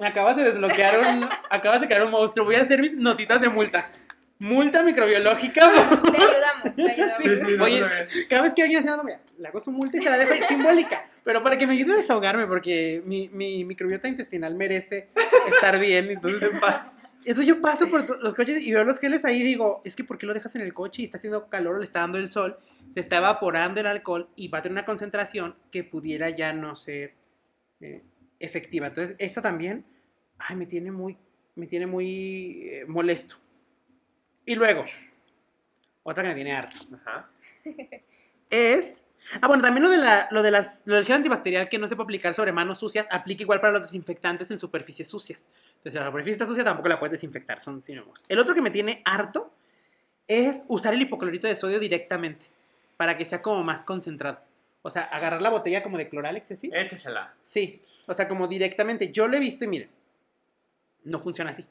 [0.00, 1.28] Me acabas de desbloquear un.
[1.50, 2.44] Acabas de crear un monstruo.
[2.46, 3.90] Voy a hacer mis notitas de multa.
[4.38, 5.60] Multa microbiológica.
[5.70, 7.22] Te ayudamos, te ayudamos.
[7.22, 7.84] Sí, sí, no, Oye.
[8.28, 10.32] Cada vez que alguien hace algo, mira, le hago su multa y se la dejo
[10.48, 11.04] simbólica.
[11.22, 15.08] Pero para que me ayude a desahogarme, porque mi, mi microbiota intestinal merece
[15.52, 16.10] estar bien.
[16.10, 16.84] Entonces, en paz.
[17.20, 20.04] Entonces yo paso por los coches y veo los geles ahí y digo, es que
[20.04, 22.28] ¿por qué lo dejas en el coche y está haciendo calor le está dando el
[22.28, 22.58] sol?
[22.94, 26.74] Se está evaporando el alcohol y va a tener una concentración que pudiera ya no
[26.74, 27.14] ser
[27.80, 28.02] eh,
[28.38, 28.88] efectiva.
[28.88, 29.84] Entonces, esta también,
[30.38, 31.18] ay, me tiene muy,
[31.56, 33.36] me tiene muy eh, molesto.
[34.46, 34.84] Y luego,
[36.02, 37.30] otra que me tiene harto Ajá.
[38.50, 39.04] es.
[39.40, 41.86] Ah, bueno, también lo, de la, lo, de las, lo del gel antibacterial que no
[41.86, 45.50] se puede aplicar sobre manos sucias, aplica igual para los desinfectantes en superficies sucias.
[45.80, 48.22] Entonces, la superficie está sucia, tampoco la puedes desinfectar, son sinónimos.
[48.28, 49.50] El otro que me tiene harto
[50.28, 52.46] es usar el hipoclorito de sodio directamente,
[52.98, 54.40] para que sea como más concentrado.
[54.82, 56.70] O sea, agarrar la botella como de cloralex, ¿sí?
[56.72, 57.34] Échasela.
[57.40, 59.10] Sí, o sea, como directamente.
[59.10, 59.88] Yo lo he visto y miren,
[61.04, 61.64] no funciona así.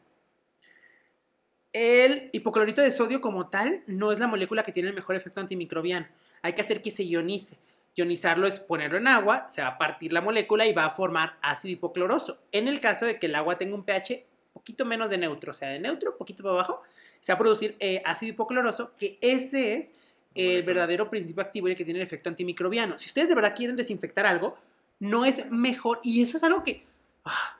[1.72, 5.40] El hipoclorito de sodio como tal no es la molécula que tiene el mejor efecto
[5.40, 6.08] antimicrobiano.
[6.42, 7.58] Hay que hacer que se ionice.
[7.96, 11.38] Ionizarlo es ponerlo en agua, se va a partir la molécula y va a formar
[11.42, 12.40] ácido hipocloroso.
[12.52, 15.54] En el caso de que el agua tenga un pH poquito menos de neutro, o
[15.54, 16.82] sea, de neutro, poquito para abajo,
[17.22, 19.92] se va a producir eh, ácido hipocloroso, que ese es
[20.36, 22.98] el verdadero principio activo y el que tiene el efecto antimicrobiano.
[22.98, 24.58] Si ustedes de verdad quieren desinfectar algo,
[25.00, 26.00] no es mejor.
[26.04, 26.86] Y eso es algo que
[27.26, 27.58] ah,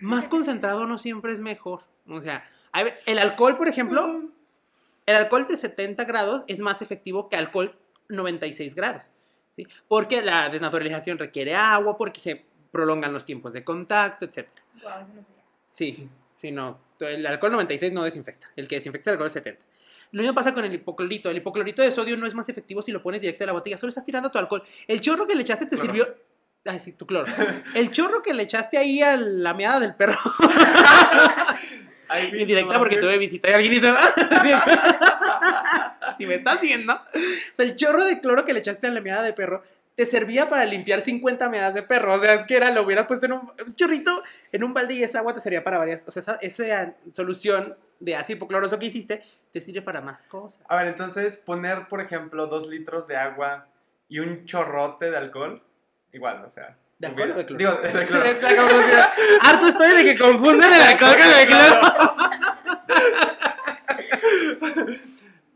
[0.00, 1.82] más concentrado no siempre es mejor.
[2.08, 2.48] O sea,
[3.06, 4.30] el alcohol, por ejemplo,
[5.06, 7.76] el alcohol de 70 grados es más efectivo que alcohol
[8.08, 9.10] 96 grados.
[9.58, 9.66] ¿Sí?
[9.88, 14.48] Porque la desnaturalización requiere agua, porque se prolongan los tiempos de contacto, etc.
[14.76, 15.42] Eso no.
[15.64, 16.78] Sí, sí, no.
[17.00, 18.48] El alcohol 96 no desinfecta.
[18.54, 19.66] El que desinfecta es el alcohol 70.
[20.12, 21.28] Lo mismo pasa con el hipoclorito.
[21.30, 23.76] El hipoclorito de sodio no es más efectivo si lo pones directo de la botella.
[23.76, 24.62] Solo estás tirando tu alcohol.
[24.86, 26.14] El chorro que le echaste te sirvió.
[26.64, 27.26] Ay, sí, tu cloro.
[27.74, 30.18] El chorro que le echaste ahí a la meada del perro.
[32.38, 33.92] Indirecta porque tuve visita y alguien dice.
[36.18, 36.94] si me estás viendo.
[36.94, 39.62] O sea, el chorro de cloro que le echaste a la meada de perro
[39.94, 42.14] te servía para limpiar 50 meadas de perro.
[42.14, 44.94] O sea, es que era, lo hubieras puesto en un, un chorrito, en un balde
[44.94, 46.06] y esa agua te servía para varias.
[46.06, 50.64] O sea, esa, esa solución de ácido hipocloroso que hiciste te sirve para más cosas.
[50.68, 53.66] A ver, entonces poner, por ejemplo, dos litros de agua
[54.08, 55.62] y un chorrote de alcohol,
[56.12, 56.76] igual, o sea.
[56.98, 57.58] ¿De alcohol o de cloro?
[57.58, 58.24] Digo, de cloro.
[59.42, 61.80] Harto estoy de que confunden el alcohol con el cloro.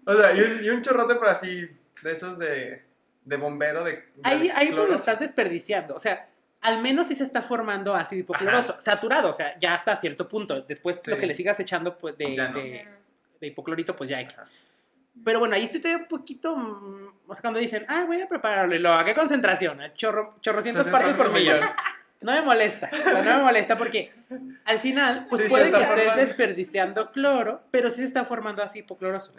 [0.04, 1.68] O sea, y un, y un chorrote, pero así,
[2.02, 2.82] de esos de,
[3.24, 3.92] de bombero, de.
[3.92, 5.94] de Ahí, ahí pues lo estás desperdiciando.
[5.94, 6.28] O sea,
[6.60, 8.76] al menos si se está formando ácido hipocloroso.
[8.80, 10.62] Saturado, o sea, ya hasta cierto punto.
[10.62, 11.20] Después lo Sí.
[11.20, 12.52] que le sigas echando pues, de, no.
[12.54, 12.88] de-
[13.40, 14.38] de hipoclorito, pues ya X.
[14.38, 14.48] Ajá.
[15.24, 16.56] Pero bueno, ahí estoy todavía un poquito.
[16.56, 18.74] mm, O sea, cuando dicen, ah, voy a prepararlo.
[18.74, 19.80] Y lo, ¿a qué concentración?
[19.80, 21.60] A chorro, chorrocientos partes por millón.
[22.22, 22.88] No me molesta.
[22.92, 24.12] o sea, no me molesta porque
[24.64, 26.16] al final, pues Sí, puede que estés formando.
[26.24, 29.32] desperdiciando cloro, pero sí se está formando ácido hipocloroso.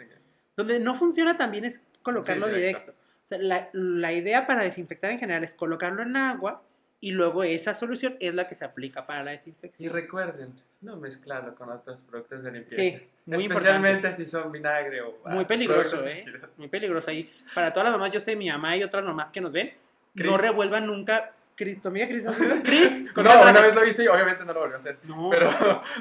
[0.56, 2.80] Donde no funciona también es colocarlo Sí, directo.
[2.80, 3.00] directo.
[3.24, 6.62] O sea, la, la idea para desinfectar en general es colocarlo en agua
[7.00, 9.92] y luego esa solución es la que se aplica para la Y desinfección.
[9.92, 10.52] recuerden,
[10.82, 12.76] no mezclarlo con otros productos de limpieza.
[12.82, 14.24] Sí, muy Especialmente importante.
[14.24, 15.18] si son vinagre o.
[15.24, 16.20] ah, Muy peligroso, ¿eh?
[16.20, 16.58] ácidos.
[16.58, 17.30] Muy peligroso ahí.
[17.54, 19.72] Para todas las mamás, yo sé, mi mamá y otras mamás que nos ven,
[20.14, 21.32] no revuelvan nunca.
[21.56, 22.24] Cristo, mira, Cris.
[22.64, 24.98] Cris, No, una vez lo hice y obviamente no lo volví a hacer.
[25.04, 25.50] No, Pero.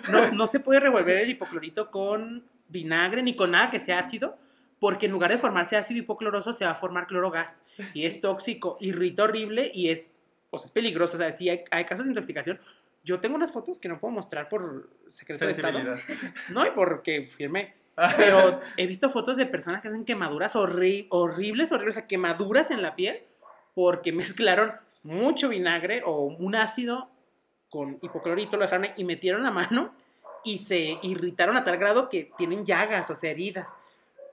[0.09, 4.35] no, no se puede revolver el hipoclorito con vinagre ni con nada que sea ácido,
[4.83, 8.75] porque en lugar de formarse ácido hipocloroso se va a formar clorogas y es tóxico,
[8.81, 10.11] irrita horrible y es,
[10.49, 11.15] o sea, es peligroso.
[11.15, 12.59] O sea, si hay, hay casos de intoxicación,
[13.05, 15.79] yo tengo unas fotos que no puedo mostrar por secreto de Estado.
[16.49, 17.73] No, y porque firmé.
[18.17, 22.69] Pero he visto fotos de personas que hacen quemaduras horri- horribles, horribles, o sea, quemaduras
[22.69, 23.21] en la piel
[23.75, 24.73] porque mezclaron
[25.03, 27.09] mucho vinagre o un ácido
[27.69, 29.93] con hipoclorito, lo dejaron y metieron la mano
[30.43, 33.69] y se irritaron a tal grado que tienen llagas, o sea, heridas.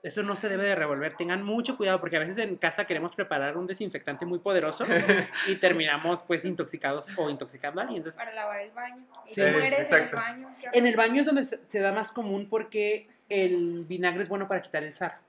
[0.03, 1.15] Eso no se debe de revolver.
[1.15, 4.85] Tengan mucho cuidado porque a veces en casa queremos preparar un desinfectante muy poderoso
[5.47, 7.97] y terminamos pues intoxicados o intoxicando a alguien.
[7.97, 9.05] Entonces, Para lavar el baño.
[9.25, 10.55] Y Sí, mueres en el baño.
[10.73, 14.47] En el baño es donde se, se da más común porque el vinagre es bueno
[14.47, 15.19] para quitar el sarro.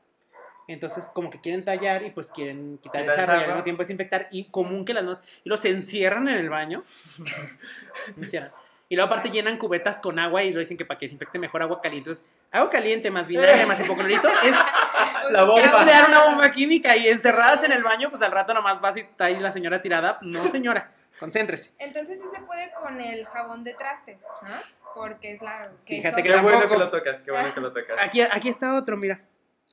[0.69, 3.65] Entonces, como que quieren tallar y pues quieren quitar Quitar el sarro y al mismo
[3.65, 4.28] tiempo desinfectar.
[4.31, 5.20] Y común que las manos.
[5.44, 6.82] Y los encierran en el baño.
[8.16, 8.53] Encierran.
[8.89, 11.62] Y luego, aparte, llenan cubetas con agua y lo dicen que para que desinfecte mejor
[11.62, 12.11] agua caliente.
[12.11, 14.54] Entonces, agua caliente más vinagre más hipoclorito es,
[15.30, 15.62] La bomba.
[15.62, 16.96] es crear una bomba química.
[16.96, 19.80] Y encerradas en el baño, pues al rato nomás vas y está ahí la señora
[19.82, 20.18] tirada.
[20.20, 21.72] No, señora, concéntrese.
[21.78, 24.50] Entonces sí se puede con el jabón de trastes, ¿no?
[24.94, 25.70] Porque es la...
[25.86, 27.96] que Fíjate son- que Qué bueno que lo tocas, qué bueno que lo tocas.
[28.00, 29.20] Aquí, aquí está otro, mira.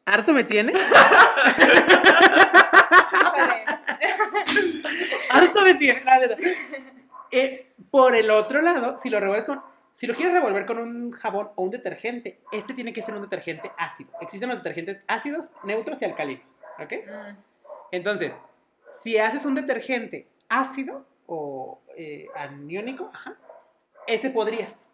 [0.05, 0.73] Harto me tiene.
[5.29, 6.01] Harto me tiene.
[7.31, 9.61] Eh, por el otro lado, si lo revuelves con.
[9.99, 13.21] Si lo quieres revolver con un jabón o un detergente, este tiene que ser un
[13.21, 14.09] detergente ácido.
[14.21, 16.57] Existen los detergentes ácidos, neutros y alcalinos.
[16.81, 16.93] ¿Ok?
[17.05, 17.35] Mm.
[17.91, 18.33] Entonces,
[19.03, 23.35] si haces un detergente ácido o eh, aniónico, ajá,
[24.07, 24.87] ese podrías.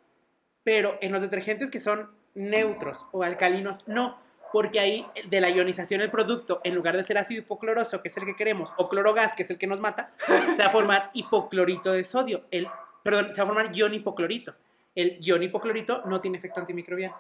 [0.64, 4.18] Pero en los detergentes que son neutros o alcalinos, no.
[4.52, 8.18] Porque ahí de la ionización del producto, en lugar de ser ácido hipocloroso, que es
[8.18, 10.14] el que queremos, o clorogas, que es el que nos mata,
[10.56, 12.46] se va a formar hipoclorito de sodio.
[12.50, 12.68] El,
[13.04, 14.56] perdón, se va a formar ion hipoclorito.
[14.96, 17.16] El ion hipoclorito no tiene efecto antimicrobiano.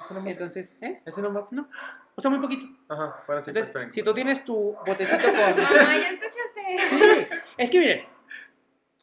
[0.00, 0.30] Ese no mata.
[0.30, 1.02] Entonces, ¿eh?
[1.04, 1.48] Ese no mata.
[1.50, 1.68] No.
[2.14, 2.66] O sea, muy poquito.
[2.88, 5.32] Ajá, sí, pues, Entonces, si tú tienes tu botecito con...
[5.34, 6.78] Mamá, ¿ya escuchaste?
[6.88, 7.26] Sí,
[7.58, 8.06] es que miren,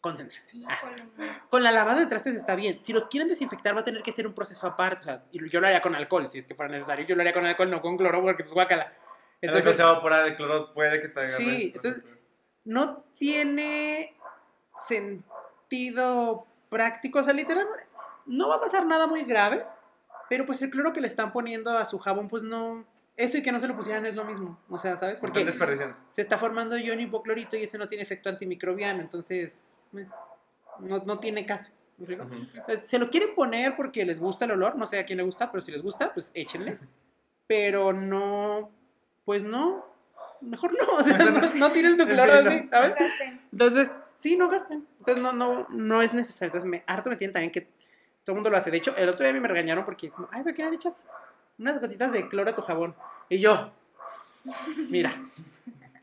[0.01, 0.57] concéntrense.
[0.67, 2.79] Ah, con la lavada de trastes está bien.
[2.79, 5.01] Si los quieren desinfectar va a tener que ser un proceso aparte.
[5.01, 7.05] O sea, y yo lo haría con alcohol, si es que fuera necesario.
[7.05, 8.93] Yo lo haría con alcohol, no con cloro, porque pues guácala.
[9.41, 11.27] Entonces, Entonces, se va a evaporar el cloro, puede que te.
[11.27, 12.03] Sí, entonces-
[12.65, 14.15] no tiene
[14.87, 17.19] sentido práctico.
[17.19, 17.83] O sea, literalmente,
[18.25, 19.65] no va a pasar nada muy grave,
[20.29, 22.85] pero pues el cloro que le están poniendo a su jabón, pues no...
[23.15, 24.59] Eso y que no se lo pusieran es lo mismo.
[24.69, 25.19] O sea, ¿sabes?
[25.19, 25.95] Porque Porque están desperdiciando.
[26.07, 30.07] se está formando ion hipoclorito y ese no tiene efecto antimicrobiano, entonces eh,
[30.79, 31.71] no, no tiene caso.
[31.99, 35.23] Entonces, se lo quieren poner porque les gusta el olor, no sé a quién le
[35.23, 36.79] gusta, pero si les gusta, pues échenle.
[37.45, 38.71] Pero no,
[39.25, 39.85] pues no,
[40.41, 42.49] mejor no, o sea, no, no tienen su cloro No.
[42.49, 42.95] así, ¿sabes?
[42.97, 43.41] Gasten.
[43.51, 44.87] Entonces, sí, no gasten.
[44.99, 46.47] Entonces, no, no, no es necesario.
[46.47, 47.67] Entonces, me, harto me tienen también que
[48.23, 48.71] todo el mundo lo hace.
[48.71, 50.75] De hecho, el otro día a mí me regañaron porque, ay, ¿por qué no le
[50.75, 51.05] echas
[51.57, 52.95] unas gotitas de cloro a tu jabón?
[53.29, 53.71] Y yo,
[54.89, 55.13] mira,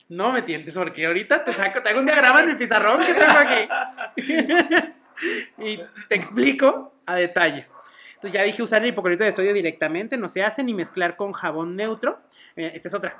[0.08, 3.14] no me tientes porque ahorita te saco, te hago un diagrama en mi pizarrón que
[3.14, 3.68] tengo aquí.
[5.58, 7.66] y te explico a detalle.
[8.14, 11.32] Entonces ya dije usar el hipoclorito de sodio directamente, no se hace ni mezclar con
[11.32, 12.20] jabón neutro.
[12.54, 13.16] Eh, esta es otra.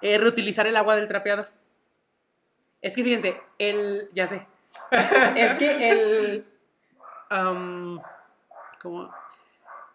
[0.00, 1.50] Eh, reutilizar el agua del trapeador.
[2.82, 4.08] Es que fíjense, el.
[4.12, 4.46] Ya sé.
[5.36, 6.46] es que el.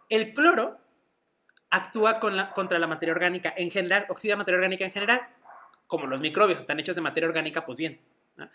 [0.09, 0.77] El cloro
[1.69, 5.21] actúa con la- contra la materia orgánica en general, oxida materia orgánica en general.
[5.87, 7.99] Como los microbios están hechos de materia orgánica, pues bien.
[8.35, 8.49] ¿no?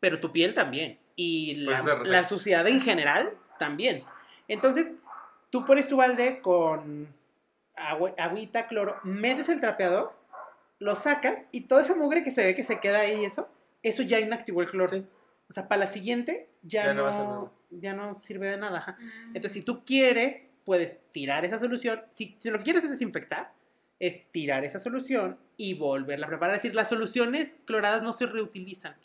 [0.00, 0.98] Pero tu piel también.
[1.16, 4.04] Y Pues la, suciedad en general también.
[4.48, 4.96] Entonces,
[5.50, 7.08] tú pones tu balde con
[7.76, 10.12] agua, agüita, cloro, metes el trapeador,
[10.78, 13.48] lo sacas y toda esa mugre que se ve que se queda ahí y eso,
[13.82, 14.90] eso ya inactivó el cloro.
[14.92, 15.06] Sí.
[15.52, 18.96] O sea, para la siguiente ya, Ya no ya no sirve de nada.
[18.98, 19.36] Mm.
[19.36, 22.00] Entonces, si tú quieres, puedes tirar esa solución.
[22.08, 23.52] Si, si lo que quieres es desinfectar,
[24.00, 26.56] es tirar esa solución y volverla a preparar.
[26.56, 28.96] Es decir, las soluciones cloradas no se reutilizan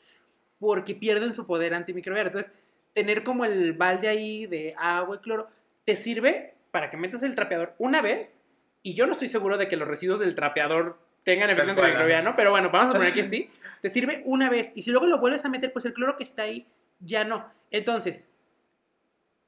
[0.58, 2.30] porque pierden su poder antimicrobiano.
[2.30, 2.54] Entonces,
[2.94, 5.50] tener como el balde ahí de agua y cloro
[5.84, 8.40] te sirve para que metas el trapeador una vez.
[8.84, 12.52] Y yo no estoy seguro de que los residuos del trapeador tengan efecto antimicrobiano, pero
[12.52, 13.50] bueno, vamos a poner que sí.
[13.82, 14.72] Te sirve una vez.
[14.76, 16.66] Y si luego lo vuelves a meter, pues el cloro que está ahí
[17.02, 17.46] ya no.
[17.70, 18.30] Entonces,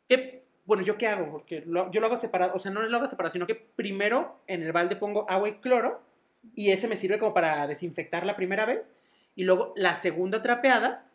[0.10, 1.32] ¿qué- bueno, ¿yo qué hago?
[1.32, 4.40] Porque lo- yo lo hago separado, o sea, no lo hago separado, sino que primero
[4.48, 6.02] en el balde pongo agua y cloro
[6.54, 8.94] y ese me sirve como para desinfectar la primera vez
[9.36, 11.06] y luego la segunda trapeada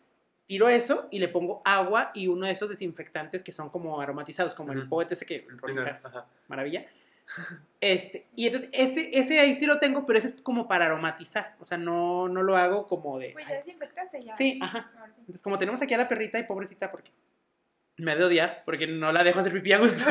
[0.46, 4.54] tiro eso y le pongo agua y uno de esos desinfectantes que son como aromatizados,
[4.54, 4.88] como el Ujú.
[4.88, 6.26] poete ese que el rosita, Ajá.
[6.48, 6.86] maravilla.
[7.80, 11.54] Este, y entonces ese, ese ahí sí lo tengo, pero ese es como para aromatizar,
[11.60, 13.30] o sea, no, no lo hago como de...
[13.32, 14.34] Pues ya desinfectaste ya.
[14.36, 14.90] Sí, ajá.
[15.06, 15.12] Sí.
[15.20, 17.10] entonces, como tenemos aquí a la perrita y pobrecita, porque
[17.98, 20.04] me ha de odiar, porque no la dejo hacer pipí a gusto.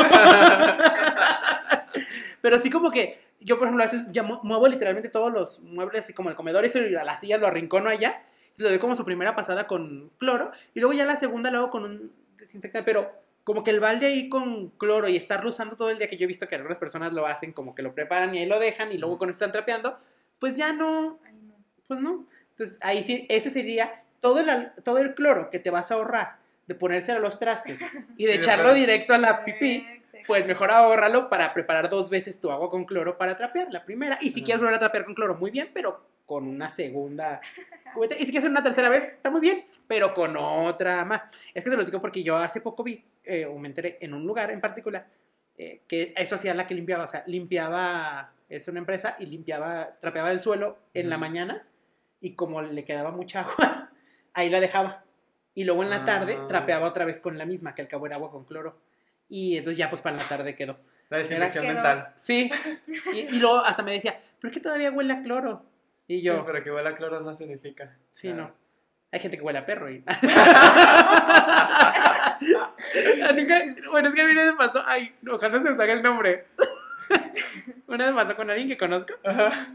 [2.41, 5.60] Pero sí como que yo, por ejemplo, a veces ya mu- muevo literalmente todos los
[5.61, 8.23] muebles, así como el comedor y las sillas lo arrincono allá,
[8.57, 11.60] y le doy como su primera pasada con cloro, y luego ya la segunda lo
[11.60, 13.11] hago con un desinfectante, pero
[13.44, 16.24] como que el balde ahí con cloro y estarlo usando todo el día, que yo
[16.24, 18.91] he visto que algunas personas lo hacen, como que lo preparan y ahí lo dejan,
[18.91, 19.98] y luego con eso están trapeando,
[20.40, 21.56] pues ya no, Ay, no.
[21.88, 22.26] pues no.
[22.52, 26.38] Entonces ahí sí, ese sería todo el, todo el cloro que te vas a ahorrar
[26.68, 27.80] de ponérselo a los trastes
[28.18, 29.86] y de echarlo directo a la pipí,
[30.26, 34.18] pues mejor ahórralo para preparar dos veces tu agua con cloro para trapear la primera.
[34.22, 34.45] Y si Ajá.
[34.45, 37.41] quieres volver a trapear con cloro, muy bien, pero con una segunda
[37.94, 38.16] cubeta.
[38.16, 41.24] Y si quieres hacer una tercera vez, está muy bien, pero con otra más.
[41.54, 44.14] Es que se los digo porque yo hace poco vi, eh, o me enteré en
[44.14, 45.08] un lugar en particular,
[45.58, 47.04] eh, que eso hacía la que limpiaba.
[47.04, 51.68] O sea, limpiaba, es una empresa, y limpiaba, trapeaba el suelo en la mañana
[52.20, 53.91] y como le quedaba mucha agua,
[54.34, 55.04] ahí la dejaba.
[55.54, 56.48] Y luego en la tarde Ah.
[56.48, 58.80] trapeaba otra vez con la misma, que al cabo era agua con cloro.
[59.28, 60.80] Y entonces ya pues para la tarde quedó.
[61.10, 62.14] La desinfección mental.
[62.16, 62.50] Sí.
[63.14, 65.64] Y, y luego hasta me decía, pero es que todavía huele a cloro.
[66.07, 67.95] Y yo, Sí, pero que huele a cloro no significa.
[68.11, 68.34] sí, Ah.
[68.34, 68.51] no.
[69.11, 70.03] Hay gente que huele a perro y...
[73.35, 76.01] Nunca- bueno, es que a mí vez me pasó, ay, ojalá se me salga el
[76.03, 76.45] nombre.
[77.88, 79.67] una vez pasó con alguien que conozco, Ajá.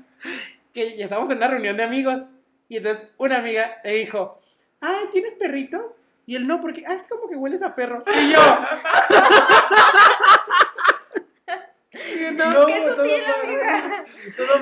[0.74, 2.22] que ya estábamos en una reunión de amigos,
[2.68, 4.40] y entonces una amiga le dijo,
[4.80, 5.84] ay, ¿tienes perritos?
[6.26, 8.02] Y él no, porque, ah, es como que hueles a perro.
[8.06, 8.38] Y yo...
[12.32, 12.66] No.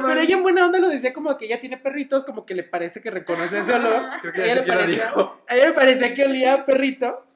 [0.02, 2.62] Pero ella en buena onda lo decía como que ella tiene perritos, como que le
[2.62, 4.02] parece que reconoce ese olor.
[4.22, 5.42] Creo A que ella, ya le parecía, dijo.
[5.48, 7.26] a ella le parecía que olía a perrito.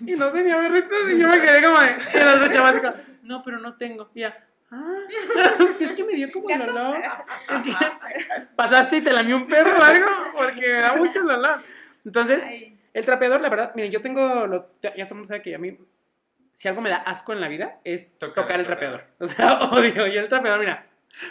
[0.00, 0.98] Y no tenía perritos.
[1.10, 1.90] Y yo me quedé como de.
[2.14, 2.92] Y la otra chava dijo,
[3.22, 4.10] no, pero no tengo.
[4.14, 4.36] Y ella,
[4.70, 4.94] ah,
[5.80, 6.96] es que me dio como el olor.
[6.96, 11.30] Es que pasaste y te lamió un perro o algo, porque me da mucho el
[11.30, 11.60] olor.
[12.04, 14.62] Entonces, Ay, el trapeador, la verdad, miren, yo tengo los.
[14.82, 15.78] Ya, ya todo el mundo sabe que a mí.
[16.50, 19.04] Si algo me da asco en la vida es Tocar tocar, el trapeador.
[19.18, 20.06] O sea, odio.
[20.06, 20.86] Yo el trapeador, mira,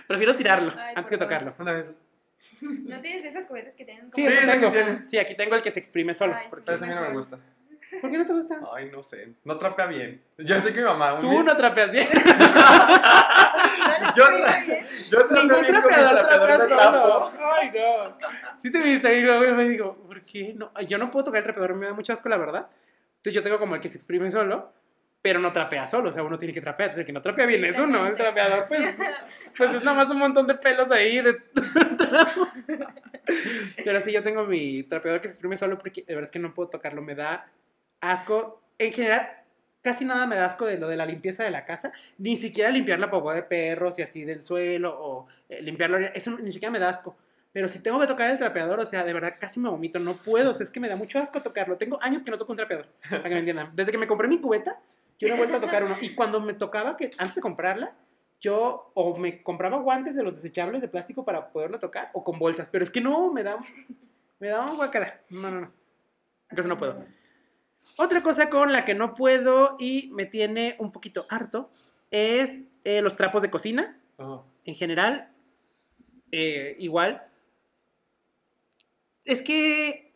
[0.08, 1.54] prefiero tirarlo Ay, antes que tocarlo.
[1.60, 1.92] Una vez.
[2.62, 4.12] ¿No tienes esas juguetes que tienen.
[4.12, 4.72] Sí, Sí, tengo.
[5.08, 6.34] Sí, aquí tengo el que se exprime solo.
[6.36, 7.38] Ay, porque- a mí no me gusta.
[8.02, 8.60] ¿Por qué no te gusta?
[8.76, 9.34] Ay, no sé.
[9.44, 10.22] No trapea bien.
[10.38, 11.16] Yo sé que mi mamá.
[11.16, 12.08] un Tú día- no trapeas bien.
[12.14, 12.20] ¿No
[14.00, 14.86] la Yo tra- bien?
[15.10, 17.32] Yo trapeo Ningún bien trapeador trapeador trapea solo.
[17.40, 18.18] Ay, no.
[18.60, 20.72] Sí te viste ahí, luego me digo, ¿por qué no?
[20.86, 22.68] Yo no puedo tocar el trapeador, me da mucho asco, la verdad.
[23.18, 24.72] Entonces yo tengo como el que se exprime solo,
[25.22, 26.10] pero no trapea solo.
[26.10, 26.90] O sea, uno tiene que trapear.
[26.90, 28.08] Entonces el que no trapea bien es uno.
[28.08, 28.82] El trapeador, pues,
[29.58, 31.22] pues es nada más un montón de pelos ahí.
[31.22, 31.36] De...
[33.84, 36.40] pero sí, yo tengo mi trapeador que se exprime solo porque de verdad es que
[36.40, 37.02] no puedo tocarlo.
[37.02, 37.48] Me da
[38.02, 38.62] asco.
[38.78, 39.30] En general,
[39.82, 41.92] casi nada me da asco de lo de la limpieza de la casa.
[42.18, 45.98] Ni siquiera limpiar la popó de perros y así del suelo o eh, limpiarlo.
[45.98, 47.18] Eso ni siquiera me da asco.
[47.52, 50.00] Pero si tengo que tocar el trapeador, o sea, de verdad casi me vomito.
[50.00, 51.78] No puedo, o sea, es que me da mucho asco tocarlo.
[51.78, 53.72] Tengo años que no toco un trapeador, para que me entiendan.
[53.76, 54.80] Desde que me compré mi cubeta,
[55.20, 55.96] yo no he vuelto a tocar uno.
[56.02, 57.96] Y cuando me tocaba, que antes de comprarla,
[58.40, 62.40] yo o me compraba guantes de los desechables de plástico para poderlo tocar, o con
[62.40, 62.70] bolsas.
[62.70, 63.58] Pero es que no, me da,
[64.40, 65.22] me da un guacala.
[65.30, 65.72] No, no, no.
[66.50, 67.04] Entonces no puedo.
[67.98, 71.70] Otra cosa con la que no puedo y me tiene un poquito harto
[72.12, 74.00] es eh, los trapos de cocina.
[74.18, 74.46] Oh.
[74.64, 75.32] En general,
[76.32, 77.28] eh, igual.
[79.26, 80.09] Es que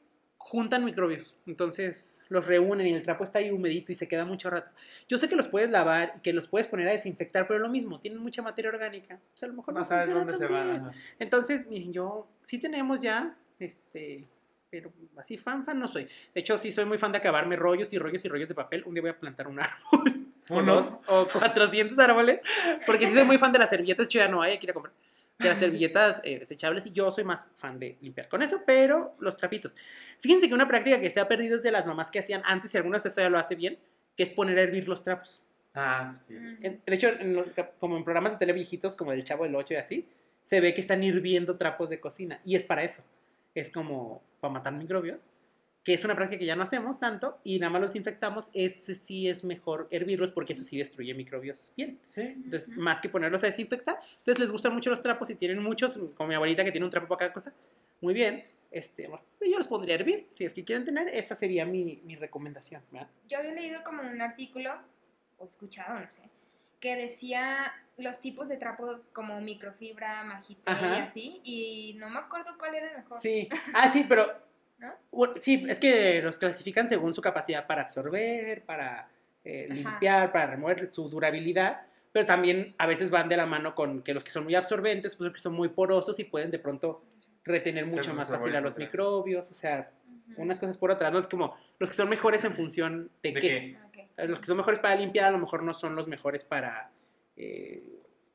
[0.53, 4.51] juntan microbios, entonces los reúnen y el trapo está ahí humedito y se queda mucho
[4.51, 4.69] rato.
[5.07, 7.69] Yo sé que los puedes lavar y que los puedes poner a desinfectar, pero lo
[7.69, 9.15] mismo, tienen mucha materia orgánica.
[9.15, 10.91] O sea, a lo mejor no, No sabes dónde se van.
[11.17, 14.27] Entonces, miren, yo sí tenemos ya, este,
[14.69, 16.03] pero así fan, fan no soy.
[16.35, 18.83] De hecho, sí soy muy fan de acabarme rollos y rollos y rollos de papel.
[18.85, 20.27] Un día voy a plantar un árbol.
[20.49, 20.75] o Uno.
[20.75, 22.41] dos, o 400 árboles.
[22.85, 24.69] Porque sí soy muy fan de las servilletas, yo ya no hay, hay que ir
[24.69, 24.93] a comprar.
[25.39, 29.15] De las servilletas eh, desechables y yo soy más fan de limpiar con eso, pero
[29.19, 29.75] los trapitos.
[30.19, 32.73] Fíjense que una práctica que se ha perdido es de las mamás que hacían antes,
[32.73, 33.77] y algunas de esto ya lo hace bien,
[34.15, 35.45] que es poner a hervir los trapos.
[35.73, 36.35] Ah, sí.
[36.61, 39.43] En- de hecho, en los cap- como en programas de tele viejitos, como del Chavo
[39.43, 40.07] del 8 y así,
[40.43, 42.39] se ve que están hirviendo trapos de cocina.
[42.45, 43.03] Y es para eso.
[43.55, 45.19] Es como para matar microbios.
[45.83, 48.49] Que es una práctica que ya no hacemos tanto y nada más los infectamos.
[48.53, 51.99] Ese sí es mejor hervirlos porque eso sí destruye microbios bien.
[52.07, 52.21] Sí.
[52.21, 55.97] Entonces, más que ponerlos a desinfectar, ustedes les gustan mucho los trapos y tienen muchos,
[56.15, 57.53] como mi abuelita que tiene un trapo para cada cosa.
[57.99, 58.43] Muy bien.
[58.71, 59.09] Este,
[59.41, 60.27] yo los pondría a hervir.
[60.33, 62.81] Si es que quieren tener, esa sería mi, mi recomendación.
[62.91, 63.09] ¿verdad?
[63.29, 64.71] Yo había leído como un artículo,
[65.37, 66.29] o escuchado, no sé,
[66.79, 72.57] que decía los tipos de trapo como microfibra, magité y así, y no me acuerdo
[72.57, 73.21] cuál era el mejor.
[73.21, 74.25] Sí, ah, sí, pero.
[74.77, 74.93] ¿No?
[75.11, 79.07] bueno, sí, es que los clasifican según su capacidad para absorber, para
[79.43, 81.81] eh, limpiar, para remover su durabilidad,
[82.11, 85.15] pero también a veces van de la mano con que los que son muy absorbentes,
[85.15, 87.03] pues que son muy porosos y pueden de pronto
[87.43, 89.91] retener mucho Ser más fácil a los microbios, o sea,
[90.37, 93.41] unas cosas por otras, no es como los que son mejores en función de, ¿De
[93.41, 93.49] qué.
[93.49, 93.77] qué?
[93.85, 94.09] Ok.
[94.17, 96.89] Eh, Los que son mejores para limpiar a lo mejor no son los mejores para
[97.35, 97.83] eh,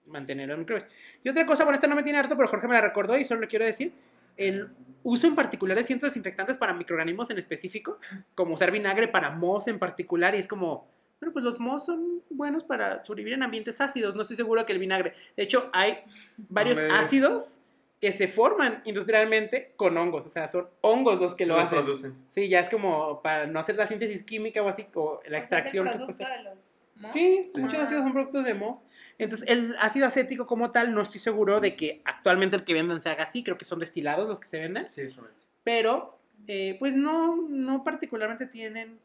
[0.06, 0.88] mantener los microbios.
[1.22, 3.24] Y otra cosa, bueno, esta no me tiene harto, pero Jorge me la recordó y
[3.24, 3.92] solo le quiero decir,
[4.38, 4.70] el
[5.02, 7.98] uso en particular de cientos desinfectantes para microorganismos en específico,
[8.34, 10.88] como usar vinagre para mohos en particular, y es como,
[11.20, 14.72] bueno, pues los mohos son buenos para sobrevivir en ambientes ácidos, no estoy seguro que
[14.72, 15.98] el vinagre, de hecho hay
[16.36, 16.94] varios Hombre.
[16.94, 17.58] ácidos
[18.00, 21.78] que se forman industrialmente con hongos, o sea, son hongos los que lo Los hacen.
[21.78, 22.14] producen.
[22.28, 25.88] Sí, ya es como para no hacer la síntesis química o así, o la extracción.
[25.88, 27.12] O sea, que es el producto de los mos.
[27.12, 27.60] Sí, Sí.
[27.60, 28.84] muchos ácidos son productos de MOS.
[29.18, 33.00] Entonces, el ácido acético como tal, no estoy seguro de que actualmente el que vendan
[33.00, 33.42] se haga así.
[33.42, 34.88] Creo que son destilados los que se venden.
[34.90, 35.44] Sí, solamente.
[35.64, 38.98] Pero, eh, pues no, no particularmente tienen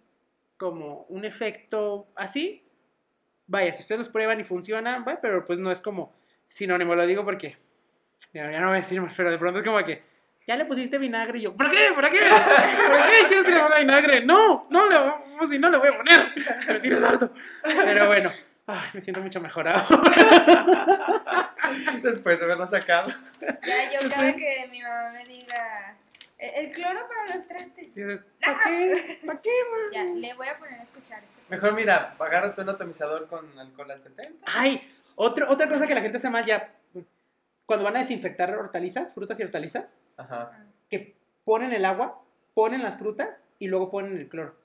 [0.58, 2.64] como un efecto así.
[3.48, 6.14] Vaya, si ustedes los prueban y funcionan, vaya, pero pues no es como
[6.48, 6.96] sinónimo.
[6.96, 7.58] Lo digo porque,
[8.34, 10.04] ya, ya no voy a decir más, pero de pronto es como que,
[10.46, 11.90] ya le pusiste vinagre y yo, ¿para qué?
[11.96, 12.20] ¿Para qué?
[12.20, 14.22] ¿Para qué quieres que le ponga vinagre?
[14.26, 16.34] No, no le, vamos, si no le voy a poner.
[16.68, 17.32] Me tienes harto.
[17.64, 18.32] Pero bueno,
[18.68, 19.86] ay, me siento mucho mejor ahora.
[22.02, 23.10] Después de haberlo sacado.
[23.42, 25.96] Ya, yo cada que mi mamá me diga,
[26.38, 27.96] "El- el cloro para los trastes.
[27.96, 29.20] Dices, ¿para qué?
[29.26, 29.50] ¿Para qué?
[29.94, 31.40] Ya, le voy a poner a escuchar esto.
[31.50, 34.46] Mejor mira, agárrate un atomizador con alcohol al 70.
[34.54, 36.70] Ay, otro, otra cosa que la gente hace mal ya,
[37.66, 40.52] cuando van a desinfectar hortalizas, frutas y hortalizas, Ajá.
[40.90, 41.16] que
[41.46, 42.22] ponen el agua,
[42.54, 44.56] ponen las frutas y luego ponen el cloro.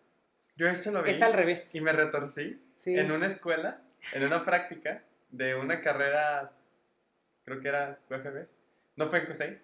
[0.57, 1.11] Yo eso lo vi.
[1.11, 1.75] Es al revés.
[1.75, 2.97] Y me retorcí Sí.
[2.99, 3.81] en una escuela,
[4.13, 6.53] en una práctica de una carrera,
[7.45, 8.47] creo que era UFB,
[8.97, 9.59] no fue en COSEI,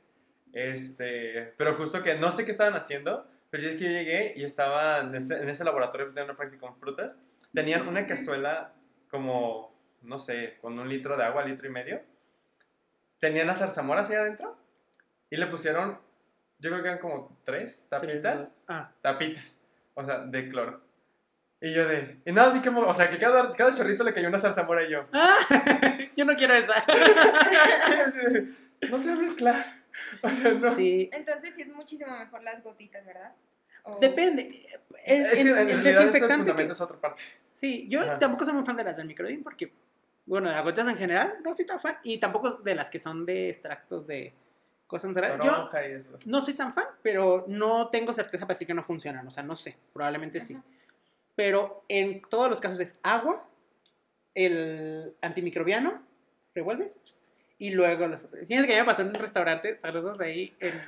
[0.52, 4.44] este, pero justo que no sé qué estaban haciendo, pero es que yo llegué y
[4.44, 7.16] estaba en ese, en ese laboratorio de una práctica con frutas,
[7.52, 8.72] tenían una cazuela
[9.10, 12.00] como, no sé, con un litro de agua, litro y medio,
[13.24, 14.54] tenían las zarzamoras ahí adentro
[15.30, 15.98] y le pusieron,
[16.58, 19.58] yo creo que eran como tres tapitas Ah, tapitas,
[19.94, 20.82] o sea, de cloro.
[21.58, 24.28] Y yo de, y nada, vi que, o sea, que cada, cada chorrito le cayó
[24.28, 25.38] una zarzamora y yo, Ah,
[26.16, 26.84] yo no quiero esa.
[28.90, 29.82] no sé mezclar.
[30.22, 30.74] O sea, no.
[30.76, 31.08] Sí.
[31.12, 33.32] Entonces sí es muchísimo mejor las gotitas, ¿verdad?
[33.84, 34.66] O- Depende.
[35.04, 36.54] El, es que el- en el desinfectante.
[36.54, 37.22] que- es otra parte.
[37.48, 38.18] sí, yo Ajá.
[38.18, 39.72] tampoco soy muy fan de las del microdín porque,
[40.26, 41.98] bueno, de las gotas en general, no soy tan fan.
[42.02, 44.34] Y tampoco de las que son de extractos de
[44.86, 45.38] cosas naturales.
[45.38, 46.18] Yo Toronja y eso.
[46.24, 49.26] no soy tan fan, pero no tengo certeza para decir que no funcionan.
[49.26, 50.54] O sea, no sé, probablemente sí.
[50.54, 50.64] Ajá.
[51.36, 53.44] Pero en todos los casos es agua,
[54.34, 56.02] el antimicrobiano,
[56.54, 56.98] revuelves,
[57.58, 60.54] y luego los Fíjense que a mí me pasó en un restaurante, saludos ahí.
[60.60, 60.80] En...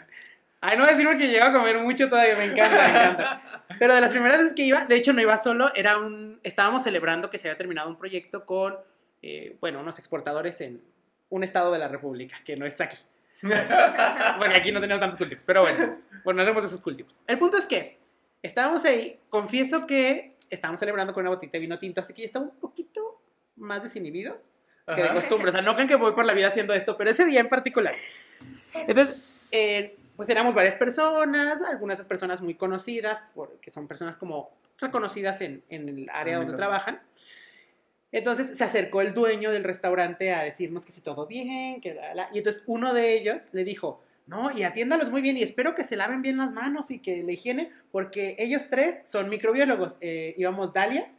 [0.60, 3.64] Ay, no voy a decir porque llego a comer mucho todavía, me encanta, me encanta.
[3.78, 6.82] Pero de las primeras veces que iba, de hecho no iba solo, era un, estábamos
[6.82, 8.76] celebrando que se había terminado un proyecto con,
[9.28, 10.80] eh, bueno, unos exportadores en
[11.30, 12.98] un estado de la República, que no está aquí.
[13.42, 17.20] Porque aquí no tenemos tantos cultivos, pero bueno, bueno, haremos esos cultivos.
[17.26, 17.98] El punto es que
[18.40, 22.26] estábamos ahí, confieso que estábamos celebrando con una botita de vino tinto, así que yo
[22.26, 23.20] estaba un poquito
[23.56, 24.40] más desinhibido
[24.94, 25.50] que de costumbre.
[25.50, 27.48] O sea, no crean que voy por la vida haciendo esto, pero ese día en
[27.48, 27.96] particular.
[28.74, 34.16] Entonces, eh, pues éramos varias personas, algunas de esas personas muy conocidas, porque son personas
[34.16, 36.56] como reconocidas en, en el área donde Ámbito.
[36.56, 37.00] trabajan.
[38.16, 42.14] Entonces se acercó el dueño del restaurante a decirnos que si todo bien, que la,
[42.14, 42.30] la.
[42.32, 45.84] Y entonces uno de ellos le dijo, no, y atiéndalos muy bien y espero que
[45.84, 49.98] se laven bien las manos y que la higiene, porque ellos tres son microbiólogos.
[50.00, 51.12] Eh, íbamos Dalia,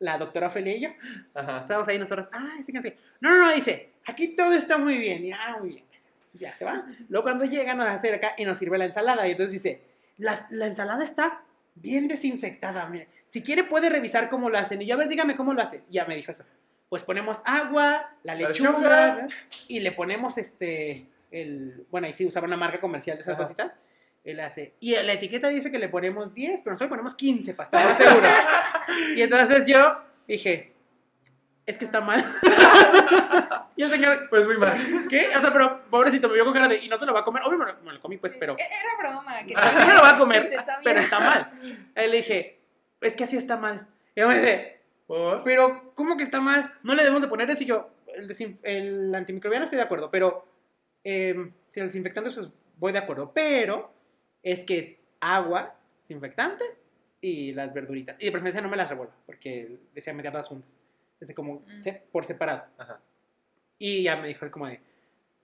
[0.00, 0.88] la doctora Ofelia y yo.
[1.32, 1.60] Ajá.
[1.60, 2.94] Estábamos ahí nosotros, ah, sí, sí.
[3.20, 5.24] No, no, no, dice, aquí todo está muy bien.
[5.24, 6.14] Y, ah, muy bien, gracias.
[6.32, 6.88] Ya se va.
[7.08, 9.28] Luego cuando llega nos hace acá y nos sirve la ensalada.
[9.28, 9.80] Y entonces dice,
[10.16, 11.44] la, la ensalada está
[11.74, 12.88] bien desinfectada.
[12.88, 14.82] Mire, si quiere puede revisar cómo lo hacen.
[14.82, 15.82] Y yo, a ver, dígame cómo lo hacen.
[15.88, 16.44] Y ya me dijo eso.
[16.88, 19.26] Pues ponemos agua, la lechuga,
[19.66, 23.44] y le ponemos este, el, bueno, ahí sí usaba una marca comercial de esas Ajá.
[23.44, 23.72] gotitas.
[24.24, 27.54] Él hace, y la etiqueta dice que le ponemos 10, pero nosotros le ponemos 15
[27.54, 28.30] para estar más seguros.
[29.16, 30.71] y entonces yo dije,
[31.66, 32.24] es que está mal.
[33.76, 35.06] y el señor, Pues muy mal.
[35.08, 35.28] ¿qué?
[35.36, 37.24] O sea, pero pobrecito, me vio con cara de, y no se lo va a
[37.24, 37.42] comer.
[37.44, 39.38] Obvio me lo, me lo comí, pues, pero, E- Era broma.
[39.44, 41.50] Que sí me lo va a comer, está pero está mal.
[41.94, 42.60] Ahí le dije,
[43.00, 43.86] es que así está mal.
[44.14, 45.42] Y yo me dice, ¿Por?
[45.44, 46.74] pero, ¿cómo que está mal?
[46.82, 47.62] No le debemos de poner eso.
[47.62, 50.46] Y yo, el, el antimicrobiano estoy de acuerdo, pero
[51.04, 53.32] eh, si el desinfectante, pues voy de acuerdo.
[53.34, 53.92] Pero
[54.42, 56.64] es que es agua, desinfectante
[57.20, 58.16] y las verduritas.
[58.18, 60.70] Y de preferencia no me las revuelvo, porque decía meter todas juntas.
[61.22, 61.80] Dice como Mm.
[61.82, 62.64] se- por separado.
[62.78, 63.00] Ajá.
[63.78, 64.80] Y ya me dijo como de,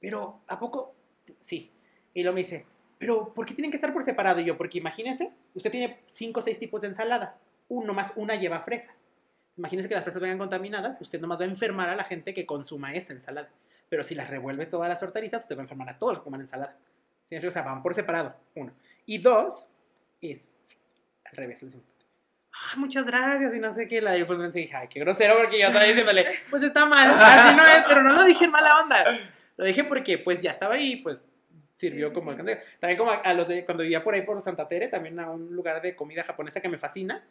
[0.00, 0.94] pero ¿a poco?
[1.40, 1.70] Sí.
[2.14, 2.66] Y luego me dice,
[2.98, 4.40] pero ¿por qué tienen que estar por separado?
[4.40, 7.38] Y yo, porque imagínese, usted tiene cinco o seis tipos de ensalada.
[7.68, 9.08] Uno más una lleva fresas.
[9.56, 12.46] Imagínese que las fresas vengan contaminadas, usted nomás va a enfermar a la gente que
[12.46, 13.50] consuma esa ensalada.
[13.88, 16.24] Pero si las revuelve todas las hortalizas, usted va a enfermar a todos los que
[16.24, 16.76] coman ensalada.
[17.28, 17.36] ¿Sí?
[17.36, 18.72] O sea, van por separado, uno.
[19.06, 19.66] Y dos,
[20.20, 20.52] es
[21.24, 21.60] al revés.
[21.60, 21.82] digo,
[22.52, 24.00] Ah, muchas gracias y no sé qué.
[24.00, 27.54] La yo pues dije, ay, qué grosero porque yo estaba diciéndole, pues está mal, así
[27.56, 29.04] no es, pero no lo dije en mala onda.
[29.56, 31.22] Lo dije porque pues ya estaba ahí, pues
[31.74, 32.34] sirvió como.
[32.34, 32.58] También
[32.96, 35.54] como a, a los de, cuando vivía por ahí por Santa Tere, también a un
[35.54, 37.24] lugar de comida japonesa que me fascina,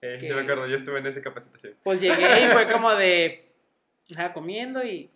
[0.00, 1.74] Eh, Que- Yo me acuerdo, yo estuve en esa capacitación.
[1.84, 3.52] pues llegué y fue como de,
[4.08, 5.10] estaba comiendo y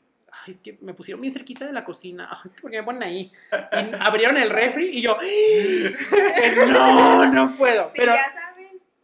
[0.45, 2.29] Ay, es que me pusieron bien cerquita de la cocina.
[2.31, 3.33] Ay, es que porque me ponen ahí.
[3.53, 6.67] Y abrieron el refri y yo, ¡Ah!
[6.69, 7.87] no, no puedo.
[7.87, 8.46] Sí, Pero ya.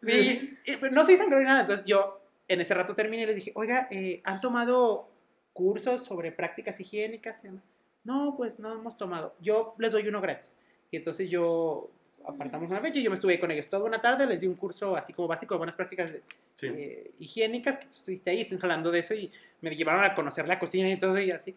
[0.02, 0.58] Sí,
[0.90, 1.62] no soy sangrón ni nada.
[1.62, 5.08] Entonces yo en ese rato terminé y les dije, oiga, eh, ¿han tomado
[5.52, 7.44] cursos sobre prácticas higiénicas?
[7.44, 7.64] Y demás?".
[8.04, 9.34] No, pues no hemos tomado.
[9.40, 10.56] Yo les doy uno gratis.
[10.90, 11.90] Y entonces yo
[12.26, 14.46] apartamos una fecha y yo me estuve ahí con ellos toda una tarde, les di
[14.46, 16.10] un curso así como básico de buenas prácticas
[16.54, 16.66] Sí.
[16.68, 20.46] eh, higiénicas, que tú estuviste ahí, estuvimos hablando de eso y me llevaron a conocer
[20.46, 21.56] la cocina y todo y así.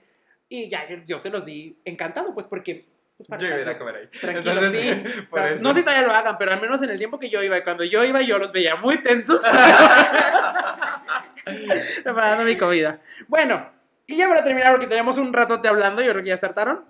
[0.50, 2.86] Y ya yo se los di encantado, pues porque...
[3.18, 4.08] Pues, para Yo iba a comer ahí.
[4.20, 5.04] Tranquilo, Entonces, sí.
[5.30, 5.64] por O sea, eso.
[5.64, 7.58] No sé si todavía lo hagan, pero al menos en el tiempo que yo iba,
[7.58, 9.42] y cuando yo iba, yo los veía muy tensos
[12.04, 13.00] preparando mi comida.
[13.28, 13.70] Bueno,
[14.06, 16.86] y ya para terminar, porque tenemos un ratote hablando, yo creo que ya acertaron.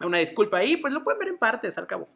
[0.00, 2.08] Una disculpa ahí, pues lo pueden ver en partes al cabo.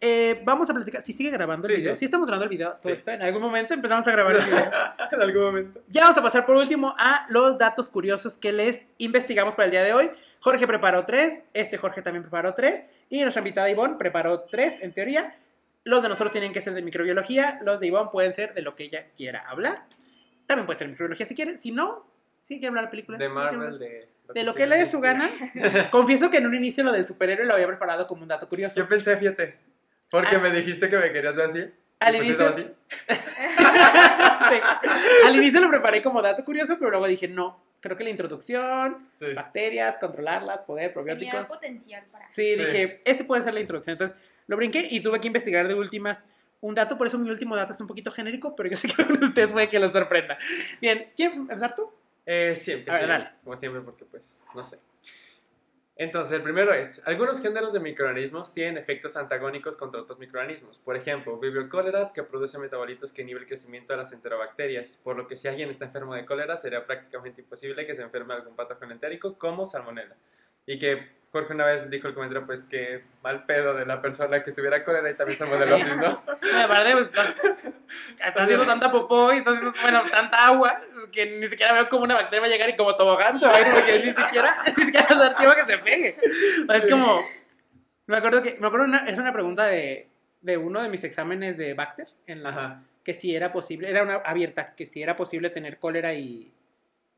[0.00, 1.02] Eh, vamos a platicar.
[1.02, 2.00] Si sigue grabando el Sí, video, sí.
[2.00, 2.92] si estamos grabando el video, todo Sí.
[2.92, 4.70] esto, en algún momento empezamos a grabar el video.
[5.12, 5.80] en algún momento.
[5.88, 9.70] Ya vamos a pasar por último a los datos curiosos que les investigamos para el
[9.70, 10.10] día de hoy.
[10.40, 14.92] Jorge preparó tres, este Jorge también preparó tres, y nuestra invitada Ivonne preparó tres, en
[14.92, 15.34] teoría.
[15.84, 18.74] Los de nosotros tienen que ser de microbiología, los de Ivonne pueden ser de lo
[18.74, 19.84] que ella quiera hablar.
[20.46, 22.06] También puede ser microbiología si quiere, si no,
[22.42, 23.18] si quiere hablar de películas.
[23.18, 24.08] De Marvel, de...
[24.34, 25.30] de lo que le dé su gana.
[25.90, 28.76] Confieso que en un inicio lo del superhéroe lo había preparado como un dato curioso.
[28.76, 29.56] Yo pensé, fíjate,
[30.14, 30.38] porque Ah.
[30.38, 31.64] me dijiste que me querías ver así.
[31.98, 32.66] Al inicio- así.
[33.08, 34.60] Sí.
[35.26, 39.08] Al inicio lo preparé como dato curioso, pero luego dije, no, creo que la introducción,
[39.18, 39.32] Sí.
[39.34, 41.48] bacterias, controlarlas, poder, Tenía probióticos.
[41.48, 42.28] potencial para.
[42.28, 42.64] Sí, Sí.
[42.64, 43.94] dije, ese puede ser la introducción.
[43.94, 44.16] Entonces
[44.46, 46.24] lo brinqué y tuve que investigar de últimas
[46.60, 48.94] un dato, por eso mi último dato es un poquito genérico, pero yo sé que
[49.02, 50.38] a ustedes puede que los sorprenda.
[50.80, 51.90] Bien, ¿quién empezar tú?
[52.26, 53.30] Eh, siempre, A ver, sí, dale.
[53.42, 54.78] como siempre, porque pues, no sé.
[55.96, 60.78] Entonces, el primero es, algunos géneros de microorganismos tienen efectos antagónicos contra otros microorganismos.
[60.78, 65.16] Por ejemplo, Vibrio cólera, que produce metabolitos que inhiben el crecimiento de las enterobacterias, por
[65.16, 68.56] lo que si alguien está enfermo de cólera, sería prácticamente imposible que se enferme algún
[68.56, 70.16] patógeno entérico como salmonella.
[70.66, 74.40] Y que Jorge una vez dijo el comentario, pues que mal pedo de la persona
[74.44, 76.22] que tuviera cólera y también salmonelosis, ¿no?
[76.64, 77.34] Aparte, pues estás,
[78.24, 80.80] estás haciendo tanta popó y estás haciendo, bueno, tanta agua
[81.10, 84.12] que ni siquiera veo cómo una bacteria va a llegar y como tobogán porque ni
[84.12, 86.16] siquiera, ni siquiera va a dar tiempo que se pegue.
[86.72, 87.22] Es como,
[88.06, 90.06] me acuerdo que, me acuerdo una, es una pregunta de,
[90.40, 92.82] de uno de mis exámenes de Bacter, en la, Ajá.
[93.02, 96.52] que si era posible, era una abierta, que si era posible tener cólera y,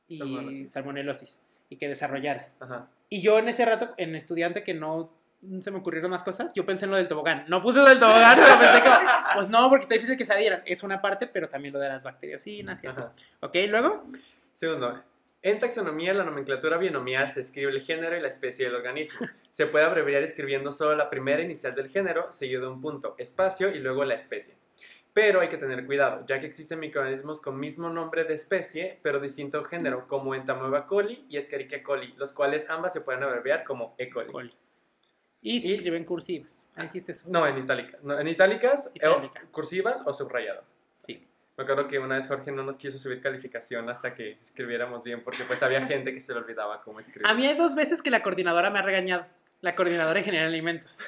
[0.09, 0.73] y Salmonelosis.
[0.73, 2.57] salmonelosis y que desarrollaras.
[2.61, 2.89] Ajá.
[3.09, 5.13] Y yo en ese rato, en estudiante que no
[5.61, 7.45] se me ocurrieron más cosas, yo pensé en lo del tobogán.
[7.49, 8.91] No puse lo del tobogán, pero pensé que,
[9.35, 10.63] pues no, porque está difícil que se adhieran.
[10.65, 13.01] Es una parte, pero también lo de las bacteriocinas y así.
[13.41, 14.07] Ok, luego,
[14.55, 15.03] Segundo,
[15.43, 19.29] en taxonomía, la nomenclatura binomial se escribe el género y la especie del organismo.
[19.51, 23.69] Se puede abreviar escribiendo solo la primera inicial del género, seguido de un punto, espacio
[23.69, 24.55] y luego la especie.
[25.17, 29.19] Pero hay que tener cuidado, ya que existen microorganismos con mismo nombre de especie, pero
[29.19, 33.95] distinto género, como Entamoeba coli y Escherichia coli, los cuales ambas se pueden abreviar como
[33.97, 34.11] E.
[34.11, 34.31] coli.
[34.31, 34.55] col.
[35.41, 36.67] Y se escriben cursivas.
[36.77, 37.25] Dijiste eso.
[37.31, 37.97] No, en itálica.
[38.03, 39.43] No, en itálicas, eh, Itálica.
[39.53, 40.65] cursivas o subrayado.
[40.93, 41.27] Sí.
[41.57, 45.25] Me acuerdo que una vez Jorge no nos quiso subir calificación hasta que escribiéramos bien,
[45.25, 47.27] porque pues había gente que se le olvidaba cómo escribir.
[47.27, 49.25] A mí hay dos veces que la coordinadora me ha regañado.
[49.63, 50.99] La coordinadora de General Alimentos.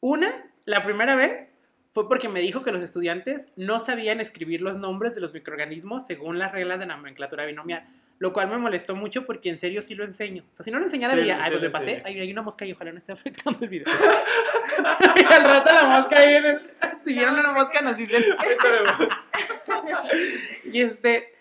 [0.00, 1.52] Una, la primera vez,
[1.96, 6.06] fue porque me dijo que los estudiantes no sabían escribir los nombres de los microorganismos
[6.06, 7.88] según las reglas de nomenclatura binomial.
[8.18, 10.44] Lo cual me molestó mucho porque en serio sí lo enseño.
[10.50, 12.20] O sea, si no lo enseñara, Sí, diría, sí ay, pues lo me pasé, ay,
[12.20, 13.86] hay una mosca y ojalá no esté afectando el video.
[15.16, 16.70] y al rato la mosca ahí en el-
[17.02, 18.22] Si vieron una mosca, nos dicen.
[20.64, 21.32] Y este.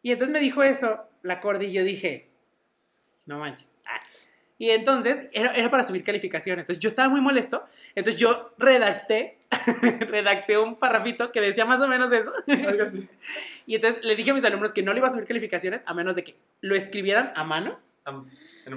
[0.00, 2.30] Y entonces me dijo eso, la Cordy, y yo dije,
[3.26, 3.70] no manches.
[3.84, 4.00] Ah.
[4.62, 6.60] Y entonces era, era para subir calificación.
[6.60, 7.64] Entonces yo estaba muy molesto.
[7.96, 9.38] Entonces yo redacté,
[10.00, 12.32] redacté un parrafito que decía más o menos eso.
[12.46, 13.08] Algo así.
[13.66, 15.94] Y entonces le dije a mis alumnos que no le iba a subir calificaciones a
[15.94, 18.24] menos de que lo escribieran a mano, un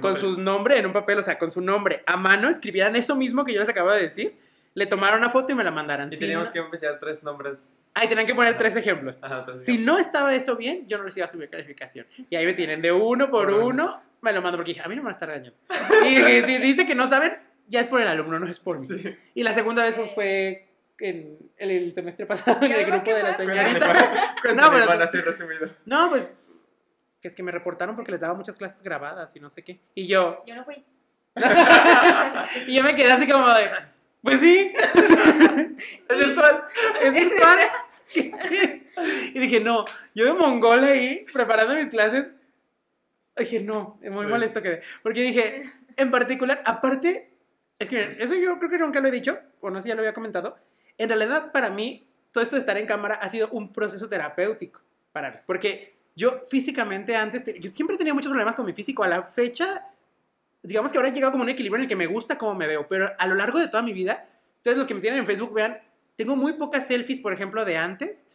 [0.00, 0.16] papel.
[0.16, 3.44] sus nombres en un papel, o sea, con su nombre a mano, escribieran eso mismo
[3.44, 4.36] que yo les acabo de decir,
[4.74, 6.08] le tomaron una foto y me la mandaran.
[6.12, 7.72] Y Si teníamos no- que empezar tres nombres.
[7.94, 9.18] Ahí tenían que poner tres ejemplos.
[9.22, 12.06] Ajá, Si no estaba eso bien, yo no les iba a subir calificación.
[12.30, 13.66] Y ahí me tienen de uno por Por uno.
[13.66, 15.56] uno, me lo mando porque dije, a mí no me van a estar regañando.
[16.06, 17.36] Y si si dice que no saben,
[17.68, 18.86] ya es por el alumno, no es por mí.
[18.86, 19.16] Sí.
[19.34, 20.68] Y la segunda vez fue- fue
[20.98, 24.34] en el, el semestre pasado en el a grupo de la señorita.
[24.54, 25.68] No, pero- Juan, así resumido.
[25.84, 26.34] No, pues,
[27.20, 29.80] que es que me reportaron porque les daba muchas clases grabadas y no sé qué.
[29.94, 30.84] Y yo, Yo no fui.
[32.66, 33.68] y yo me quedé así como de,
[34.22, 34.72] pues sí,
[36.08, 36.64] Es virtual.
[37.02, 37.58] es virtual.
[39.34, 39.84] Y dije, no,
[40.14, 42.26] yo de mongol ahí, preparando mis clases,
[43.44, 44.30] dije, no, muy Sí.
[44.30, 44.82] molesto quedé.
[45.02, 47.30] Porque dije, en particular, aparte,
[47.78, 49.88] es que miren, eso yo creo que nunca lo he dicho, o no sé si
[49.90, 50.56] ya lo había comentado.
[50.98, 54.80] En realidad, para mí, todo esto de estar en cámara ha sido un proceso terapéutico
[55.12, 55.36] para mí.
[55.46, 59.04] Porque Yo físicamente antes, te- yo siempre tenía muchos problemas con mi físico.
[59.04, 59.86] A la fecha,
[60.62, 62.54] digamos que ahora he llegado como a un equilibrio en el que me gusta cómo
[62.54, 65.20] me veo, pero a lo largo de toda mi vida, ustedes los que me tienen
[65.20, 65.78] en Facebook vean,
[66.16, 68.26] tengo muy pocas selfies, por ejemplo, de antes,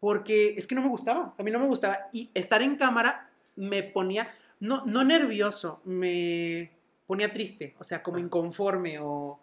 [0.00, 2.08] porque es que no me gustaba, a mí no me gustaba.
[2.12, 6.70] Y estar en cámara me ponía, no, no nervioso, me
[7.06, 9.40] ponía triste, o sea, como inconforme o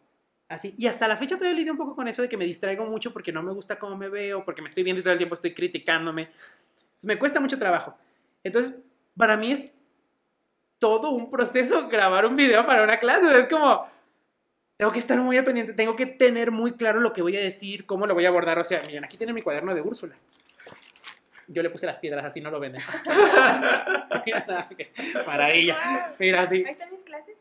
[0.48, 0.74] así.
[0.78, 3.12] Y hasta la fecha todavía lidio un poco con eso de que me distraigo mucho
[3.12, 5.36] porque no me gusta cómo me veo, porque me estoy viendo y todo el tiempo
[5.36, 6.24] estoy criticándome.
[6.24, 7.98] Entonces, me cuesta mucho trabajo.
[8.44, 8.76] Entonces,
[9.18, 9.72] para mí es
[10.78, 13.40] todo un proceso grabar un video para una clase.
[13.40, 13.88] Es como,
[14.78, 17.42] tengo que estar muy al pendiente, tengo que tener muy claro lo que voy a
[17.42, 18.60] decir, cómo lo voy a abordar.
[18.60, 20.16] O sea, miren, aquí tiene mi cuaderno de Úrsula.
[21.48, 22.76] Yo le puse las piedras, así no lo ven.
[22.76, 22.80] ¿eh?
[26.20, 26.64] Mira, así.
[26.66, 27.36] Ahí están mis clases.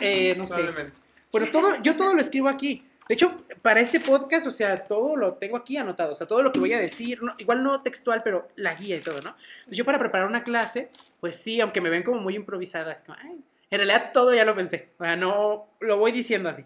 [0.00, 0.54] Eh, no sé.
[0.54, 0.98] Probablemente.
[1.32, 2.86] Bueno, todo, yo todo lo escribo aquí.
[3.08, 6.12] De hecho, para este podcast, o sea, todo lo tengo aquí anotado.
[6.12, 8.96] O sea, todo lo que voy a decir, no- igual no textual, pero la guía
[8.96, 9.36] y todo, ¿no?
[9.68, 10.90] Yo para preparar una clase,
[11.20, 13.40] pues sí, aunque me ven como muy improvisada, es como, ay,
[13.70, 14.90] en realidad todo ya lo pensé.
[14.98, 16.64] O sea, no lo voy diciendo así.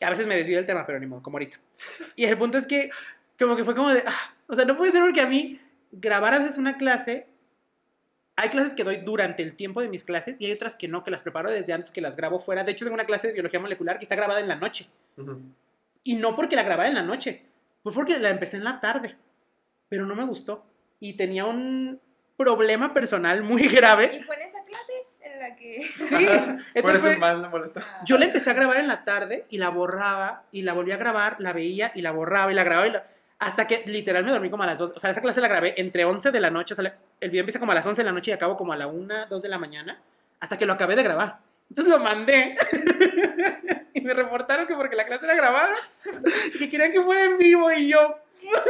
[0.00, 1.58] A veces me desvío del tema, pero ni modo, como ahorita.
[2.16, 2.90] Y el punto es que,
[3.38, 5.60] como que fue como de, ah, o sea, no puede ser porque a mí
[5.92, 7.28] grabar a veces una clase,
[8.36, 11.04] hay clases que doy durante el tiempo de mis clases y hay otras que no,
[11.04, 12.64] que las preparo desde antes, que las grabo fuera.
[12.64, 14.88] De hecho, tengo una clase de biología molecular que está grabada en la noche.
[16.02, 17.42] Y no porque la grabara en la noche,
[17.82, 19.16] fue porque la empecé en la tarde.
[19.88, 20.64] Pero no me gustó.
[20.98, 22.00] Y tenía un
[22.36, 24.16] problema personal muy grave.
[24.16, 25.82] Y fue en esa clase en la que.
[25.82, 26.80] Sí.
[26.80, 27.80] Por eso fue- más le molestó.
[28.06, 30.96] yo la empecé a grabar en la tarde y la borraba y la volví a
[30.96, 33.06] grabar, la veía y la borraba y la grababa y la...
[33.44, 34.92] hasta que literal me dormí como a las 2.
[34.96, 37.40] O sea, esa clase la grabé entre 11 de la noche, o sea, el video
[37.42, 39.42] empieza como a las 11 de la noche y acabo como a la 1, 2
[39.42, 39.98] de la mañana,
[40.40, 41.38] hasta que lo acabé de grabar.
[41.68, 42.54] Entonces lo mandé
[43.94, 45.74] y me reportaron que porque la clase era grabada,
[46.58, 48.16] que querían que fuera en vivo y yo...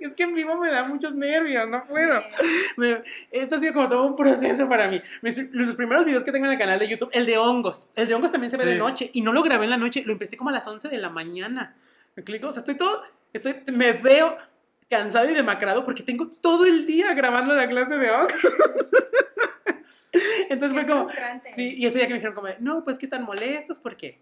[0.00, 2.22] Es que en vivo me da muchos nervios, no puedo.
[2.76, 3.02] Me-
[3.32, 5.02] Esto ha sido como todo un proceso para mí.
[5.22, 7.88] Mis- los primeros videos que tengo en el canal de YouTube, el de hongos.
[7.96, 8.78] El de hongos también se ve de Sí.
[8.78, 10.98] noche y no lo grabé en la noche, lo empecé como a las 11 de
[10.98, 11.74] la mañana.
[12.14, 12.46] ¿Me explico?
[12.46, 13.02] O sea, estoy todo,
[13.32, 14.36] estoy, me veo
[14.88, 18.32] cansado y demacrado porque tengo todo el día grabando la clase de hongos.
[20.48, 21.52] Entonces fue Qué como, frustrante.
[21.54, 24.18] sí, y ese día que me dijeron como, no, pues que están molestos porque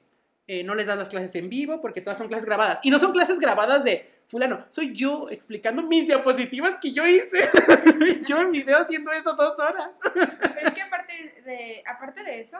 [0.49, 2.81] eh, no les dan las clases en vivo, porque todas son clases grabadas.
[2.83, 7.49] Y no son clases grabadas de fulano, soy yo explicando mis diapositivas que yo hice.
[8.27, 9.91] yo en video haciendo eso dos horas.
[10.13, 12.59] Pero es que aparte de, aparte de eso,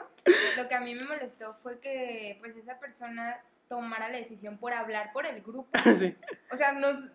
[0.55, 4.73] lo que a mí me molestó fue que pues esa persona tomara la decisión por
[4.73, 5.69] hablar por el grupo.
[5.99, 6.15] Sí.
[6.51, 7.11] O sea, nos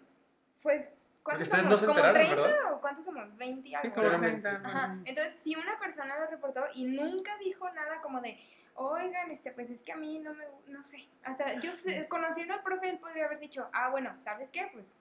[0.62, 0.88] pues
[1.22, 1.64] ¿cuántos somos?
[1.66, 2.72] no se ¿Como enteraron, 30 ¿verdad?
[2.74, 3.36] o cuántos somos?
[3.36, 3.94] 20 y algo.
[3.94, 4.10] como ¿no?
[4.12, 4.48] Seguramente.
[4.48, 4.68] 30.
[4.68, 4.98] Ajá.
[5.04, 8.38] Entonces, si una persona lo reportó y nunca dijo nada como de,
[8.74, 12.54] oigan, este, pues es que a mí no me, no sé, hasta yo sé- conociendo
[12.54, 14.68] al profe, él podría haber dicho, ah, bueno, ¿sabes qué?
[14.72, 15.00] Pues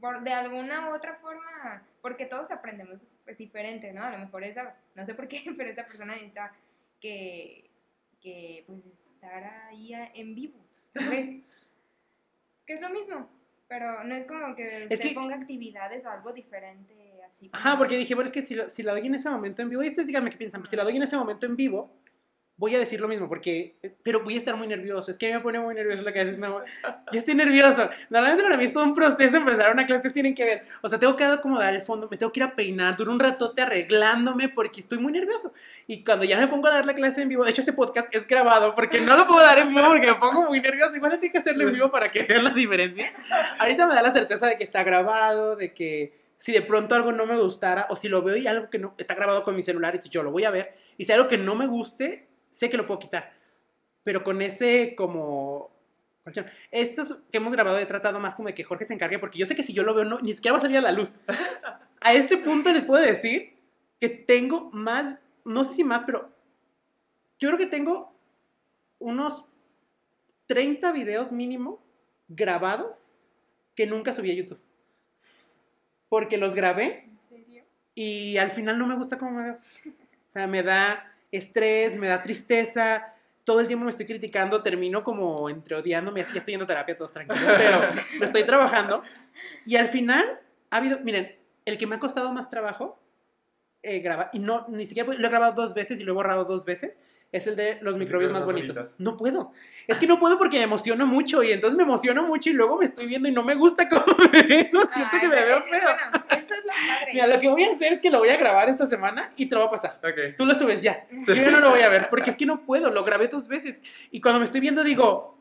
[0.00, 4.02] por, de alguna u otra forma, porque todos aprendemos pues diferente, ¿no?
[4.02, 6.52] A lo mejor esa, no sé por qué, pero esa persona necesita
[7.00, 7.70] que,
[8.20, 10.58] que pues estar ahí en vivo,
[10.94, 11.42] ¿ves?
[12.66, 13.28] que es lo mismo,
[13.68, 16.94] pero no es como que Es se que- ponga actividades o algo diferente
[17.26, 17.50] así.
[17.52, 19.68] Ajá, porque dije, bueno, es que si, lo- si la doy en ese momento en
[19.70, 21.96] vivo, y ustedes díganme qué piensan, si la doy en ese momento en vivo,
[22.62, 23.74] voy a decir lo mismo, porque,
[24.04, 26.60] pero voy a estar muy nervioso, es que me pone muy nervioso que haces, no,
[27.12, 30.32] yo estoy nervioso, normalmente para mí es todo un proceso empezar una clase, ustedes tienen
[30.32, 32.96] que ver, o sea, tengo que acomodar el fondo, me tengo que ir a peinar,
[32.96, 35.52] duro un ratote arreglándome, porque estoy muy nervioso,
[35.88, 38.06] y cuando ya me pongo a dar la clase en vivo, de hecho este podcast
[38.14, 41.18] es grabado, porque no lo puedo dar en vivo, porque me pongo muy nervioso, igual
[41.18, 43.10] tengo que hacerlo en vivo para que vean la diferencia,
[43.58, 47.10] ahorita me da la certeza de que está grabado, de que si de pronto algo
[47.10, 49.62] no me gustara, o si lo veo y algo que no está grabado con mi
[49.62, 52.70] celular, y yo lo voy a ver, y si algo que no me guste, sé
[52.70, 53.32] que lo puedo quitar.
[54.04, 55.72] Pero con ese como...
[56.70, 59.46] Estos que hemos grabado he tratado más como de que Jorge se encargue, porque yo
[59.46, 61.14] sé que si yo lo veo, no, ni siquiera va a salir a la luz.
[62.00, 63.56] A este punto les puedo decir
[64.00, 66.32] que tengo más, no sé si más, pero
[67.38, 68.12] yo creo que tengo
[68.98, 69.46] unos
[70.46, 71.80] 30 videos mínimo
[72.28, 73.12] grabados
[73.74, 74.60] que nunca subí a YouTube.
[76.08, 77.64] Porque los grabé ¿En serio?
[77.94, 79.58] y al final no me gusta cómo me veo.
[80.28, 83.12] O sea, me da estrés, me da tristeza,
[83.44, 86.68] todo el tiempo me estoy criticando, termino como entre odiándome, así ya estoy yendo a
[86.68, 87.80] terapia todos tranquilos, pero
[88.20, 89.02] lo estoy trabajando.
[89.66, 90.38] Y al final
[90.70, 93.00] ha habido, miren, el que me ha costado más trabajo
[93.82, 96.44] eh, grabar, y no, ni siquiera lo he grabado dos veces y lo he borrado
[96.44, 97.00] dos veces,
[97.32, 98.94] es el de los microbios más bonitos.
[98.98, 99.52] No puedo.
[99.88, 102.76] Es que no puedo porque me emociono mucho y entonces me emociono mucho y luego
[102.78, 104.70] me estoy viendo y no me gusta cómo me veo.
[104.70, 105.80] Siento Ay, que me veo es- feo.
[105.80, 107.12] Bueno, eso es lo padre.
[107.14, 109.46] Mira, lo que voy a hacer es que lo voy a grabar esta semana y
[109.46, 109.98] te lo va a pasar.
[110.04, 110.36] Ok.
[110.36, 111.06] Tú lo subes ya.
[111.26, 112.90] Yo ya no lo voy a ver porque es que no puedo.
[112.90, 113.80] Lo grabé dos veces.
[114.10, 115.38] Y cuando me estoy viendo digo,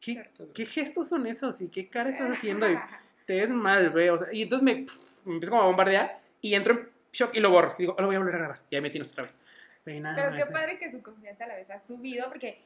[0.00, 1.60] ¿qué, qué gestos son esos?
[1.60, 2.70] ¿Y qué cara estás haciendo?
[2.70, 2.78] Y
[3.26, 4.10] te ves mal, ve.
[4.10, 4.86] O sea, y entonces me,
[5.26, 7.74] me empiezo como a bombardear y entro en shock y lo borro.
[7.78, 8.60] Digo, lo voy a volver a grabar.
[8.70, 9.38] Y ahí me tienes otra vez.
[9.86, 12.62] Y Pero qué padre que su confianza a la vez ha subido porque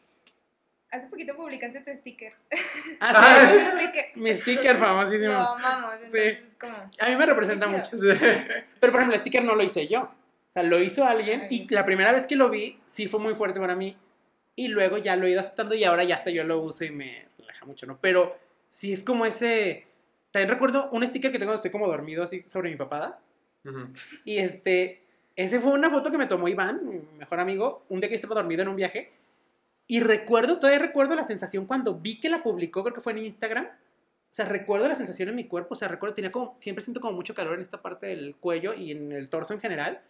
[0.90, 2.32] hace poquito publicaste tu sticker.
[3.00, 4.06] Ah, sí, sticker.
[4.14, 5.32] mi sticker famosísimo.
[5.32, 5.94] Lo amamos.
[6.12, 6.38] Sí.
[6.60, 6.76] Como.
[6.76, 7.90] A mí me representa mucho.
[8.80, 10.02] Pero por ejemplo, el sticker no lo hice yo.
[10.02, 11.66] O sea, lo hizo alguien y Alguien.
[11.70, 13.96] la primera vez que lo vi, sí fue muy fuerte para mí.
[14.56, 16.90] Y luego ya lo he ido aceptando y ahora ya hasta yo lo uso y
[16.90, 17.98] me relaja mucho, ¿no?
[18.00, 18.36] Pero
[18.70, 19.86] sí es como ese...
[20.30, 23.20] También recuerdo un sticker que tengo cuando estoy como dormido así sobre mi papada.
[23.64, 23.88] Ujú.
[24.24, 25.02] Y este,
[25.38, 28.34] ese fue una foto que me tomó Iván, mi mejor amigo, un día que estaba
[28.34, 29.12] dormido en un viaje.
[29.86, 33.18] Y recuerdo, todavía recuerdo la sensación cuando vi que la publicó, creo que fue en
[33.18, 33.66] Instagram.
[33.66, 37.00] O sea, recuerdo la sensación en mi cuerpo, o sea, recuerdo, tenía como, siempre siento
[37.00, 40.00] como mucho calor en esta parte del cuello y en el torso en general,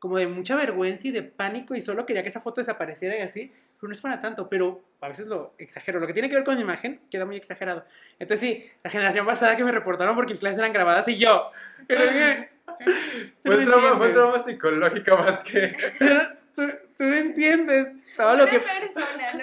[0.00, 3.20] como de mucha vergüenza y de pánico y solo quería que esa foto desapareciera y
[3.20, 6.00] así, pero no es para tanto, pero a veces lo exagero.
[6.00, 7.84] Lo que tiene que ver con mi imagen queda muy exagerado.
[8.18, 11.52] Entonces sí, la generación pasada que me reportaron porque mis clases eran grabadas y yo,
[11.86, 12.02] pero.
[13.44, 15.72] Fue un trauma, fue un trauma psicológico más que.
[15.98, 16.20] Pero
[16.54, 16.62] tú,
[16.98, 18.58] tú no entiendes todo lo Una que...
[18.60, 19.42] persona, ¿no?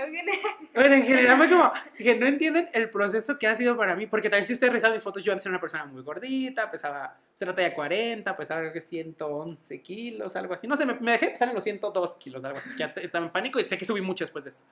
[0.74, 4.06] Bueno, en general fue como que no entienden el proceso que ha sido para mí,
[4.08, 7.18] porque también si estoy revisando mis fotos, yo antes era una persona muy gordita, pesaba,
[7.32, 10.68] pues era talla 40, pesaba creo que 111 kilos, algo así.
[10.68, 12.70] No sé, me, me dejé pesar en los 102 kilos, algo así.
[12.78, 14.64] Ya te- estaba en pánico y sé que subí mucho después de eso.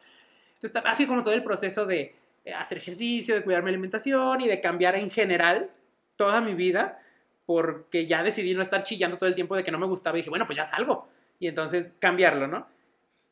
[0.62, 2.16] Entonces, sido como todo el proceso de
[2.46, 5.70] eh, hacer ejercicio, de cuidar mi alimentación y de cambiar en general
[6.16, 7.00] toda mi vida,
[7.48, 10.20] porque ya decidí no estar chillando todo el tiempo de que no me gustaba y
[10.20, 11.08] dije, bueno, pues ya salgo.
[11.40, 12.68] Y entonces cambiarlo, ¿no?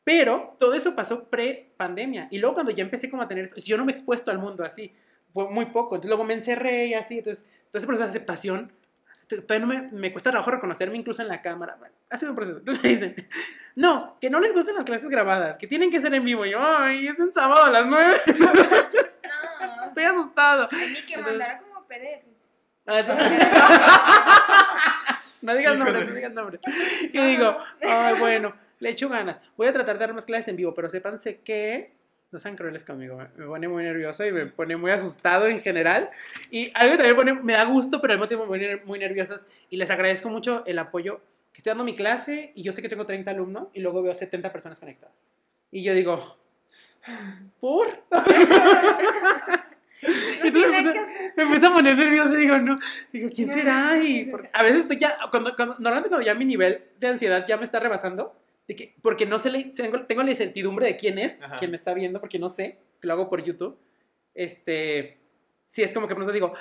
[0.04, 2.28] Pero todo eso pasó pre-pandemia.
[2.30, 4.38] Y luego cuando ya empecé como a tener eso, yo no me he expuesto al
[4.38, 4.90] mundo así,
[5.34, 5.96] fue muy poco.
[5.96, 7.18] Entonces luego me encerré y así.
[7.18, 8.72] Entonces, todo ese proceso de aceptación,
[9.28, 11.76] todavía no me, me cuesta trabajo reconocerme incluso en la cámara.
[12.08, 12.58] Ha sido un proceso.
[12.60, 13.28] Entonces me dicen,
[13.74, 16.46] no, que no les gustan las clases grabadas, que tienen que ser en vivo.
[16.46, 18.20] Y yo, ay, es en sábado a las 9.
[19.58, 19.88] No.
[19.88, 20.68] Estoy asustado.
[20.70, 22.35] Ay, Ni que mandara como PDFs.
[22.86, 23.14] Ah, eso
[25.42, 26.60] no digas nombre, no digas nombre.
[27.12, 29.38] Y digo, ay, bueno, le echo ganas.
[29.56, 31.92] Voy a tratar de dar más clases en vivo, pero sépanse que
[32.30, 33.16] no sean crueles conmigo.
[33.36, 36.10] Me, pone muy nervioso y me pone muy asustado en general.
[36.50, 38.98] Y algo que también pone, me da gusto, pero al mismo tiempo me pone muy
[38.98, 39.46] nerviosos.
[39.70, 41.20] Y les agradezco mucho el apoyo.
[41.52, 44.12] Que estoy dando mi clase y yo sé que tengo 30 alumnos y luego veo
[44.12, 45.14] 70 personas conectadas.
[45.70, 46.36] Y yo digo,
[47.60, 47.88] ¿por?
[50.02, 51.32] No entonces que hacer.
[51.36, 52.78] me empiezo a poner nervioso y digo, no,
[53.12, 53.98] digo, ¿quién será?
[54.02, 57.46] Y porque a veces estoy ya, cuando, cuando- normalmente cuando ya mi nivel de ansiedad
[57.46, 58.34] ya me está rebasando,
[58.68, 61.56] de que, porque no sé, tengo, tengo la incertidumbre de quién es, Ajá.
[61.56, 63.78] quién me está viendo, porque no sé, que lo hago por YouTube,
[64.34, 65.16] este,
[65.64, 66.52] sí, es como que pronto digo,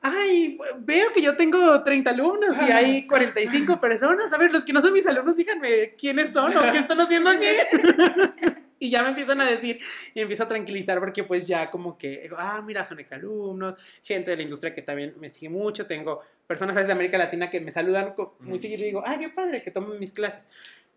[0.00, 4.72] ay, veo que yo tengo 30 alumnos y hay 45 personas, a ver, los que
[4.72, 7.46] no son mis alumnos, díganme quiénes son o qué están haciendo aquí.
[8.80, 9.80] Y ya me empiezan a decir,
[10.14, 13.74] y empiezo a tranquilizar porque pues ya como que, ah, mira, son exalumnos,
[14.04, 16.86] gente de la industria que también me sigue mucho, tengo personas ¿sabes?
[16.86, 19.98] de América Latina que me saludan muy seguido y digo, ay, qué padre que tomen
[19.98, 20.48] mis clases.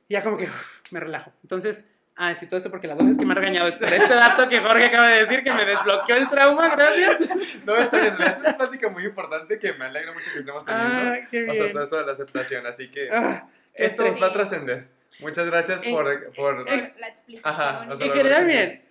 [0.07, 1.31] Y ya como que uf, me relajo.
[1.41, 1.83] Entonces,
[2.17, 4.13] ah, sí, todo esto porque las dos veces que me ha regañado es por este
[4.13, 7.17] dato que Jorge acaba de decir que me desbloqueó el trauma, gracias.
[7.65, 8.15] No, está bien.
[8.27, 10.93] Es una plática muy importante que me alegra mucho que estemos teniendo.
[10.95, 11.73] Ah, qué O sea, bien.
[11.73, 12.65] todo eso de la aceptación.
[12.67, 14.21] Así que Ah, esto estrés.
[14.21, 15.00] va a trascender.
[15.19, 16.05] Muchas gracias En- por.
[16.33, 16.65] por Por
[16.99, 17.41] la explicación.
[17.43, 18.85] Ajá, o sea, En general, miren,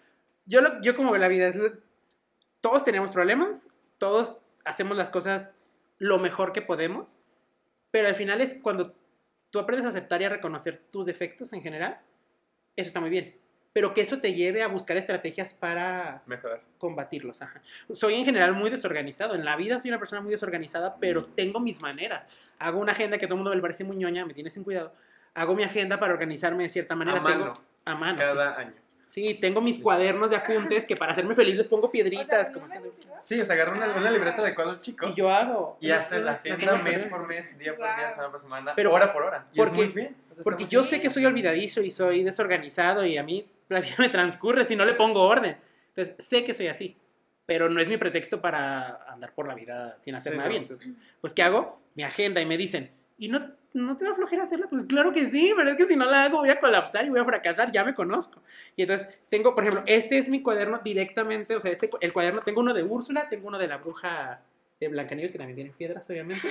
[0.46, 1.56] yo, lo- yo como veo la vida es,
[2.60, 3.66] todos tenemos problemas,
[3.98, 5.54] todos hacemos las cosas
[5.98, 7.18] lo mejor que podemos,
[7.90, 8.94] pero al final es cuando
[9.50, 11.98] tú aprendes a aceptar y a reconocer tus defectos en general,
[12.76, 13.36] eso está muy bien,
[13.72, 16.62] pero que eso te lleve a buscar estrategias para mejorar.
[16.78, 17.42] combatirlos.
[17.42, 17.60] ajá.
[17.92, 19.34] Soy en general muy desorganizado.
[19.34, 22.28] En la vida soy una persona muy desorganizada, pero tengo mis maneras.
[22.58, 24.64] Hago una agenda que a todo el mundo me parece muy ñoña, me tiene sin
[24.64, 24.94] cuidado.
[25.34, 27.18] Hago mi agenda para organizarme de cierta manera.
[27.18, 27.44] A mano.
[27.44, 27.54] Tengo,
[27.84, 28.18] a mano.
[28.20, 28.32] Ah, sí.
[28.32, 28.72] Cada año.
[29.02, 32.46] Sí, tengo mis cuadernos de apuntes que para hacerme feliz les pongo O piedritas.
[32.48, 32.68] sea, como.
[33.20, 35.08] Sí, o sea, agarra una, una libreta de cuadro chico.
[35.08, 35.76] y yo hago.
[35.80, 39.12] Y hace la agenda mes por mes, día por día, semana por semana, Pero- hora
[39.12, 39.46] por hora.
[39.52, 40.16] Y porque- es muy bien.
[40.16, 40.90] O sea, está Porque yo bien.
[40.90, 44.76] sé que soy olvidadizo y soy desorganizado y a mí la vida me transcurre si
[44.76, 45.56] no le pongo orden.
[45.94, 46.96] Entonces, sé que soy así,
[47.46, 50.62] pero no es mi pretexto para andar por la vida sin hacer Sí, nada bien.
[50.62, 51.80] entonces- Entonces, pues, ¿qué hago?
[51.96, 54.66] Mi agenda y me dicen, ¿y no, no te da flojera hacerla?
[54.68, 57.10] Pues claro que sí, pero es que si no la hago voy a colapsar y
[57.10, 58.42] voy a fracasar, ya me conozco.
[58.76, 62.40] Y entonces tengo, por ejemplo, este es mi cuaderno directamente, o sea, este, el cuaderno,
[62.42, 64.42] tengo uno de Úrsula, tengo uno de la bruja
[64.80, 66.48] de Blancanieves, que también tiene piedras, obviamente.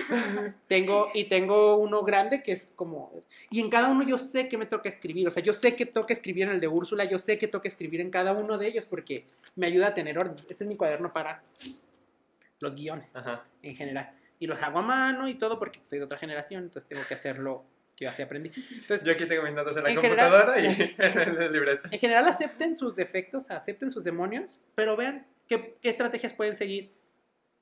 [0.68, 4.58] tengo, y tengo uno grande que es como, y en cada uno yo sé que
[4.58, 7.18] me toca escribir, o sea, yo sé que toca escribir en el de Úrsula, yo
[7.18, 9.26] sé que toca escribir en cada uno de ellos porque
[9.56, 10.36] me ayuda a tener orden.
[10.48, 11.42] Este es mi cuaderno para
[12.60, 13.44] los guiones Ajá.
[13.64, 14.12] en general.
[14.40, 17.14] Y los hago a mano y todo porque soy de otra generación, entonces tengo que
[17.14, 18.52] hacerlo que yo así aprendí.
[18.72, 20.66] Entonces, Yo aquí tengo mis notas en la En general- computadora y
[20.98, 21.90] en el libreta.
[21.92, 26.94] en general acepten sus defectos, acepten sus demonios, pero vean qué, qué estrategias pueden seguir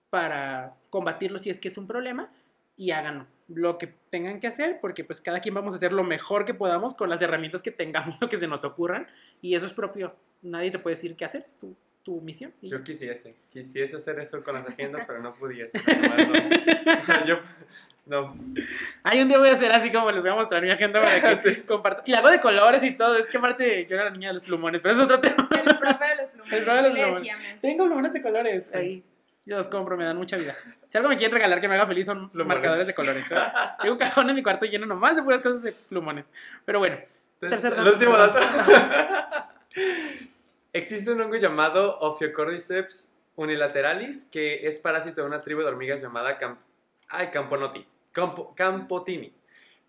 [0.09, 2.31] para combatirlos si es que es un problema.
[2.79, 6.03] y hagan lo que tengan que hacer, porque pues cada quien vamos a hacer lo
[6.03, 9.07] mejor que podamos con las herramientas que tengamos o que se nos ocurran,
[9.41, 10.15] y eso es propio.
[10.43, 11.75] Nadie te puede decir qué hacer, es tu,
[12.07, 12.53] tu misión.
[12.61, 15.77] y Yo quisiese, quisiese hacer eso con las agendas, pero no pudiese.
[17.07, 17.25] no.
[17.25, 17.39] Yo,
[18.05, 18.37] no.
[19.03, 21.41] Ay, un día voy a hacer así como les voy a mostrar mi agenda para
[21.43, 22.03] que compartan.
[22.07, 23.17] Y la hago de colores y todo.
[23.17, 25.49] Es que aparte yo era la niña de los plumones, pero es otro tema.
[25.51, 26.53] El profe de los plumones.
[26.53, 27.15] El profe de los le plumones.
[27.23, 27.45] decíamos.
[27.61, 28.77] Tengo plumones de colores Sí.
[28.77, 29.03] ahí.
[29.45, 30.55] Yo los compro, me dan mucha vida.
[30.87, 32.47] Si algo me quieren regalar que me haga feliz son Plumones.
[32.57, 33.27] marcadores de colores.
[33.29, 33.75] ¿verdad?
[33.81, 36.23] Tengo un cajón en mi cuarto lleno nomás de puras cosas de plumones.
[36.63, 36.95] Pero bueno,
[37.41, 37.93] Entonces, Tercer el dato.
[37.97, 38.39] último dato.
[40.77, 46.37] Existe un hongo llamado Ophiocordyceps unilateralis, que es parásito de una tribu de hormigas llamada
[47.07, 49.33] ay, Campotini.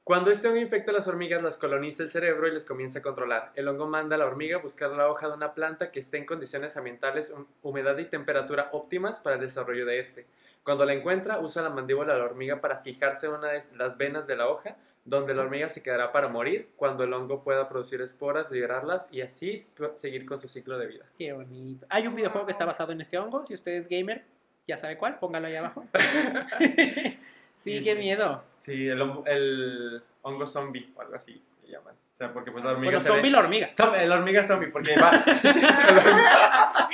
[0.03, 3.03] Cuando este hongo infecta a las hormigas, las coloniza el cerebro y les comienza a
[3.03, 3.53] controlar.
[3.55, 6.17] El hongo manda a la hormiga a buscar la hoja de una planta que esté
[6.17, 10.27] en condiciones ambientales, hum- humedad y temperatura óptimas para el desarrollo de este.
[10.63, 13.99] Cuando la encuentra, usa la mandíbula de la hormiga para fijarse en una de las
[13.99, 14.75] venas de la hoja
[15.09, 19.23] donde la hormiga se quedará para morir cuando el hongo pueda producir esporas, liberarlas y
[19.23, 19.57] así
[19.97, 21.05] seguir con su ciclo de vida.
[21.17, 21.87] qué bonito.
[21.89, 23.45] Hay un videojuego que está basado en ese hongo.
[23.45, 24.23] Si usted es gamer,
[24.67, 25.85] ya sabe cuál, póngalo ahí abajo.
[26.59, 27.19] sí,
[27.63, 28.45] Sí, qué miedo.
[28.61, 31.41] Sí, el, hongo- el hongo zombie o algo así
[31.73, 31.95] llaman.
[31.95, 33.71] O sea, porque pues la hormiga Bueno, se ve- zombie la hormiga.
[33.75, 35.11] Zom- la hormiga zombie, porque va.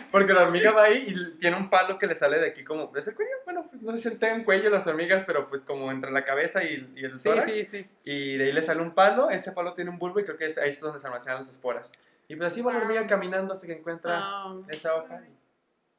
[0.12, 2.94] porque la hormiga va ahí y tiene un palo que le sale de aquí como.
[2.96, 3.30] ¿Es el cuello?
[3.44, 6.62] Bueno, pues no sé si tengan cuello las hormigas, pero pues como entre la cabeza
[6.62, 7.52] y, y el Sí, tórax.
[7.54, 7.86] sí, sí.
[8.04, 10.46] Y de ahí le sale un palo, ese palo tiene un bulbo y creo que
[10.46, 11.90] es, ahí es donde se almacenan las esporas.
[12.28, 13.08] Y pues así va la hormiga Wow.
[13.08, 15.20] caminando hasta que encuentra Ah, esa hoja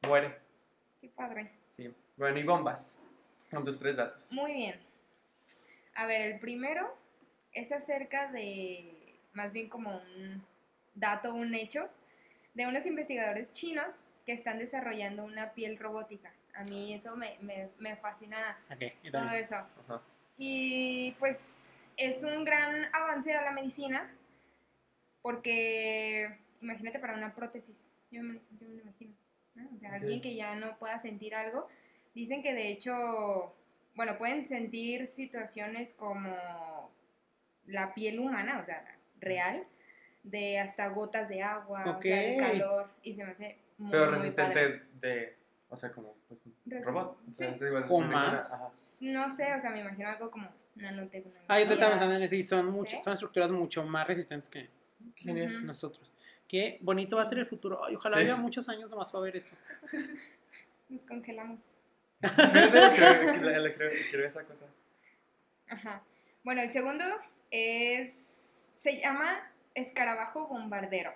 [0.02, 0.38] y muere.
[1.00, 1.52] Qué padre.
[1.68, 1.92] Sí.
[2.16, 2.98] Bueno, y bombas.
[3.50, 4.30] Con tus tres datos.
[4.32, 4.80] Muy bien.
[5.96, 6.96] A ver, el primero
[7.52, 10.42] es acerca de, más bien como un
[10.94, 11.88] dato, un hecho,
[12.54, 16.32] de unos investigadores chinos que están desarrollando una piel robótica.
[16.54, 18.58] A mí eso me, me, me fascina
[19.10, 19.56] todo eso.
[20.36, 24.10] Y pues es un gran avance a la medicina
[25.22, 27.76] porque imagínate para una prótesis,
[28.10, 29.12] yo me, yo me lo imagino,
[29.54, 29.68] ¿no?
[29.74, 31.68] O sea, alguien que ya no pueda sentir algo,
[32.14, 33.54] dicen que de hecho,
[33.94, 36.90] bueno, pueden sentir situaciones como
[37.70, 38.84] la piel humana, o sea,
[39.20, 39.64] real,
[40.22, 44.06] de hasta gotas de agua, o sea, de calor, y se me hace muy, Pero
[44.06, 44.82] muy resistente padre.
[45.00, 45.40] de.
[45.72, 46.40] O sea, como pues,
[46.84, 47.16] robot.
[47.30, 47.60] O sea, sí.
[47.88, 48.52] O más.
[48.52, 48.70] ajá.
[49.02, 51.44] No sé, o sea, me imagino algo como nanotecnología.
[51.48, 53.02] Ah, yo te estaba pensando en eso y son, mucho- ¿Sí?
[53.02, 54.68] son estructuras mucho más resistentes que
[55.62, 56.12] nosotros.
[56.48, 57.84] Qué bonito va a ser el futuro.
[57.84, 58.22] Ay, ojalá Sí.
[58.24, 59.56] haya muchos años nomás para ver eso.
[60.88, 61.60] Nos congelamos.
[62.20, 64.66] Creo- esa cosa.
[65.68, 66.02] Ajá.
[66.42, 67.04] Bueno, el segundo
[67.50, 68.12] es.
[68.74, 69.38] Se llama
[69.74, 71.12] escarabajo bombardero.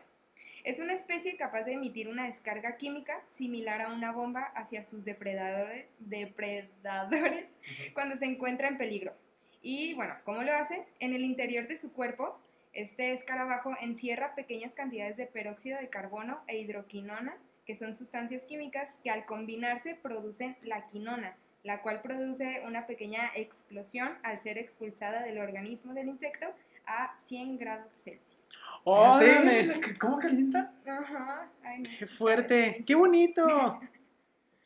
[0.64, 5.04] Es una especie capaz de emitir una descarga química similar a una bomba hacia sus
[5.04, 7.46] depredadores, depredadores
[7.92, 9.14] cuando se encuentra en peligro.
[9.60, 10.86] Y bueno, ¿cómo lo hace?
[11.00, 12.38] En el interior de su cuerpo,
[12.72, 17.36] este escarabajo encierra pequeñas cantidades de peróxido de carbono e hidroquinona,
[17.66, 23.30] que son sustancias químicas que al combinarse producen la quinona, la cual produce una pequeña
[23.34, 26.46] explosión al ser expulsada del organismo del insecto
[26.86, 28.38] a 100 grados Celsius.
[28.84, 30.70] Fíjate, ¿Cómo calienta?
[30.86, 31.48] Ajá.
[31.62, 31.90] Ay, no.
[31.98, 32.84] ¡Qué fuerte!
[32.86, 33.44] ¡Qué bonito!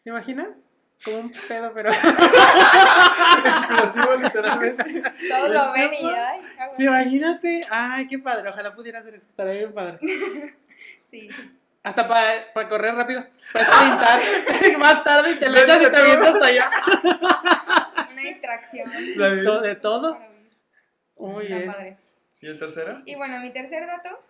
[0.02, 0.58] ¿Te imaginas?
[1.04, 1.90] Como un pedo, pero...
[3.44, 5.02] Explosivo, literalmente.
[5.30, 6.40] Todos lo ven y ay,
[6.76, 7.62] Sí, imagínate.
[7.70, 8.48] ¡Ay, qué padre!
[8.48, 9.28] Ojalá pudiera hacer eso.
[9.28, 10.00] Estaría bien padre.
[11.10, 11.28] sí.
[11.88, 13.24] Hasta para correr rápido.
[13.52, 14.20] Para sprintar.
[14.78, 15.96] Más tarde y te lo echas y te tú.
[15.96, 16.70] avientas hasta allá.
[18.12, 18.90] Una distracción.
[19.62, 20.18] De todo.
[21.16, 21.72] Muy Está bien.
[21.72, 21.96] padre.
[22.40, 23.02] ¿Y el tercero?
[23.06, 24.22] Y bueno, mi tercer dato,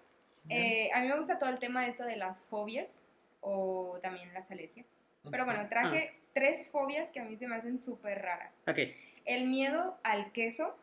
[0.48, 2.88] eh, a mí me gusta todo el tema de esto de las fobias
[3.40, 4.86] o también las alergias.
[5.30, 6.18] Pero bueno, traje Ah.
[6.32, 8.52] tres fobias que a mí se me hacen súper raras.
[8.66, 8.78] Ok.
[9.26, 10.74] El miedo al queso.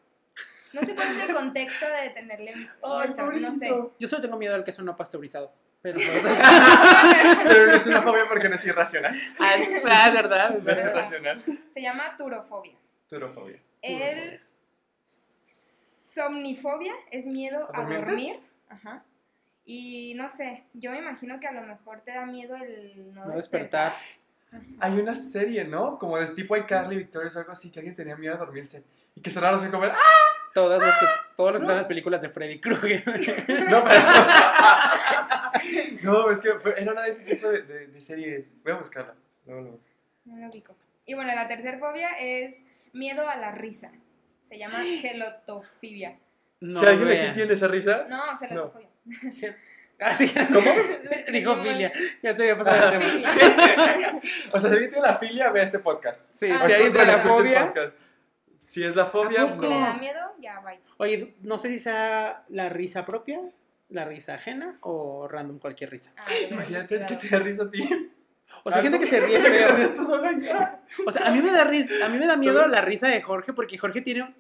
[0.74, 2.64] No sé cuál es el contexto de tenerle Ay,
[3.10, 3.40] esta- no sé.
[3.40, 3.96] pobrecito.
[3.98, 5.52] Yo solo tengo miedo al queso no pasteurizado.
[5.86, 6.00] Pero...
[7.48, 9.16] Pero no es una fobia porque no es irracional.
[9.38, 10.48] ah, es verdad.
[10.48, 10.92] es No es verdad.
[10.92, 11.44] irracional.
[11.76, 12.74] Se llama turofobia.
[13.08, 13.60] Turofobia.
[13.84, 14.42] El
[15.04, 18.40] somnifobia es miedo ¿A dormir.
[18.68, 19.04] Ajá.
[19.64, 23.26] Y no sé, yo me imagino que a lo mejor te da miedo el no,
[23.28, 23.94] No despertar.
[24.80, 26.00] Hay una serie, ¿no?
[26.00, 28.84] Como de tipo iCarly, Victorious o algo así, que alguien tenía miedo a dormirse.
[29.14, 29.96] Y que cerraron ojos como, ¡ah!
[30.56, 31.06] Todas las que,
[31.36, 33.04] todo lo que son las películas de Freddy Krueger.
[33.70, 34.02] No, pero...
[36.04, 38.46] no, es que era una de ese tipo de, de, de series.
[38.64, 39.14] Voy a buscarla.
[39.46, 40.74] No lo ubico.
[41.06, 42.64] Y bueno, la tercera fobia es
[42.94, 43.92] miedo a la risa.
[44.40, 46.18] Se llama gelotofobia.
[46.62, 48.88] No, si alguien aquí tiene esa risa, No, gelotofobia.
[49.98, 50.30] Ah, sí.
[50.54, 50.72] ¿Cómo?
[51.32, 51.90] Dijo filia.
[52.22, 53.32] Ya se había pasado el tema.
[53.32, 54.20] Filia.
[54.52, 56.22] o sea, si alguien tiene la filia, ve este podcast.
[56.34, 57.94] Sí, Ah, si alguien tiene la el fobia, podcast.
[58.76, 59.46] Si es la fobia.
[59.56, 60.00] Si le da no.
[60.00, 60.74] miedo, ya va.
[60.98, 63.40] Oye, no sé si sea la risa propia,
[63.88, 66.12] la risa ajena o random cualquier risa.
[66.18, 68.12] Ah, Imagínate que te da risa a ti.
[68.66, 69.70] O sea, hay gente que se ríe feo.
[71.06, 73.22] O sea, a mí me da risa, a mí me da miedo la risa de
[73.22, 74.36] Jorge porque Jorge tiene un-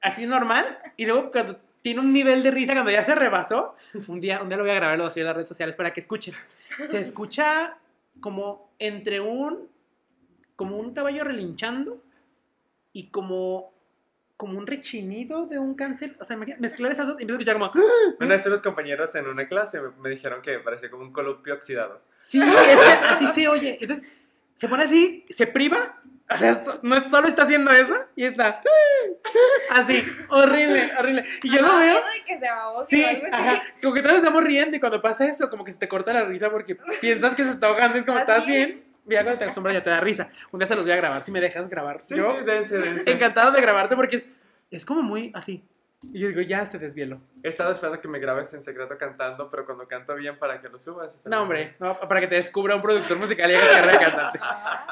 [0.00, 3.76] así normal y luego cuando tiene un nivel de risa cuando ya se rebasó,
[4.08, 5.48] un día, un día lo voy a grabar, lo voy a subir a las redes
[5.48, 6.32] sociales para que escuchen.
[6.90, 7.76] Se escucha
[8.20, 9.68] como entre un
[10.56, 12.02] como un caballo relinchando
[12.94, 13.73] y como
[14.36, 17.42] como un rechinido de un cáncer, o sea, imagina- mezclar esas dos y empiezo a
[17.42, 17.72] escuchar como
[18.20, 21.54] Una vez unos compañeros en una clase me, me dijeron que parecía como un columpio
[21.54, 22.02] oxidado.
[22.20, 23.78] Sí, es que así se oye.
[23.80, 24.06] Entonces,
[24.54, 26.00] se pone así, se priva.
[26.30, 28.62] O sea, no es- solo está haciendo eso y está
[29.70, 31.24] así, horrible, horrible.
[31.42, 31.80] Y yo lo veo.
[31.94, 33.62] miedo de que se ahogue Sí, ajá.
[33.82, 36.24] Como que todos estamos riendo y cuando pasa eso, como que se te corta la
[36.24, 37.98] risa porque piensas que se está ahogando.
[37.98, 38.83] Es como, ¿Ah, ¿estás bien?
[39.06, 40.30] Ya cuando te acostumbras ya te da risa.
[40.50, 42.00] Un día se los voy a grabar, si me dejas grabar.
[42.00, 43.10] Sí, yo, sí, dense, dense.
[43.10, 44.26] encantado de grabarte porque es,
[44.70, 45.64] es como muy así.
[46.12, 47.20] Y yo digo, ya se desvieló.
[47.42, 50.68] He estado esperando que me grabes en secreto cantando, pero cuando canto bien para que
[50.68, 51.18] lo subas.
[51.24, 54.38] No, hombre, no, para que te descubra un productor musical y hagas carrera cantante.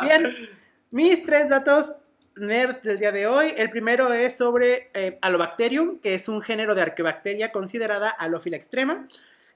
[0.03, 0.49] Bien,
[0.91, 1.95] mis tres datos
[2.37, 3.55] nerds del día de hoy.
[3.57, 9.09] El primero es sobre eh, Alobacterium, que es un género de arqueobacteria considerada halófila extrema,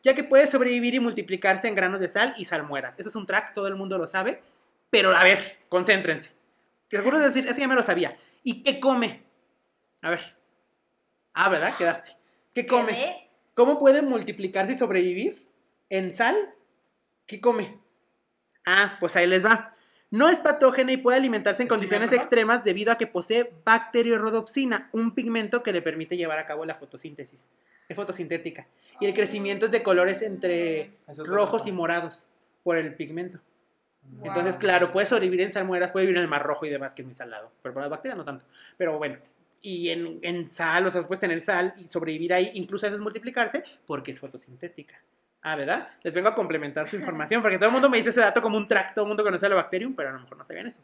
[0.03, 2.99] ya que puede sobrevivir y multiplicarse en granos de sal y salmueras.
[2.99, 4.43] Eso es un track, todo el mundo lo sabe.
[4.91, 6.31] Pero a ver, concéntrense.
[6.89, 8.17] Seguro de decir, ese ya me lo sabía.
[8.43, 9.23] ¿Y qué come?
[10.03, 10.21] A ver.
[11.35, 11.77] Ah, ¿verdad?
[11.77, 12.13] Quedaste.
[12.55, 13.29] ¿Qué come?
[13.55, 15.47] ¿Cómo puede multiplicarse y sobrevivir?
[15.91, 16.37] ¿En sal?
[17.27, 17.79] ¿Qué come?
[18.65, 19.73] Ah, pues ahí les va.
[20.11, 24.89] No es patógena y puede alimentarse en ¿Es condiciones extremas debido a que posee bacteriorhodopsina,
[24.93, 27.45] un pigmento que le permite llevar a cabo la fotosíntesis.
[27.89, 28.67] Es fotosintética.
[29.01, 32.29] Y el crecimiento es de colores entre rojos y morados
[32.63, 33.39] por el pigmento.
[34.03, 34.29] Wow.
[34.29, 37.03] Entonces, claro, puede sobrevivir en salmueras, puede vivir en el mar rojo y demás, que
[37.03, 37.51] es muy salado.
[37.63, 38.45] Pero para las bacterias no tanto.
[38.77, 39.19] Pero bueno,
[39.61, 43.03] y en, en sal, o sea, puedes tener sal y sobrevivir ahí, incluso a veces
[43.03, 45.01] multiplicarse, porque es fotosintética.
[45.43, 45.89] Ah, ¿verdad?
[46.03, 48.57] Les vengo a complementar su información, porque todo el mundo me dice ese dato como
[48.57, 50.81] un track, todo el mundo conoce el bacterium, pero a lo mejor no sabían eso.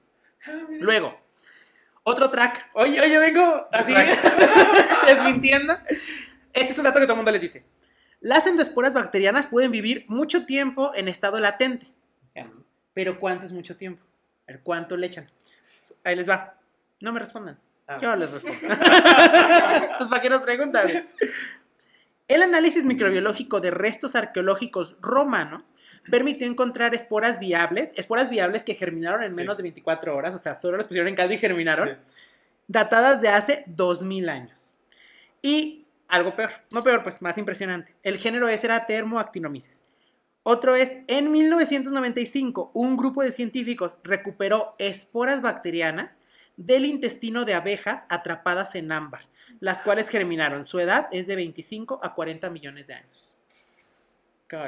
[0.47, 0.67] Ah.
[0.81, 1.19] Luego,
[2.05, 2.71] otro track.
[2.75, 3.93] Oye, oye, vengo así
[5.07, 5.79] desmintiendo.
[6.53, 7.65] Este es un dato que todo el mundo les dice.
[8.21, 11.87] Las endoesporas bacterianas pueden vivir mucho tiempo en estado latente.
[12.95, 14.05] Pero ¿cuánto es mucho tiempo?
[14.47, 15.29] A ver, ¿cuánto le echan?
[16.05, 16.55] Ahí les va.
[17.01, 17.59] No me respondan.
[17.89, 17.97] Ah.
[18.01, 18.59] Yo les respondo.
[18.63, 21.09] Entonces, ¿para qué nos preguntan?
[22.29, 25.75] El análisis microbiológico de restos arqueológicos romanos
[26.11, 29.37] permitió encontrar esporas viables, esporas viables que germinaron en Sí.
[29.37, 32.13] menos de 24 horas, o sea, solo las pusieron en caldo y germinaron, Sí.
[32.69, 34.75] datadas de hace 2000 años.
[35.43, 35.82] Y
[36.13, 37.95] algo peor, no peor, pues más impresionante.
[38.03, 39.83] El género ese era Thermoactinomyces.
[40.45, 46.19] Otro es, en 1995, un grupo de científicos recuperó esporas bacterianas
[46.57, 49.27] del intestino de abejas atrapadas en ámbar,
[49.61, 50.65] las cuales germinaron.
[50.65, 53.29] Su edad es de 25 a 40 millones de años.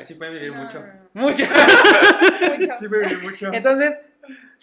[0.05, 0.81] Sí puede vivir No, mucho.
[0.81, 1.23] no, no.
[1.23, 1.45] Mucho.
[2.59, 2.73] Mucho.
[2.81, 3.53] Sí puede vivir mucho.
[3.53, 3.99] Entonces,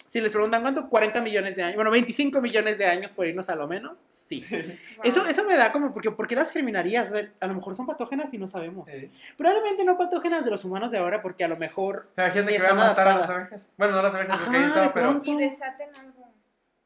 [0.05, 3.47] si les preguntan cuánto, 40 millones de años, bueno, 25 millones de años por irnos
[3.49, 4.45] a lo menos, sí.
[4.51, 5.05] Wow.
[5.05, 7.09] Eso, eso me da como, porque ¿por qué las germinarías?
[7.09, 8.89] A, ver, a lo mejor son patógenas y no sabemos.
[8.89, 9.09] Sí.
[9.37, 12.57] Probablemente no patógenas de los humanos de ahora, porque a lo mejor Hay gente que
[12.59, 13.69] va a están matar a las abejas.
[13.77, 15.31] Bueno, no las abejas, Ajá, porque ahí de estaba, pero pronto.
[15.31, 16.33] Y desaten algo.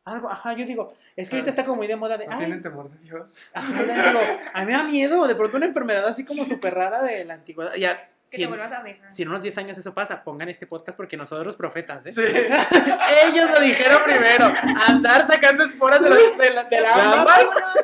[0.06, 1.39] algo, ajá, yo digo, es que Ah.
[1.39, 3.39] ahorita está como muy de moda de, no tienen temor de Dios.
[3.53, 4.19] ajá, yo digo,
[4.53, 7.34] a mí me da miedo, de pronto una enfermedad así como súper rara de la
[7.35, 7.73] antigüedad.
[7.76, 9.11] Ya, Que si te en, vuelvas abeja.
[9.11, 12.11] si en unos 10 años eso pasa, pongan este podcast porque nosotros los profetas, ¿eh?
[12.11, 12.22] Sí.
[13.34, 14.52] Ellos lo dijeron primero,
[14.88, 17.39] andar sacando esporas de la, de la, de la El ámbar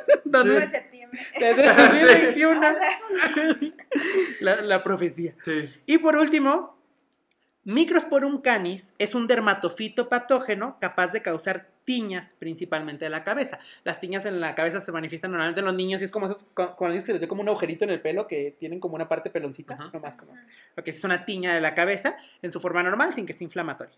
[0.07, 1.19] 21 donde- de septiembre.
[1.39, 2.57] desde el 2021.
[2.57, 2.73] Hola.
[4.39, 5.35] La, la profecía.
[5.43, 5.63] Sí.
[5.85, 6.77] Y por último,
[7.63, 13.59] Microsporum canis es un dermatofito patógeno capaz de causar tiñas, principalmente de la cabeza.
[13.84, 16.45] Las tiñas en la cabeza se manifiestan normalmente en los niños y es como esos,
[16.53, 18.95] con los niños que les ve como un agujerito en el pelo que tienen como
[18.95, 19.89] una parte peloncita, Ajá.
[19.91, 20.34] nomás como.
[20.73, 23.93] Porque es una tiña de la cabeza en su forma normal sin que sea inflamatoria.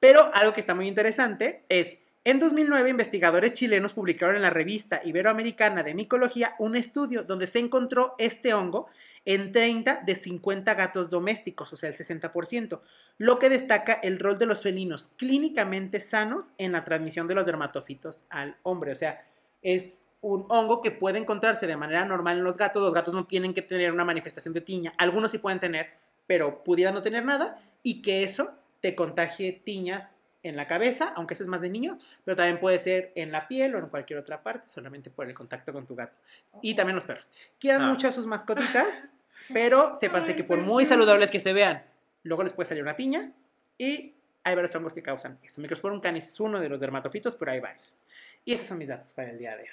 [0.00, 5.02] Pero algo que está muy interesante es, en 2009 investigadores chilenos publicaron en la revista
[5.04, 8.88] Iberoamericana de Micología un estudio donde se encontró este hongo
[9.24, 12.80] en 30 de 50 gatos domésticos, o sea, el 60%,
[13.18, 17.46] lo que destaca el rol de los felinos clínicamente sanos en la transmisión de los
[17.46, 18.92] dermatofitos al hombre.
[18.92, 19.24] O sea,
[19.62, 22.82] es un hongo que puede encontrarse de manera normal en los gatos.
[22.82, 24.94] Los gatos no tienen que tener una manifestación de tiña.
[24.98, 25.90] Algunos sí pueden tener,
[26.26, 27.60] pero pudieran no tener nada.
[27.82, 30.14] Y que eso te contagie tiñas
[30.48, 33.46] en la cabeza, aunque eso es más de niños, pero también puede ser en la
[33.48, 36.16] piel o en cualquier otra parte, solamente por el contacto con tu gato.
[36.62, 37.30] Y también los perros.
[37.58, 37.88] Quieran Ah.
[37.88, 39.12] mucho a sus mascotitas,
[39.52, 41.84] pero sépanse que por muy saludables que se vean,
[42.22, 43.32] luego les puede salir una tiña
[43.76, 44.14] y
[44.44, 45.60] hay varios hongos que causan eso.
[45.60, 47.96] Microsporum canis es uno de los dermatofitos, pero hay varios.
[48.44, 49.68] Y esos son mis datos para el día de hoy.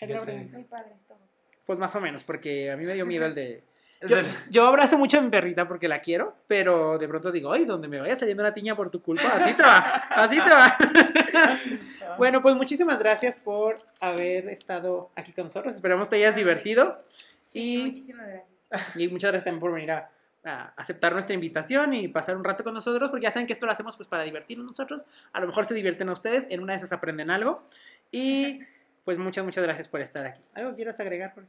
[0.00, 0.48] Ay.
[0.52, 1.20] Muy padres todos.
[1.64, 3.62] Pues más o menos, porque a mí me dio miedo el de...
[4.08, 4.16] Yo,
[4.50, 7.88] yo abrazo mucho a mi perrita porque la quiero, pero de pronto digo, ay, donde
[7.88, 9.78] me vaya saliendo una tiña por tu culpa, así te va,
[10.10, 10.76] así te va.
[12.18, 15.74] bueno, pues muchísimas gracias por haber estado aquí con nosotros.
[15.74, 17.04] Esperamos te hayas divertido
[17.52, 18.96] Sí, Y- muchísimas gracias.
[18.96, 20.10] y muchas gracias también por venir a,
[20.44, 23.66] a aceptar nuestra invitación y pasar un rato con nosotros, porque ya saben que esto
[23.66, 25.04] lo hacemos pues para divertirnos nosotros.
[25.32, 27.62] A lo mejor se divierten a ustedes, en una de esas aprenden algo.
[28.10, 28.60] Y
[29.04, 30.40] pues muchas, muchas gracias por estar aquí.
[30.54, 31.34] ¿Algo quieras agregar?
[31.34, 31.48] Jorge?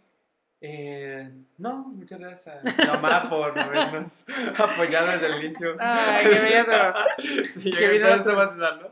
[0.66, 4.24] Eh, no, muchas gracias a mamá por habernos
[4.58, 5.76] apoyado desde el inicio.
[5.78, 6.94] Ay, qué bello.
[7.54, 8.88] Sí, Qué bien eso va a ¿no?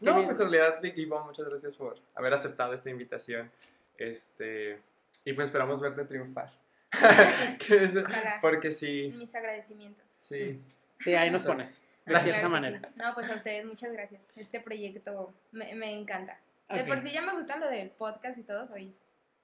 [0.00, 0.26] No, bien.
[0.26, 3.50] pues en realidad, Ivonne, muchas gracias por haber aceptado esta invitación.
[3.98, 4.78] Este,
[5.24, 6.52] y pues esperamos verte triunfar.
[7.68, 8.04] Es-
[8.40, 10.04] porque sí, Mis agradecimientos.
[10.20, 10.60] sí.
[11.00, 12.32] Sí, ahí nos pones, de Gracias.
[12.36, 12.80] cierta manera.
[12.94, 14.22] No, pues a ustedes muchas gracias.
[14.36, 16.38] Este proyecto me, me encanta.
[16.70, 18.94] De por sí ya me gusta lo del podcast y todo, soy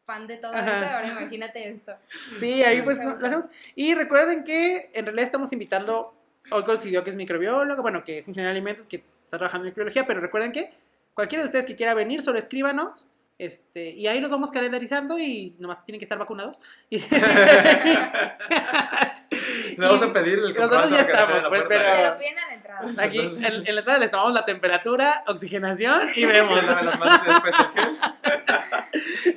[0.04, 0.84] fan de todo Ajá.
[0.84, 1.92] eso, ahora imagínate esto.
[2.40, 3.46] Sí, ahí pues lo hacemos.
[3.74, 6.14] Y recuerden que en realidad estamos invitando
[6.50, 9.70] hoy coincidió que es microbiólogo, bueno, que es ingeniero de alimentos, que está trabajando en
[9.70, 10.72] microbiología, pero recuerden que
[11.14, 13.06] cualquiera de ustedes que quiera venir, solo escríbanos.
[13.38, 16.60] Este, y ahí los vamos calendarizando y nomás tienen que estar vacunados.
[16.90, 17.00] Le
[19.86, 22.54] vamos a pedir el Nosotros ya nos estamos, pues, pero- Te lo piden a la
[22.54, 23.04] entrada.
[23.04, 26.60] Aquí en, en la entrada les tomamos la temperatura, oxigenación y vemos.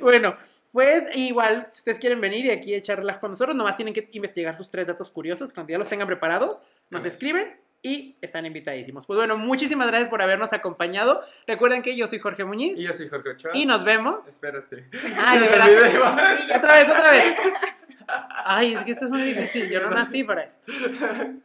[0.00, 0.36] Bueno,
[0.76, 4.06] pues igual, si ustedes quieren venir y aquí echar relajo con nosotros, nomás tienen que
[4.12, 5.50] investigar sus tres datos curiosos.
[5.54, 6.58] Cuando ya los tengan preparados,
[6.90, 7.14] nos Gracias.
[7.14, 9.06] escriben y están invitadísimos.
[9.06, 11.24] Pues bueno, muchísimas gracias por habernos acompañado.
[11.46, 13.52] Recuerden que yo soy Jorge Muñiz Y yo soy Jorge Ochoa.
[13.54, 14.28] y nos vemos.
[14.28, 14.84] Espérate.
[15.16, 16.36] Ay, de verdad.
[16.56, 17.36] Otra vez, otra vez.
[18.44, 19.70] Ay, es que esto es muy difícil.
[19.70, 20.70] Yo no nací para esto.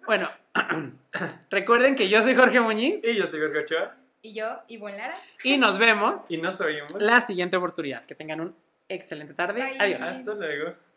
[0.05, 0.29] Bueno,
[1.49, 3.95] recuerden que yo soy Jorge Muñiz Y yo soy Jorge Ochoa.
[4.21, 5.13] Y yo, Ivonne Lara.
[5.43, 6.93] y nos vemos Y nos oímos.
[6.99, 8.05] la siguiente oportunidad.
[8.05, 8.55] Que tengan un
[8.93, 9.61] excelente tarde.
[9.61, 9.77] Bye.
[9.79, 10.01] Adiós.
[10.01, 10.90] Hasta luego.